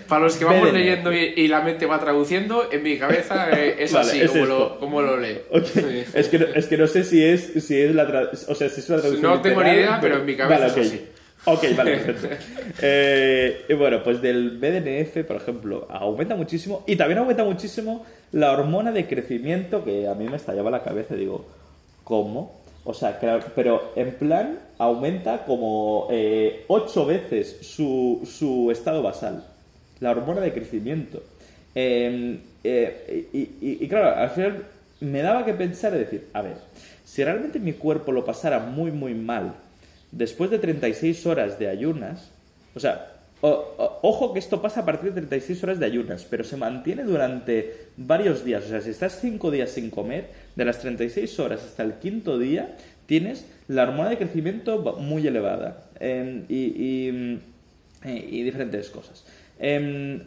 [0.08, 3.94] Para, los que vamos leyendo y, la mente va traduciendo, en mi cabeza eh, es
[3.94, 5.42] así como, lo, como, lo, leo.
[5.52, 8.90] Es, que, es que no sé si es, si es la, o sea, si es
[8.90, 9.32] una traducción.
[9.32, 11.06] No tengo ni idea, pero, en mi cabeza es así.
[11.46, 12.36] Ok, vale, perfecto.
[12.82, 18.92] Eh, bueno, pues del BDNF, por ejemplo, aumenta muchísimo y también aumenta muchísimo la hormona
[18.92, 21.16] de crecimiento que a mí me estallaba la cabeza.
[21.16, 21.46] Digo,
[22.04, 22.60] ¿cómo?
[22.84, 29.46] O sea, claro, pero en plan aumenta como eh, ocho veces su, su, estado basal,
[30.00, 31.24] la hormona de crecimiento.
[31.74, 34.66] Em, eh, y, y, claro, al final
[35.00, 36.58] me daba que pensar y decir, a ver,
[37.06, 39.54] si realmente mi cuerpo lo pasara muy, muy mal
[40.16, 42.32] después de 36 horas de ayunas,
[42.74, 43.12] o sea,
[43.42, 47.90] ojo que esto pasa a partir de 36 horas de ayunas, pero se mantiene durante
[47.98, 48.66] varios días.
[48.66, 52.40] O sea, si estás 5 días sin comer, de las 36 horas hasta el quinto
[52.40, 52.76] día,
[53.06, 57.40] tienes la hormona de crecimiento muy elevada em, y,
[58.04, 59.26] y, diferentes cosas.
[59.60, 60.22] Em,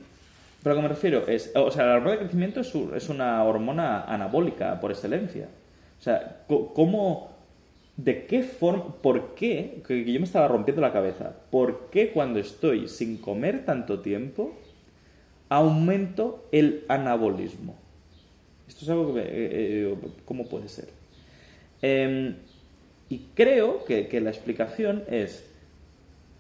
[0.63, 3.43] pero lo que me refiero es, o sea, la hormona de crecimiento es, es una
[3.43, 5.49] hormona anabólica por excelencia.
[5.99, 7.38] O sea, ¿cómo,
[7.99, 12.39] de qué forma, por qué, que yo me estaba rompiendo la cabeza, por qué cuando
[12.39, 14.57] estoy sin comer tanto tiempo
[15.49, 17.77] aumento el anabolismo?
[18.69, 20.89] Esto es algo que, eh, eh, ¿cómo puede ser?
[21.83, 22.37] Em,
[23.09, 25.45] y creo que, que la explicación es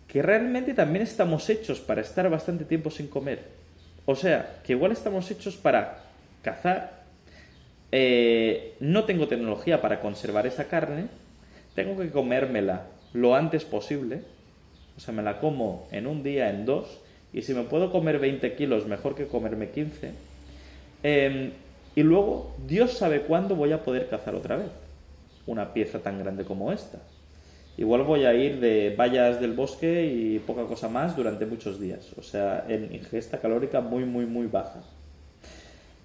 [0.06, 3.40] que realmente también estamos hechos para estar bastante tiempo sin comer.
[4.06, 6.05] O sea, que igual estamos hechos para
[6.43, 7.02] cazar,
[7.90, 11.09] eh, no tengo tecnología para conservar esa carne,
[11.78, 14.22] tengo que comérmela lo antes posible,
[14.96, 16.98] o sea, me la como en un día, en dos,
[17.32, 20.10] y si me puedo comer 20 kilos, mejor que comerme 15.
[21.05, 21.52] Em,
[21.94, 24.72] y luego, Dios sabe cuándo voy a poder cazar otra vez
[25.46, 26.98] una pieza tan grande como esta.
[27.76, 32.12] Igual voy a ir de vallas del bosque y poca cosa más durante muchos días.
[32.18, 34.82] O sea, en ingesta calórica muy, muy, muy baja.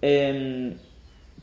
[0.03, 0.75] Em,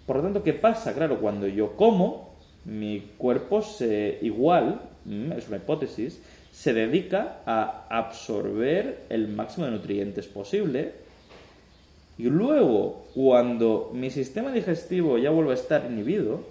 [0.07, 0.95] por lo tanto, ¿qué pasa?
[0.95, 2.30] Claro, cuando yo como,
[2.71, 6.21] mi cuerpo se igual, mm, es una hipótesis,
[6.53, 10.93] se dedica a absorber el máximo de nutrientes posible
[12.17, 16.45] y luego cuando mi sistema digestivo ya vuelve a estar inhibido,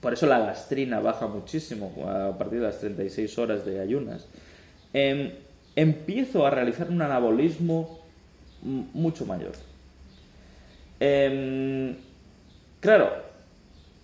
[0.00, 4.26] por eso la gastrina baja muchísimo a partir de las 36 horas de ayunas,
[4.92, 5.30] em,
[5.74, 8.00] empiezo a realizar un anabolismo
[8.62, 9.52] mucho mayor.
[11.00, 11.96] Em,
[12.80, 13.10] claro,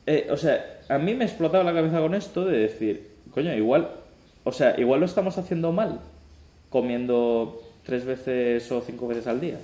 [0.06, 3.90] eh, o sea, a mí me explotaba la cabeza con esto de decir, coño, igual,
[4.42, 6.00] o sea, igual lo estamos haciendo mal,
[6.68, 9.58] comiendo tres veces o cinco veces al día.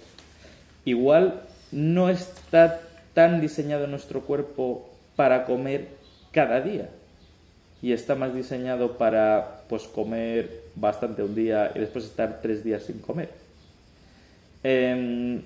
[0.85, 1.43] Igual
[1.73, 2.81] no está
[3.13, 5.89] tan diseñado nuestro cuerpo para comer
[6.31, 6.91] cada día
[7.83, 12.85] y está más diseñado para pues comer bastante un día y después estar tres días
[12.85, 13.31] sin comer.
[14.63, 15.43] Em,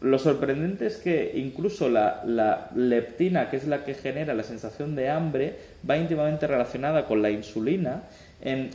[0.00, 5.10] lo sorprendente es que incluso la, leptina, que es la que genera la sensación de
[5.10, 5.56] hambre,
[5.88, 8.02] va íntimamente relacionada con la insulina.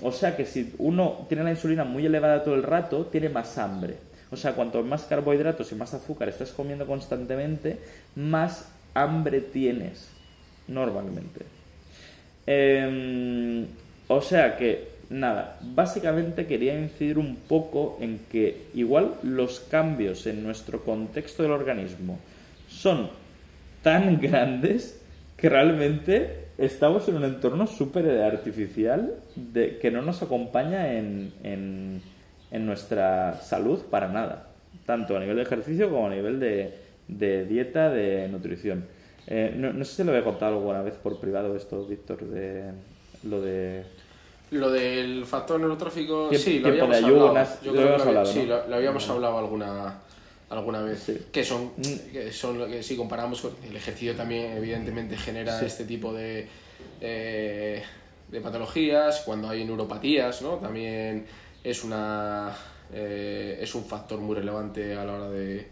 [0.01, 3.57] o sea que si uno tiene la insulina muy elevada todo el rato, tiene más
[3.57, 3.95] hambre.
[4.31, 7.77] O sea, cuanto más carbohidratos y más azúcar estás comiendo constantemente,
[8.15, 10.09] más hambre tienes
[10.67, 11.45] normalmente.
[12.45, 13.65] Em,
[14.07, 20.43] o sea que nada, básicamente quería incidir un poco en que igual los cambios en
[20.43, 22.17] nuestro contexto del organismo
[22.67, 23.09] son
[23.83, 24.99] tan grandes
[25.37, 32.01] que realmente estamos en un entorno súper artificial de, que no nos acompaña en, en,
[32.65, 34.47] nuestra salud para nada,
[34.85, 38.85] tanto a nivel de ejercicio como a nivel de, dieta, de nutrición.
[39.25, 42.71] Eh, no, no, sé si lo había contado alguna vez por privado esto, Víctor, de
[43.23, 43.83] lo de
[44.53, 47.47] lo del factor neurotrófico, sí, lo habíamos hablado.
[47.63, 49.99] Yo creo que lo, sí, lo, habíamos hablado alguna
[50.49, 51.11] alguna vez.
[51.31, 52.11] Que son, mm.
[52.11, 56.47] que son que si comparamos con el ejercicio también, evidentemente genera este tipo de,
[57.01, 57.83] eh,
[58.29, 59.21] de patologías.
[59.21, 60.55] Cuando hay neuropatías, ¿no?
[60.55, 61.25] También
[61.63, 62.55] es una
[62.93, 65.67] eh, es un factor muy relevante a la hora de,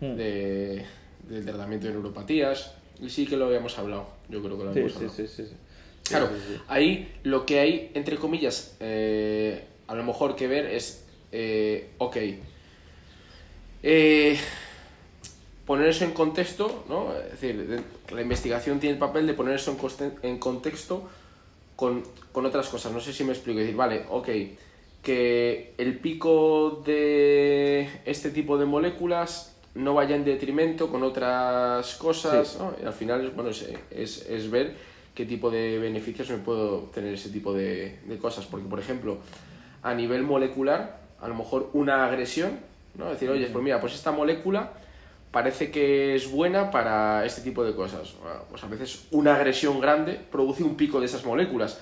[0.00, 0.14] mm.
[0.14, 0.84] de,
[1.28, 2.74] del tratamiento de neuropatías.
[3.00, 4.06] Y sí que lo habíamos hablado.
[4.28, 5.14] Yo creo que lo habíamos hablado.
[5.14, 5.44] sí, sí.
[5.44, 5.54] sí.
[6.04, 6.28] Claro,
[6.68, 12.16] ahí lo que hay, entre comillas, eh, a lo mejor que ver es, eh, ok,
[13.82, 14.38] eh,
[15.66, 17.14] poner eso en contexto, ¿no?
[17.16, 17.82] Es decir,
[18.12, 19.74] la investigación tiene el papel de poner eso
[20.22, 21.08] en, contexto
[21.74, 22.02] con,
[22.32, 22.92] con, otras cosas.
[22.92, 23.60] No sé si me explico.
[23.60, 24.28] Es decir, vale, ok,
[25.02, 32.58] que el pico de este tipo de moléculas no vaya en detrimento con otras cosas,
[32.58, 32.74] ¿no?
[32.80, 37.14] Y al final, bueno, es, es, es ver qué tipo de beneficios me puedo tener
[37.14, 38.46] ese tipo de, cosas.
[38.46, 39.18] Porque, por ejemplo,
[39.82, 42.58] a nivel molecular, a lo mejor una agresión,
[42.96, 43.10] ¿no?
[43.10, 44.72] Decir, oye, pues mira, pues esta molécula
[45.30, 48.14] parece que es buena para este tipo de cosas.
[48.50, 51.80] Pues a veces una agresión grande produce un pico de esas moléculas,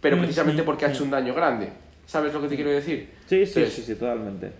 [0.00, 1.70] pero mm, precisamente porque ha hecho un daño grande.
[2.06, 3.10] ¿Sabes lo que te quiero decir?
[3.26, 4.50] Sí, sí, sí, sí, totalmente.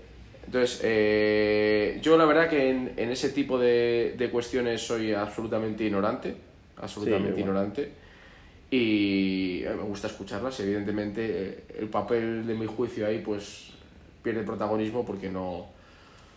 [0.47, 5.85] Entonces, eh, yo la verdad que en, en ese tipo de, de, cuestiones soy absolutamente
[5.85, 6.37] ignorante
[6.85, 7.91] absolutamente ignorante.
[8.71, 10.59] Y eh, me gusta escucharlas.
[10.61, 13.71] Evidentemente, eh, el papel de mi juicio ahí pues
[14.23, 15.67] pierde protagonismo porque no,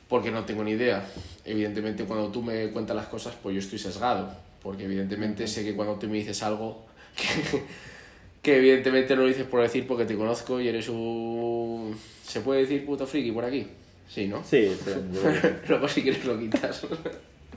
[0.10, 1.06] porque no tengo ni idea.
[1.46, 4.30] Evidentemente, cuando tú me cuentas las cosas, pues yo estoy sesgado.
[4.62, 6.86] Porque evidentemente sé que cuando tú me dices algo
[8.42, 11.98] que evidentemente no lo dices por decir porque te conozco y eres un...
[12.24, 13.68] ¿Se puede decir puto friki por aquí?
[14.10, 14.44] Sí, ¿no?
[14.44, 14.92] Sí, sí,
[15.42, 16.86] que- Luego si quieres lo quitas.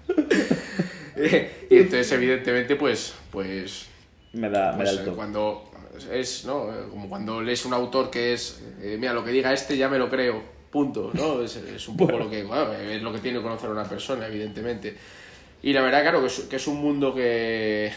[1.70, 3.14] y entonces evidentemente pues...
[3.30, 3.86] pues
[4.32, 5.16] me da, me pues, da eh, el toque.
[5.16, 5.70] cuando
[6.12, 9.76] es no como cuando lees un autor que es eh, mira lo que diga este
[9.76, 10.42] ya me lo creo.
[10.70, 13.68] Punto no es, es un poco lo que bueno, es lo que tiene que conocer
[13.70, 14.96] a una persona evidentemente.
[15.62, 17.92] Y la verdad claro que es, que es un mundo que,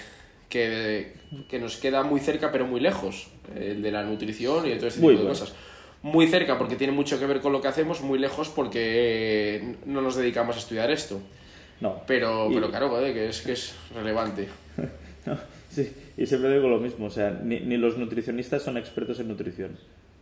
[0.50, 1.14] que
[1.50, 4.88] que nos queda muy cerca pero muy lejos el de la nutrición y de todo
[4.88, 5.40] este tipo Muy de bueno.
[5.40, 5.54] cosas.
[6.02, 9.76] Muy cerca porque tiene mucho que ver con lo que hacemos muy lejos porque eh,
[9.86, 11.22] no nos dedicamos a estudiar esto
[11.82, 12.02] No.
[12.08, 14.48] pero Y- pero claro joder, que es que es relevante
[15.26, 15.38] No,
[15.70, 19.30] sí, y siempre digo lo mismo, o sea, ni, ni los nutricionistas son expertos en
[19.30, 19.78] nutrición,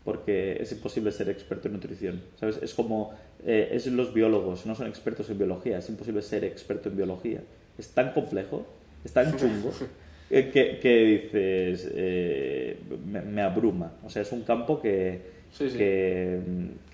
[0.06, 2.60] porque es imposible ser experto en nutrición, ¿sabes?
[2.62, 3.12] Es como,
[3.46, 7.40] eh, es los biólogos, no son expertos en biología, es imposible ser experto en biología.
[7.80, 8.66] Es tan complejo,
[9.04, 9.72] es tan chungo,
[10.30, 15.20] eh, que, que dices, eh, me, me abruma, o sea, es un campo que,
[15.52, 15.78] Sí, sí.
[15.78, 16.40] que,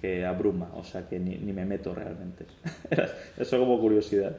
[0.02, 2.46] que abruma, o sea, que ni, ni me meto realmente.
[3.38, 4.36] Eso como curiosidad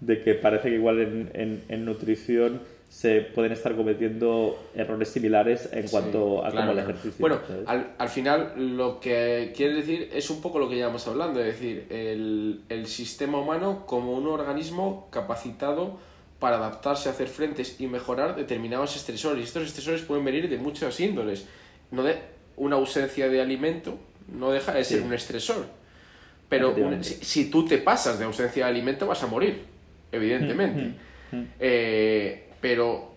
[0.00, 5.68] de que parece que igual en, en- en nutrición se pueden estar cometiendo errores similares
[5.72, 7.16] en cuanto Sí, a claro, cómo el ejercicio.
[7.18, 11.40] Bueno, al, al final lo que quiere decir es un poco lo que llevamos hablando,
[11.40, 15.98] es decir, el, el sistema humano como un organismo capacitado
[16.38, 19.40] para adaptarse, hacer frentes y mejorar determinados estresores.
[19.40, 21.46] Y estos estresores pueden venir de muchas índoles.
[21.90, 22.16] No de
[22.56, 23.98] una ausencia de alimento
[24.32, 25.04] no deja de ser Sí.
[25.04, 25.66] un estresor.
[26.48, 29.62] Pero un- si, si tú te pasas de ausencia de alimento vas a morir,
[30.12, 30.82] evidentemente.
[31.32, 33.12] Mm, Eh, pero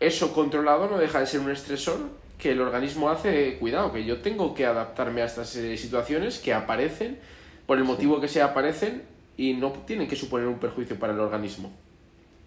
[0.00, 1.98] eso controlado no deja de ser un estresor
[2.38, 6.52] que el organismo hace, cuidado, que yo tengo que adaptarme a estas eh, situaciones que
[6.52, 7.18] aparecen,
[7.66, 9.02] por el motivo que sea aparecen,
[9.36, 11.72] y no tienen que suponer un perjuicio para el organismo.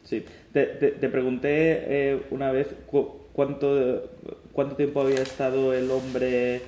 [0.04, 0.24] Sí.
[0.54, 1.50] Te, te- te pregunté
[1.88, 4.10] eh, una vez cu- cuánto,
[4.54, 6.62] cuánto tiempo había estado el hombre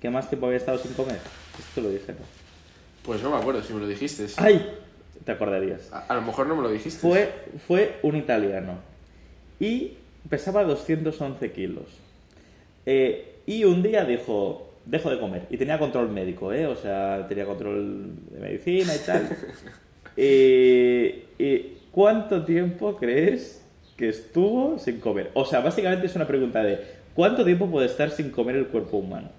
[0.00, 1.18] que más tiempo había estado sin comer.
[1.58, 2.18] Esto lo dije, ¿no?
[3.02, 4.26] Pues no me acuerdo si me lo dijiste.
[4.36, 4.66] ¡Ay!
[5.24, 5.92] Te acordarías.
[5.92, 7.00] A, a lo mejor no me lo dijiste.
[7.00, 7.32] Fue,
[7.66, 8.74] fue un italiano
[9.58, 9.94] y
[10.28, 11.86] pesaba 211 kilos.
[12.84, 15.46] Eh, y un día dijo, dejo de comer.
[15.50, 16.66] Y tenía control médico, ¿eh?
[16.66, 19.28] O sea, tenía control de medicina y tal.
[20.18, 23.62] Eh, eh, ¿Cuánto tiempo crees
[23.96, 25.30] que estuvo sin comer?
[25.34, 26.78] O sea, básicamente es una pregunta de
[27.14, 29.30] ¿cuánto tiempo puede estar sin comer el cuerpo humano?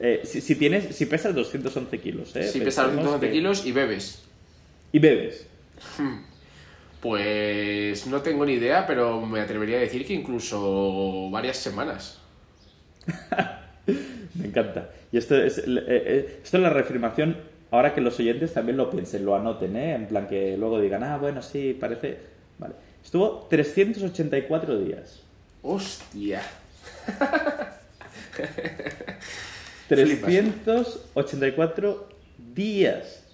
[0.00, 2.42] Eh, si, si tienes, si pesas 211 kilos, ¿eh?
[2.44, 4.22] si pesas Pensemos 120 que- kilos y bebes.
[4.92, 5.46] Y bebes.
[7.00, 12.20] Pues no tengo ni idea, pero me atrevería a decir que incluso varias semanas.
[14.34, 14.90] Me encanta.
[15.10, 17.36] Y esto es, eh, eh, esto es la reafirmación,
[17.70, 19.94] ahora que los oyentes también lo piensen, lo anoten, ¿eh?
[19.94, 22.18] En plan que luego digan, ah, bueno, sí, parece...
[22.58, 22.74] Vale.
[23.04, 25.20] Estuvo 384 días.
[25.62, 26.42] ¡Hostia!
[30.72, 32.08] 384
[32.54, 33.24] días.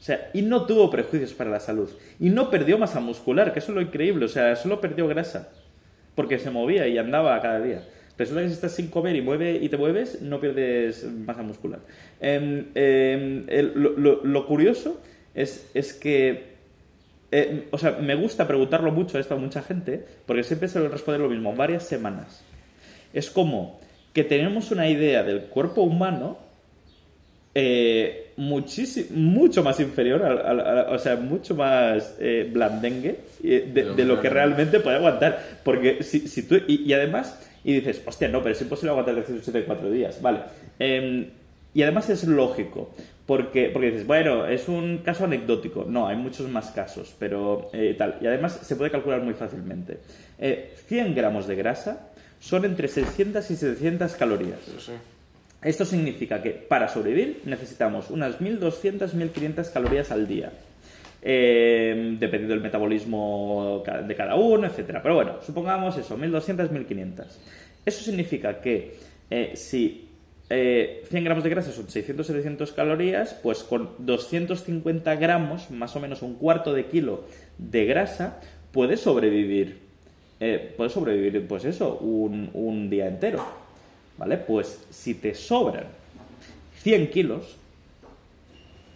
[0.00, 1.90] O sea, y no tuvo prejuicios para la salud.
[2.18, 4.24] Y no perdió masa muscular, que eso es lo increíble.
[4.24, 5.50] O sea, solo perdió grasa.
[6.14, 7.86] Porque se movía y andaba cada día.
[8.16, 11.80] Resulta que si estás sin comer y, mueve, y te mueves, no pierdes masa muscular.
[12.20, 15.00] Em, em, el- lo, lo- lo curioso
[15.34, 16.57] es, es que
[17.30, 20.78] eh, o sea, me gusta preguntarlo mucho a esto a mucha gente, porque siempre se
[20.80, 22.42] lo responde lo mismo, varias semanas.
[23.12, 23.78] Es como
[24.12, 26.38] que tenemos una idea del cuerpo humano
[27.54, 33.84] eh, muchísimo, mucho más inferior, al- al- o sea, mucho más eh, blandengue eh, de,
[33.96, 35.42] de lo que realmente puede aguantar.
[35.64, 39.14] Porque si, si tú, y, y además, y dices, hostia, no, pero es imposible aguantar
[39.14, 40.40] 384 días, vale.
[41.74, 42.94] Y además es lógico,
[43.26, 45.84] porque, porque dices, bueno, es un caso anecdótico.
[45.86, 48.18] No, hay muchos más casos, pero eh, tal.
[48.20, 49.98] Y además se puede calcular muy fácilmente.
[50.38, 52.08] Eh, 100 gramos de grasa
[52.40, 54.60] son entre 600 y 700 calorías.
[55.62, 60.52] Esto significa que para sobrevivir necesitamos unas 1200, 1500 calorías al día.
[61.20, 65.02] Eh, dependiendo del metabolismo de cada uno, etcétera.
[65.02, 67.40] Pero bueno, supongamos eso, 1200, 1500.
[67.84, 68.96] Eso significa que
[69.28, 70.07] eh, si
[70.50, 76.00] eh, 100 gramos de grasa son 600, 700 calorías, pues con 250 gramos, más o
[76.00, 77.24] menos un cuarto de kilo
[77.58, 78.40] de grasa,
[78.72, 79.80] puedes sobrevivir.
[80.40, 83.44] Eh, puedes sobrevivir, pues eso, un, un día entero.
[84.16, 84.36] ¿Vale?
[84.36, 85.84] Pues si te sobran
[86.82, 87.56] 100 kilos,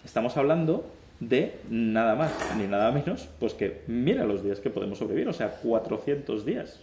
[0.04, 4.98] estamos hablando de nada más ni nada menos, pues que mira los días que podemos
[4.98, 6.80] sobrevivir, o sea, 400 días,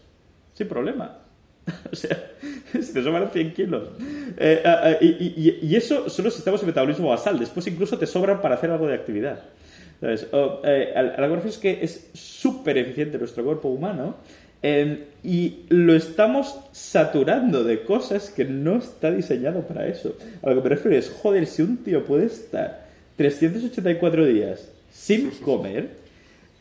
[0.54, 1.18] sin problema.
[1.92, 2.18] O sea,
[2.74, 3.90] si te sobran 100 kilos.
[4.38, 7.98] Eh, ah, ah, y, y- y eso solo si estamos en metabolismo basal, después incluso
[7.98, 9.40] te sobran para hacer algo de actividad.
[10.00, 10.28] ¿Sabes?
[10.32, 14.16] O, eh, a, lo que me refiero es que es súper eficiente nuestro cuerpo humano
[14.64, 20.16] eh, y lo estamos saturando de cosas que no está diseñado para eso.
[20.42, 22.88] A lo que me refiero es, joder, si un tío puede estar
[23.18, 25.90] 384 días sin comer,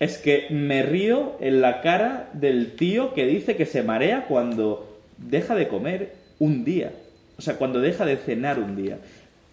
[0.01, 4.88] es que me río en la cara del tío que dice que se marea cuando
[5.19, 6.93] deja de comer un día.
[7.37, 8.99] O sea, cuando deja de cenar un día.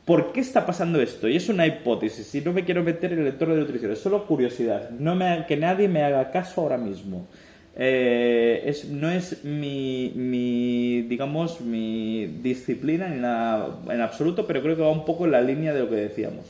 [0.05, 1.27] ¿Por qué está pasando esto?
[1.27, 3.99] Y es una hipótesis, y no me quiero meter en el entorno de nutrición, es
[3.99, 4.91] solo curiosidad.
[4.91, 7.27] No me, que nadie me haga caso ahora mismo.
[7.75, 14.91] Eh, no es mi, mi, digamos, mi disciplina nada en absoluto, pero creo que va
[14.91, 16.45] un poco en la línea de lo que decíamos.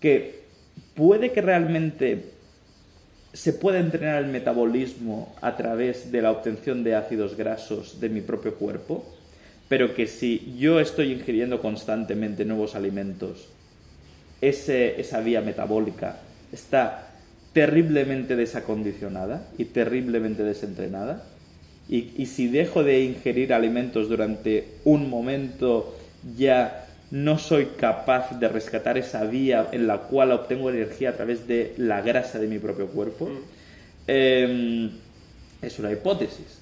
[0.00, 0.42] Que
[0.94, 2.35] puede que realmente
[3.36, 8.22] se pueda entrenar el metabolismo a través de la obtención de ácidos grasos de mi
[8.22, 9.04] propio cuerpo,
[9.68, 13.48] pero que si yo estoy ingiriendo constantemente nuevos alimentos,
[14.40, 16.18] ese, esa vía metabólica
[16.50, 17.10] está
[17.52, 21.22] terriblemente desacondicionada y terriblemente desentrenada.
[21.90, 25.94] Y, y si dejo de ingerir alimentos durante un momento,
[26.38, 31.46] ya no soy capaz de rescatar esa vía en la cual obtengo energía a través
[31.46, 33.28] de la grasa de mi propio cuerpo.
[34.08, 34.90] Eh,
[35.62, 36.58] es una hipótesis.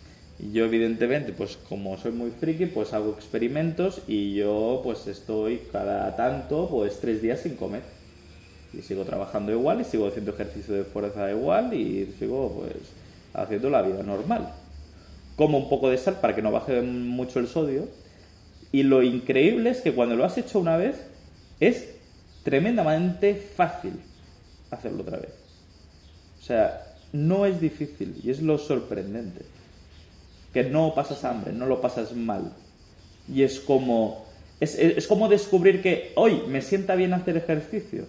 [0.53, 6.15] Yo evidentemente, pues como soy muy friki, pues hago experimentos y yo pues estoy cada
[6.16, 7.83] tanto, pues tres días sin comer.
[8.73, 12.75] Y sigo trabajando igual y sigo haciendo ejercicio de fuerza igual y sigo pues
[13.33, 14.53] haciendo la vida normal.
[15.37, 17.89] Como un poco de sal para que no baje mucho el sodio.
[18.75, 20.97] Y lo increíble es que cuando lo has hecho una vez
[21.61, 21.91] es
[22.43, 23.93] tremendamente fácil
[24.69, 25.31] hacerlo otra vez.
[26.41, 29.43] O sea, no es difícil y es lo sorprendente
[30.53, 32.53] que no pasas hambre, no lo pasas mal.
[33.33, 34.27] Y es como,
[34.59, 38.07] es, es, como descubrir que hoy me sienta bien hacer ejercicio.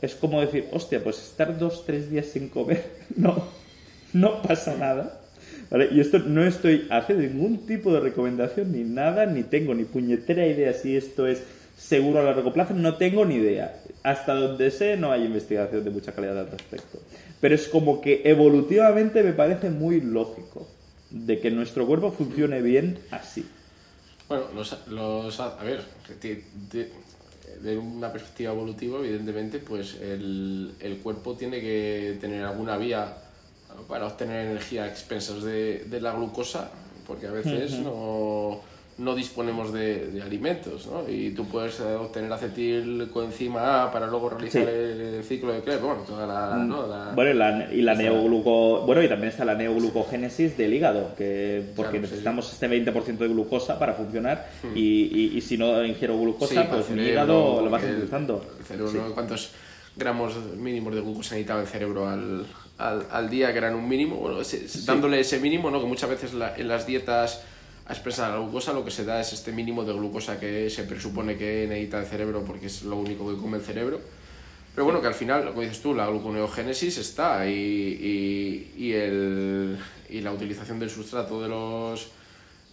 [0.00, 3.44] Es como decir, hostia, pues estar dos, tres días sin comer, no,
[4.12, 5.19] no pasa nada.
[5.92, 10.44] Y esto no estoy haciendo ningún tipo de recomendación ni nada, ni tengo ni puñetera
[10.46, 11.44] idea si esto es
[11.76, 13.80] seguro a largo plazo, no tengo ni idea.
[14.02, 16.98] Hasta donde sé no hay investigación de mucha calidad al respecto.
[17.40, 20.66] Pero es como que evolutivamente me parece muy lógico
[21.10, 23.46] de que nuestro cuerpo funcione bien así.
[24.28, 25.82] Bueno, los, los a ver,
[26.20, 26.92] de, de,
[27.62, 33.12] de, una perspectiva evolutiva, evidentemente, pues el, el, cuerpo tiene que tener alguna vía
[33.88, 36.70] para obtener energía a expensas de, de la glucosa,
[37.06, 37.82] porque a veces uh -huh.
[37.82, 38.60] no,
[38.98, 41.08] no, disponemos de, de, alimentos, ¿no?
[41.08, 44.68] Y tú puedes obtener acetilcoenzima A para luego realizar sí.
[44.68, 46.56] el, ciclo de Krebs, bueno, toda la...
[46.56, 46.86] ¿no?
[46.86, 48.82] la bueno, y la, y la neogluco...
[48.86, 52.52] Bueno, y también está la neoglucogénesis del hígado, que porque claro, necesitamos sí.
[52.52, 54.76] este 20% de glucosa para funcionar hmm.
[54.76, 58.44] y, y, y, si no ingiero glucosa, sí, pues mi hígado lo vas utilizando.
[58.58, 59.14] El cerebro.
[59.14, 59.50] ¿Cuántos
[59.96, 62.46] gramos mínimos de glucosa necesitaba el cerebro al,
[62.80, 64.16] al, al, día, que eran un mínimo?
[64.16, 65.80] Bueno, ese, dándole ese mínimo, ¿no?
[65.80, 67.42] Que muchas veces la, en las dietas
[67.86, 70.84] a expresar la glucosa lo que se da es este mínimo de glucosa que se
[70.84, 74.00] presupone que necesita el cerebro porque es lo único que come el cerebro.
[74.74, 79.78] Pero bueno, que al final, como dices tú, la gluconeogénesis está y, y, y, el,
[80.08, 82.08] y la utilización del sustrato de los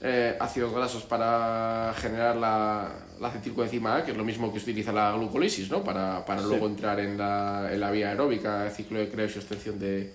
[0.02, 4.92] eh, ácidos grasos para generar la, la acetilcoenzima A, que es lo mismo que utiliza
[4.92, 5.84] la glucólisis, ¿no?
[5.84, 6.48] Para, para sí.
[6.48, 10.14] luego entrar en la, en la vía aeróbica, ciclo de Krebs y obtención de,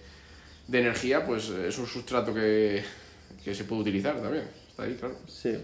[0.69, 2.83] de energía, pues es un sustrato que,
[3.45, 4.45] que se puede utilizar también.
[4.69, 5.17] Está ahí, claro.
[5.27, 5.59] Sí.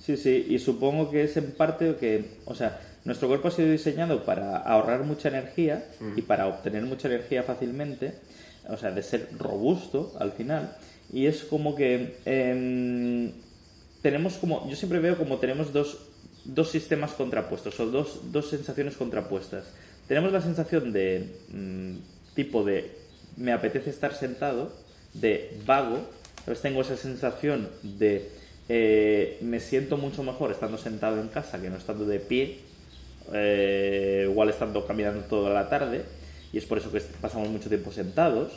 [0.00, 3.70] Sí, sí, y supongo que es en parte que, o sea, nuestro cuerpo ha sido
[3.70, 6.18] diseñado para ahorrar mucha energía mm.
[6.18, 8.14] y para obtener mucha energía fácilmente,
[8.68, 10.74] o sea, de ser robusto al final,
[11.12, 13.32] y es como que eh,
[14.02, 15.98] tenemos como, yo siempre veo como tenemos dos,
[16.44, 19.64] dos sistemas contrapuestos, o dos, dos sensaciones contrapuestas.
[20.08, 21.96] Tenemos la sensación de mmm,
[22.34, 22.90] tipo de
[23.36, 24.72] me apetece estar sentado,
[25.14, 26.00] de vago,
[26.40, 28.28] entonces tengo esa sensación de
[28.68, 32.60] eh, me siento mucho mejor estando sentado en casa que no estando de pie,
[33.32, 36.04] eh, igual estando caminando toda la tarde,
[36.52, 38.52] y es por eso que pasamos mucho tiempo sentados.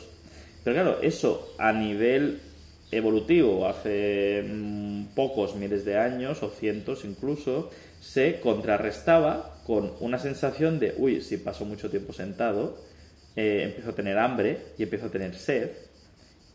[0.62, 2.40] Pero claro, eso a nivel
[2.96, 10.78] evolutivo, hace mmm, pocos miles de años, o cientos incluso, se contrarrestaba con una sensación
[10.78, 12.78] de, uy, si paso mucho tiempo sentado,
[13.36, 15.70] eh, empiezo a tener hambre y empiezo a tener sed,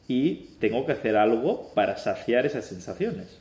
[0.08, 3.38] y tengo que hacer algo para saciar esas sensaciones.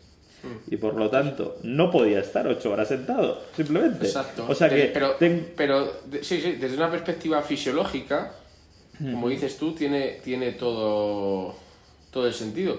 [0.71, 4.07] Y por lo tanto, no podía estar ocho horas sentado, simplemente.
[4.07, 4.47] Exacto.
[4.49, 4.85] O sea que.
[4.95, 5.53] Pero, ten...
[5.57, 5.93] pero
[6.23, 8.35] sí, sí, desde una perspectiva fisiológica,
[9.01, 11.57] como dices tú, tiene, tiene todo,
[12.11, 12.79] todo el sentido.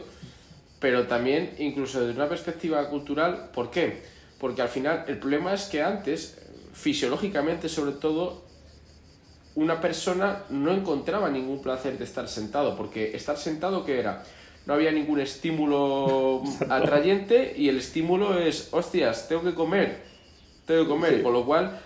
[0.80, 4.02] Pero también, incluso desde una perspectiva cultural, ¿por qué?
[4.40, 6.38] Porque al final el problema es que antes,
[6.74, 8.44] fisiológicamente sobre todo,
[9.56, 14.24] una persona no encontraba ningún placer de estar sentado, porque estar sentado, ¿qué era?
[14.66, 20.02] No había ningún estímulo atrayente y el estímulo es, hostias, tengo que comer,
[20.66, 21.78] tengo que comer, con lo cual,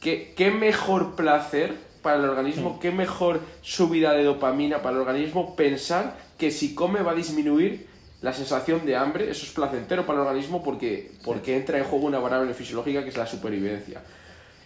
[0.00, 2.78] ¿qué, qué mejor placer para el organismo, Mm.
[2.78, 7.86] qué mejor subida de dopamina para el organismo pensar que si come va a disminuir
[8.22, 12.06] la sensación de hambre, eso es placentero para el organismo porque, porque entra en juego
[12.06, 14.00] una variable fisiológica que es la supervivencia.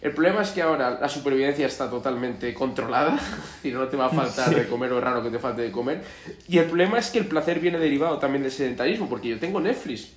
[0.00, 3.18] El problema es que ahora la supervivencia está totalmente controlada
[3.64, 5.70] y no te va a faltar de comer o es raro que te falte de
[5.70, 6.02] comer.
[6.48, 9.60] Y el problema es que el placer viene derivado también del sedentarismo, porque yo tengo
[9.60, 10.12] Netflix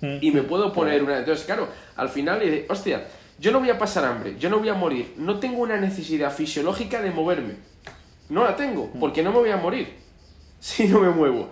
[0.00, 1.18] y me puedo poner una...
[1.18, 3.06] Entonces, claro, al final, hostia,
[3.38, 6.32] yo no voy a pasar hambre, yo no voy a morir, no tengo una necesidad
[6.32, 7.54] fisiológica de moverme.
[8.28, 10.05] No la tengo, porque no me voy a morir
[10.60, 11.48] si no me muevo.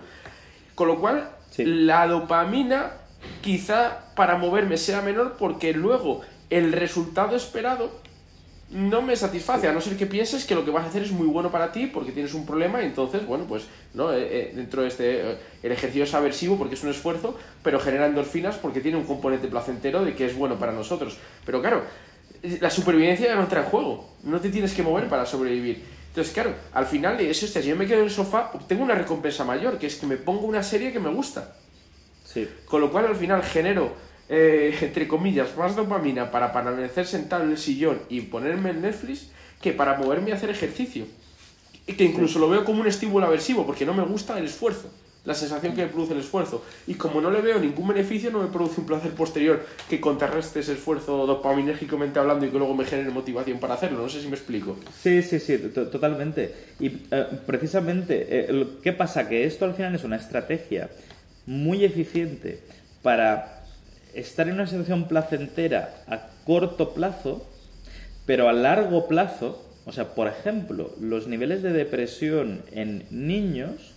[0.75, 1.63] Con lo cual, Sí.
[1.63, 2.91] la dopamina
[3.41, 7.89] quizá para moverme sea menor porque luego el resultado esperado
[8.71, 11.11] no me satisface, a no ser que pienses que lo que vas a hacer es
[11.11, 14.51] muy bueno para ti porque tienes un problema y entonces, bueno, pues no Eh, eh,
[14.55, 18.55] dentro de este, eh, el ejercicio es aversivo porque es un esfuerzo, pero genera endorfinas
[18.55, 21.17] porque tiene un componente placentero de que es bueno para nosotros.
[21.45, 21.83] Pero claro,
[22.59, 25.83] la supervivencia ya no entra en juego, no te tienes que mover para sobrevivir.
[26.15, 28.85] Entonces, claro, al final de eso, hostia, si yo me quedo en el sofá, obtengo
[28.85, 31.57] una recompensa mayor, que es que me pongo una serie que me gusta.
[32.23, 32.47] Sí.
[32.63, 33.93] Con lo cual al final genero,
[34.29, 39.27] eh, entre comillas, más dopamina para permanecer sentado en el sillón y ponerme en Netflix
[39.61, 41.05] que para moverme y hacer ejercicio.
[41.85, 44.89] Y que incluso lo veo como un estímulo aversivo porque no me gusta el esfuerzo,
[45.25, 46.63] la sensación que produce el esfuerzo.
[46.87, 50.59] Y como no le veo ningún beneficio, no me produce un placer posterior que contrarreste
[50.59, 54.01] ese esfuerzo dopaminérgicamente hablando y que luego me genere motivación para hacerlo.
[54.03, 54.77] No sé si me explico.
[55.01, 56.53] Sí, sí, sí, to- totalmente.
[56.79, 59.27] Y eh, precisamente, eh, ¿qué pasa?
[59.27, 60.89] Que esto al final es una estrategia
[61.47, 62.59] muy eficiente
[63.01, 63.63] para
[64.13, 67.45] estar en una situación placentera a corto plazo,
[68.25, 73.94] pero a largo plazo, o sea, por ejemplo, los niveles de depresión en niños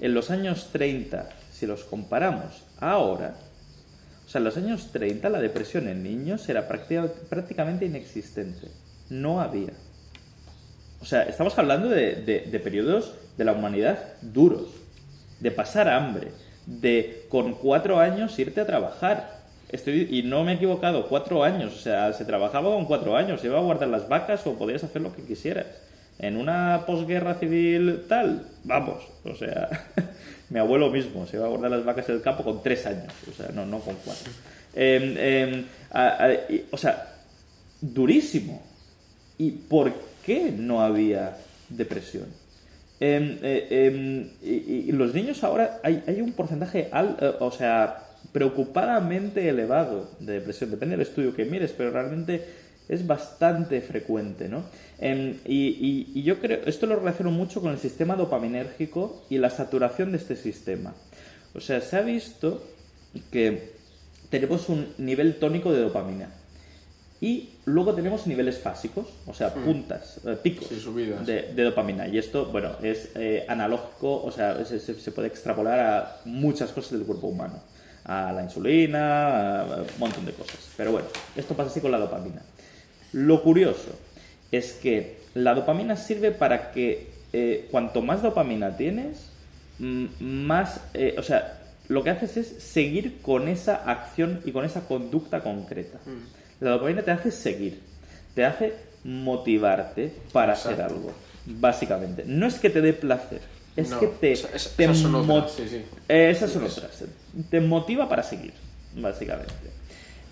[0.00, 3.34] en los años 30, si los comparamos ahora,
[4.26, 8.68] o sea, en los años 30 la depresión en niños era práctica- prácticamente inexistente.
[9.10, 9.72] No había.
[11.00, 14.68] O sea, estamos hablando de, de- de periodos de la humanidad duros,
[15.40, 16.28] de pasar hambre,
[16.66, 19.42] de con cuatro años irte a trabajar.
[19.68, 23.40] Estoy, y no me he equivocado, cuatro años, o sea, se trabajaba con cuatro años,
[23.40, 25.66] se iba a guardar las vacas o podías hacer lo que quisieras.
[26.18, 29.68] En una posguerra civil tal, vamos, o sea,
[30.50, 33.12] mi abuelo mismo se iba a guardar las vacas en el campo con tres años,
[33.30, 34.30] o sea, no, no con cuatro.
[34.74, 35.64] Em, em,
[36.70, 37.08] o sea,
[37.80, 38.62] durísimo.
[39.38, 39.92] ¿Y por
[40.24, 41.36] qué no había
[41.68, 42.26] depresión?
[43.00, 49.48] Em, eh, y los niños ahora hay, hay un porcentaje, al- eh, o sea, preocupadamente
[49.48, 50.70] elevado de depresión.
[50.70, 52.44] Depende del estudio que mires, pero realmente
[52.88, 54.64] es bastante frecuente, ¿no?
[54.98, 59.38] Em, y, y- y yo creo, esto lo relaciono mucho con el sistema dopaminérgico y
[59.38, 60.94] la saturación de este sistema.
[61.54, 62.62] O sea, se ha visto
[63.30, 63.72] que
[64.30, 66.28] tenemos un nivel tónico de dopamina.
[67.20, 70.68] Y luego tenemos niveles fásicos, o sea, puntas, eh, picos
[71.20, 72.06] Sí, de, de dopamina.
[72.06, 76.70] Y esto, bueno, es eh, analógico, o sea, se, se- se puede extrapolar a muchas
[76.72, 77.60] cosas del cuerpo humano.
[78.04, 80.58] A la insulina, a un montón de cosas.
[80.76, 81.06] Pero bueno,
[81.36, 82.42] esto pasa así con la dopamina.
[83.14, 83.98] Lo curioso
[84.52, 89.30] es que la dopamina sirve para que eh, cuanto más dopamina tienes,
[89.78, 94.64] mm, más, eh, o sea, lo que haces es seguir con esa acción y con
[94.64, 95.98] esa conducta concreta.
[96.60, 97.80] La dopamina te hace seguir,
[98.34, 98.74] te hace
[99.04, 101.12] motivarte para hacer algo,
[101.46, 102.24] básicamente.
[102.26, 103.40] No es que te dé placer,
[103.76, 105.82] es No, que te, esa- esa- te esas son mo- otras, sí, sí.
[106.08, 106.80] eh, esas son Eso.
[106.80, 107.04] otras.
[107.50, 108.52] Te motiva para seguir,
[108.96, 109.52] básicamente.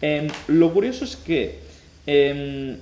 [0.01, 1.61] Em, lo curioso es que
[2.07, 2.77] em,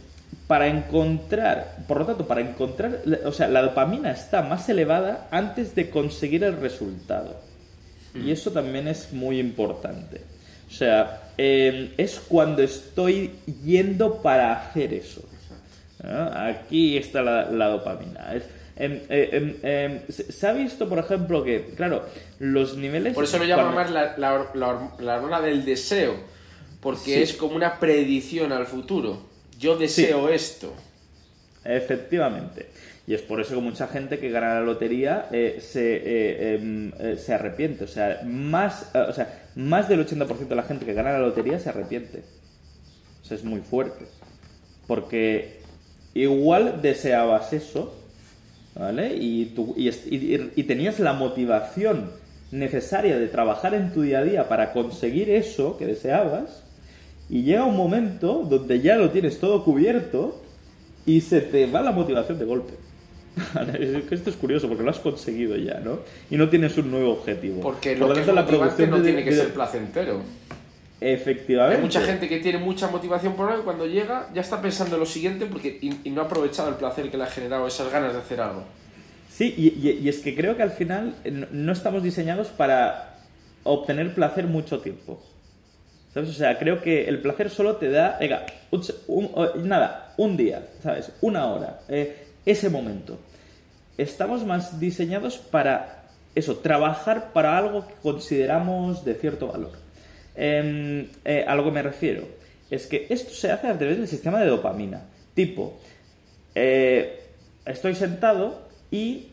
[0.47, 5.75] para encontrar, por lo tanto, para encontrar, o sea, la dopamina está más elevada antes
[5.75, 7.41] de conseguir el resultado.
[8.15, 10.21] Y eso también es muy importante.
[10.69, 13.33] O sea, em, es cuando estoy
[13.65, 15.23] yendo para hacer eso.
[16.03, 16.31] ¿no?
[16.33, 18.35] Aquí está la, la dopamina.
[18.35, 18.45] Es-
[18.77, 22.05] em, eh, se, ha visto, por ejemplo, que, claro,
[22.39, 23.15] los niveles...
[23.15, 24.47] Por eso lo llaman más la, la,
[24.99, 26.15] la hormona del deseo,
[26.81, 27.23] porque Sí.
[27.23, 29.29] es como una predicción al futuro.
[29.59, 30.73] Yo deseo esto.
[31.65, 32.69] Efectivamente.
[33.07, 36.93] Y es por eso que mucha gente que gana la lotería eh, se, eh, em,
[36.99, 37.85] eh, se arrepiente.
[37.85, 41.59] O sea, más, o sea, más del 80% de la gente que gana la lotería
[41.59, 42.23] se arrepiente.
[43.23, 44.07] O sea, es muy fuerte.
[44.87, 45.61] Porque
[46.15, 47.95] igual deseabas eso,
[48.75, 49.15] ¿vale?
[49.17, 52.11] Y, tú, y, est- y- y tenías la motivación
[52.53, 56.63] necesaria de trabajar en tu día a día para conseguir eso que deseabas.
[57.31, 60.43] Y llega un momento donde ya lo tienes todo cubierto
[61.07, 62.75] y se te va la motivación de golpe.
[64.11, 66.01] Esto es curioso porque lo has conseguido ya, ¿no?
[66.29, 67.61] Y no tienes un nuevo objetivo.
[67.61, 70.23] Porque lo, que es la producción no tiene que ser placentero.
[71.01, 71.77] Efectivamente.
[71.77, 74.97] Hay mucha gente que tiene mucha motivación por algo y cuando llega ya está pensando
[74.97, 77.91] en lo siguiente porque y, no ha aprovechado el placer que le ha generado esas
[77.91, 78.65] ganas de hacer algo.
[79.33, 81.15] Sí, y, es que creo que al final
[81.53, 83.21] no estamos diseñados para
[83.63, 85.23] obtener placer mucho tiempo.
[86.13, 86.31] ¿Sabes?
[86.31, 88.47] O sea, creo que el placer solo te da, venga,
[89.63, 91.13] nada, un día, ¿sabes?
[91.21, 93.19] Una hora, eh, ese momento.
[93.97, 96.05] Estamos más diseñados para
[96.35, 99.73] eso, trabajar para algo que consideramos de cierto valor.
[100.35, 102.25] Em, eh, a lo que me refiero
[102.71, 105.03] es que esto se hace a través del sistema de dopamina.
[105.35, 105.79] Tipo,
[106.55, 107.21] eh,
[107.67, 109.29] estoy sentado y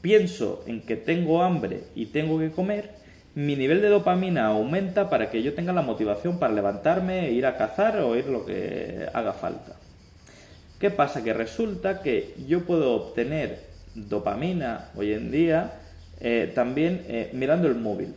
[0.00, 2.90] pienso en que tengo hambre y tengo que comer,
[3.38, 7.56] mi nivel de dopamina aumenta para que yo tenga la motivación para levantarme, ir a
[7.56, 9.76] cazar o ir lo que haga falta.
[10.80, 11.22] ¿Qué pasa?
[11.22, 13.60] Que resulta que yo puedo obtener
[13.94, 15.74] dopamina hoy en día
[16.20, 18.12] eh, también mirando el móvil.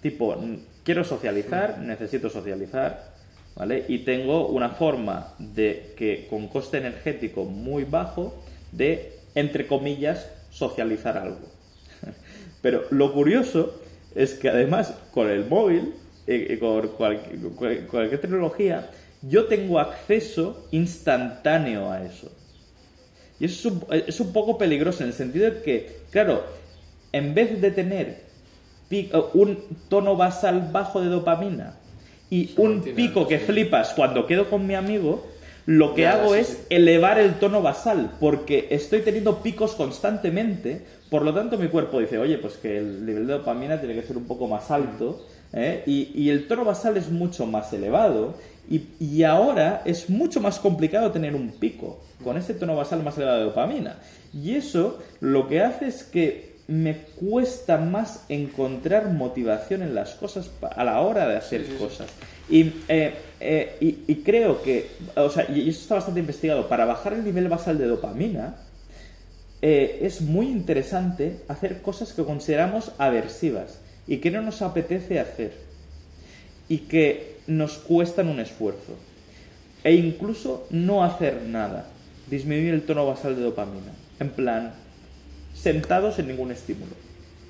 [0.00, 0.34] Tipo,
[0.82, 3.12] quiero socializar, necesito socializar,
[3.56, 3.84] ¿vale?
[3.86, 8.42] Y tengo una forma de que con coste energético muy bajo
[8.72, 11.50] de, entre comillas, socializar algo.
[12.62, 13.83] Pero lo curioso
[14.14, 15.94] es que además con el móvil
[16.26, 18.90] y con cualquier, cualquier tecnología,
[19.22, 22.30] yo tengo acceso instantáneo a eso.
[23.40, 26.44] Y eso es un poco peligroso en el sentido de que, claro,
[27.12, 28.24] en vez de tener
[28.90, 29.58] eh, un
[29.88, 31.76] tono basal bajo de dopamina
[32.30, 35.26] y un pico que flipas cuando quedo con mi amigo,
[35.66, 41.32] lo que hago es elevar el tono basal, porque estoy teniendo picos constantemente, por lo
[41.32, 44.24] tanto mi cuerpo dice, oye, pues que el nivel de dopamina tiene que ser un
[44.24, 45.82] poco más alto, ¿eh?
[45.86, 48.34] y, el tono basal es mucho más elevado,
[48.68, 53.16] y, y, ahora es mucho más complicado tener un pico con ese tono basal más
[53.18, 53.98] elevado de dopamina.
[54.32, 60.50] Y eso lo que hace es que me cuesta más encontrar motivación en las cosas
[60.62, 62.08] a la hora de hacer cosas.
[62.48, 67.14] Y, eh, eh, y, creo que, o sea, y eso está bastante investigado, para bajar
[67.14, 68.56] el nivel basal de dopamina,
[69.62, 75.52] eh, es muy interesante hacer cosas que consideramos aversivas y que no nos apetece hacer
[76.68, 78.94] y que nos cuestan un esfuerzo.
[79.84, 81.88] E incluso no hacer nada,
[82.30, 83.92] disminuir el tono basal de dopamina.
[84.20, 84.72] En plan,
[85.54, 86.92] sentados en ningún estímulo.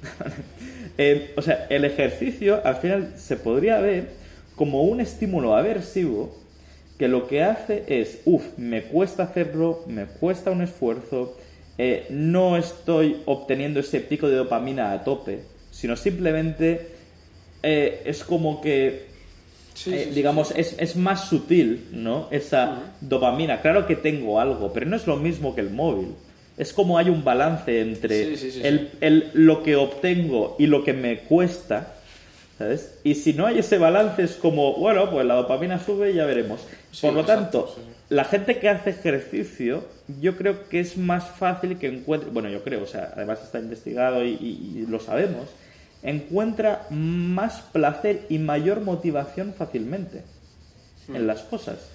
[1.36, 4.23] O sea, el ejercicio al final se podría ver
[4.56, 6.36] como un estímulo aversivo
[6.98, 11.36] que lo que hace es, uff, me cuesta hacerlo, me cuesta un esfuerzo,
[11.76, 15.40] eh, no estoy obteniendo ese pico de dopamina a tope,
[15.72, 16.88] sino simplemente
[17.62, 19.06] eh, es como que,
[20.12, 22.28] digamos, Es, es, más sutil, ¿no?
[22.30, 23.60] Esa dopamina.
[23.60, 26.14] Claro que tengo algo, pero no es lo mismo que el móvil
[26.56, 31.93] es como hay un balance entre el, lo que obtengo y lo que me cuesta,
[32.58, 32.98] ¿sabes?
[33.04, 36.26] Y si no hay ese balance es como, bueno, pues la dopamina sube y ya
[36.26, 36.60] veremos.
[37.00, 37.74] Por lo tanto,
[38.08, 39.84] la gente que hace ejercicio,
[40.20, 43.58] yo creo que es más fácil que encuentre, bueno, yo creo, o sea, además está
[43.58, 45.48] investigado y lo sabemos,
[46.04, 50.22] encuentra más placer y mayor motivación fácilmente
[51.08, 51.26] en hmm.
[51.26, 51.93] las cosas.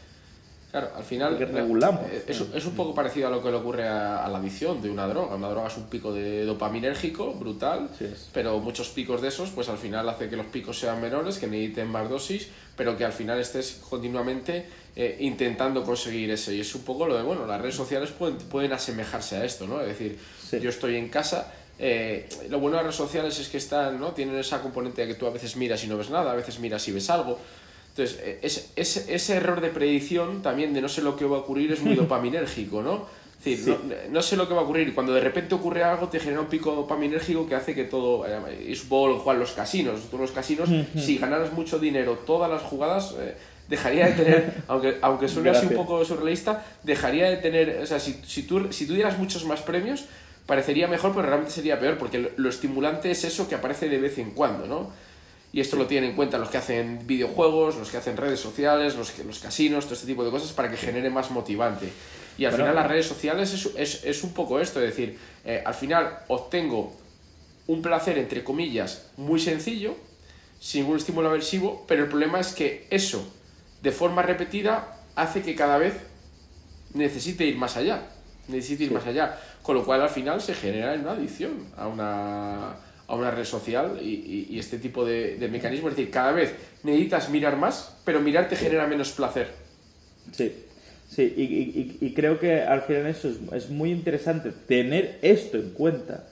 [0.71, 2.01] Claro, al final regulamos.
[2.11, 5.07] Eh, es, un poco parecido a lo que le ocurre a, la adicción de una
[5.07, 5.35] droga.
[5.35, 7.89] Una droga es un pico de dopaminérgico brutal,
[8.33, 11.47] pero muchos picos de esos, pues al final hace que los picos sean menores, que
[11.47, 16.53] necesiten más dosis, pero que al final estés continuamente eh, intentando conseguir ese.
[16.55, 19.65] Y es un poco lo de, bueno, las redes sociales pueden, pueden asemejarse a esto,
[19.65, 19.81] ¿no?
[19.81, 20.19] Es decir,
[20.61, 24.11] yo estoy en casa, eh, lo bueno de las redes sociales es que están, ¿no?
[24.11, 26.59] Tienen esa componente de que tú a veces miras y no ves nada, a veces
[26.59, 27.39] miras y ves algo.
[27.89, 31.71] Entonces, e, ese, error de predicción también de no sé lo que va a ocurrir
[31.71, 33.05] es muy dopaminérgico, ¿no?
[33.45, 33.77] Es decir,
[34.11, 34.93] no, sé lo que va a ocurrir.
[34.93, 38.25] Cuando de repente ocurre algo, te genera un pico dopaminérgico que hace que todo.
[38.25, 40.01] Es bol jugar los casinos.
[40.07, 43.35] Todos los casinos, si ganaras mucho dinero todas las jugadas, eh,
[43.69, 44.53] dejaría de tener.
[44.67, 47.79] aunque, aunque suene así un poco surrealista, dejaría de tener.
[47.81, 50.03] O sea, si, si, tú, si tú dieras muchos más premios,
[50.45, 54.17] parecería mejor, pero realmente sería peor, porque lo estimulante es eso que aparece de vez
[54.17, 54.89] en cuando, ¿no?
[55.51, 58.95] Y esto lo tienen en cuenta los que hacen videojuegos, los que hacen redes sociales,
[58.95, 61.91] los, que, los casinos, todo este tipo de cosas para que genere más motivante.
[62.37, 65.61] Y al final las redes sociales es, es, es, un poco esto, es decir, eh,
[65.65, 66.95] al final obtengo
[67.67, 69.95] un placer, entre comillas, muy sencillo,
[70.59, 73.27] sin ningún estímulo aversivo, pero el problema es que eso,
[73.81, 75.95] de forma repetida, hace que cada vez
[76.93, 78.03] necesite ir más allá,
[78.47, 82.75] necesite ir más allá, con lo cual al final se genera una adicción a una
[83.09, 85.89] a una red social y, este tipo de, de mecanismo.
[85.89, 86.53] Es decir, cada vez
[86.83, 89.49] necesitas mirar más, pero mirar te genera menos placer.
[90.31, 90.53] Sí.
[91.09, 91.33] Sí,
[91.99, 96.27] y, creo que al final eso es, muy interesante tener esto en cuenta,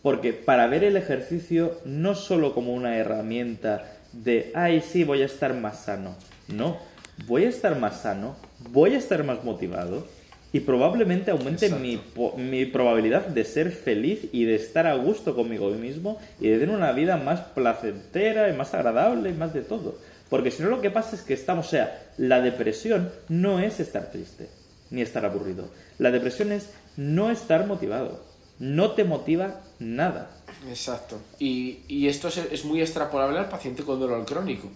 [0.00, 5.26] porque para ver el ejercicio no solo como una herramienta de, ay, sí, voy a
[5.26, 6.16] estar más sano,
[6.48, 6.78] no,
[7.26, 8.34] voy a estar más sano,
[8.70, 10.06] voy a estar más motivado
[10.52, 12.00] y probablemente aumente mi,
[12.36, 16.74] mi, probabilidad de ser feliz y de estar a gusto conmigo mismo y de tener
[16.74, 19.96] una vida más placentera y más agradable y más de todo.
[20.28, 23.80] Porque si no lo que pasa es que estamos, o sea, la depresión no es
[23.80, 24.48] estar triste
[24.90, 25.68] ni estar aburrido.
[25.98, 28.22] La depresión es no estar motivado.
[28.58, 30.30] No te motiva nada.
[30.68, 31.18] Exacto.
[31.38, 34.70] Y, esto es, muy extrapolable al paciente con dolor crónico,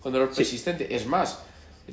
[0.00, 0.94] con dolor persistente.
[0.94, 1.38] Es más,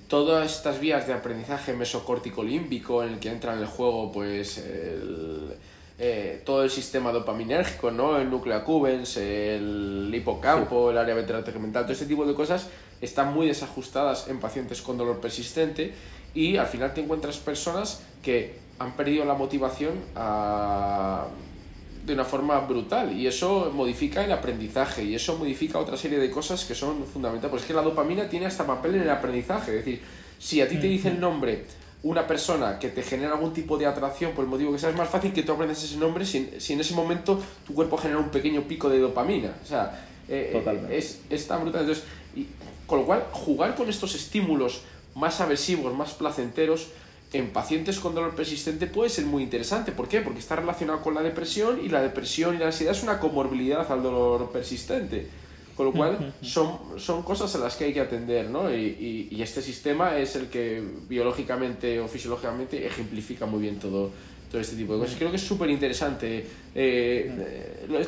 [0.07, 4.57] todas estas vías de aprendizaje mesocórtico límbico en el que entra en el juego pues
[4.57, 5.53] el,
[5.99, 8.17] eh, todo el sistema dopaminérgico, ¿no?
[8.17, 12.69] El núcleo accumbens, el hipocampo, el área ventral todo este tipo de cosas
[13.01, 15.93] están muy desajustadas en pacientes con dolor persistente
[16.33, 21.27] y al final te encuentras personas que han perdido la motivación ah,
[22.07, 26.31] de una forma brutal y eso modifica el aprendizaje y eso modifica otra serie de
[26.31, 27.51] cosas que son fundamentales.
[27.51, 30.01] Pues es que la dopamina tiene hasta papel en el aprendizaje, es decir,
[30.39, 31.65] si a ti te dice el nombre
[32.03, 34.95] una persona que te genera algún tipo de atracción por el motivo que sea, es
[34.95, 38.19] más fácil que tú aprendas ese nombre si, si en ese momento tu cuerpo genera
[38.19, 39.53] un pequeño pico de dopamina.
[39.61, 41.81] O sea, eh, es, es, tan brutal.
[41.81, 42.05] Entonces,
[42.35, 42.47] y,
[42.85, 44.83] con lo cual, jugar con estos estímulos
[45.15, 46.87] más aversivos, más placenteros,
[47.33, 49.91] en pacientes con dolor persistente puede ser muy interesante.
[49.91, 50.21] ¿Por qué?
[50.21, 53.91] Porque está relacionado con la depresión y la depresión y la ansiedad es una comorbilidad
[53.91, 55.27] al dolor persistente.
[55.75, 58.73] Con lo cual son, son cosas a las que hay que atender, ¿no?
[58.73, 64.09] Y, y, este sistema es el que biológicamente o fisiológicamente ejemplifica muy bien todo,
[64.51, 65.15] todo este tipo de cosas.
[65.17, 67.31] Creo que es súper interesante eh,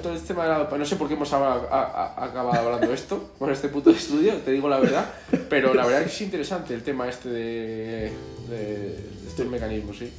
[0.01, 3.89] todo este tema No sé por qué hemos acabado hablando de esto con este puto
[3.89, 5.05] estudio, te digo la verdad,
[5.49, 8.11] pero la verdad es que es interesante el tema este de,
[8.49, 8.95] de
[9.27, 10.11] estos mecanismos, sí.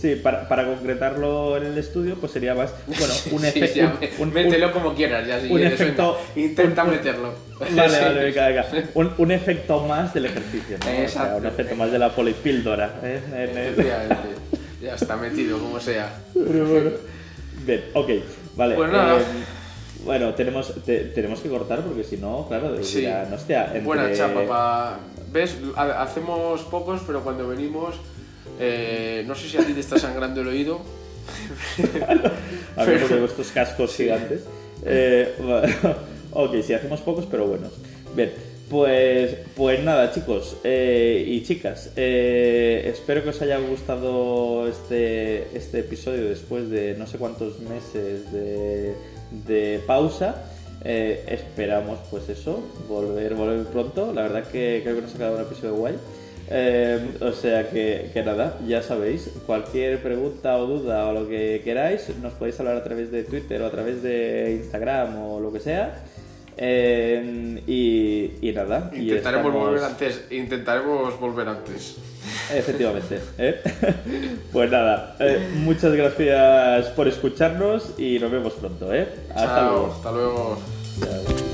[0.00, 2.72] Sí, para, para, concretarlo en el estudio, pues sería más.
[2.86, 4.26] Bueno, un efecto.
[4.26, 5.48] mételo como quieras, ya sí.
[5.50, 6.20] Un efecto.
[6.36, 7.34] Intenta meterlo.
[7.58, 8.66] Vale, vale, venga, venga.
[8.94, 10.88] Un, un, efecto más del ejercicio, ¿no?
[10.88, 11.38] Exacto.
[11.38, 13.00] un efecto más de la polipíldora.
[13.02, 14.38] ¿eh?
[14.80, 16.20] Ya está metido, como sea.
[16.34, 18.10] Bien, ok,
[18.56, 18.74] vale.
[18.76, 19.18] Pues nada.
[19.18, 19.24] Eh,
[20.04, 23.06] bueno, tenemos, tenemos que cortar porque si no, claro, sí.
[23.28, 23.80] no entre...
[23.80, 25.00] Buena chapa, pa...
[25.32, 25.56] ¿ves?
[25.76, 27.96] Hacemos pocos, pero cuando venimos
[28.58, 30.80] eh, no sé si a ti te está sangrando el oído.
[32.76, 34.42] a mí porque estos cascos gigantes.
[34.84, 35.34] Eh,
[36.32, 37.72] ok, sí, hacemos pocos, pero buenos.
[38.14, 38.32] Bien,
[38.70, 41.92] pues, pues nada, chicos eh, y chicas.
[41.96, 48.94] espero que os haya gustado este, este episodio después de no sé cuántos meses de,
[49.46, 50.44] de pausa.
[50.84, 54.12] esperamos, pues eso, volver, volver pronto.
[54.12, 55.94] La verdad que creo que nos ha quedado un episodio guay.
[56.50, 62.08] Eh, o sea que, nada, ya sabéis, cualquier pregunta o duda o lo que queráis,
[62.22, 65.60] nos podéis hablar a través de Twitter o a través de Instagram o lo que
[65.60, 66.02] sea.
[66.60, 68.90] Eh, y, nada.
[68.92, 70.24] Intentaremos volver antes.
[70.30, 71.96] Intentaremos volver antes.
[72.52, 73.20] Efectivamente.
[73.38, 73.62] ¿eh?
[74.52, 75.16] Pues nada,
[75.54, 78.90] muchas gracias por escucharnos y nos vemos pronto.
[79.34, 79.92] Hasta luego.
[79.92, 81.47] Hasta luego.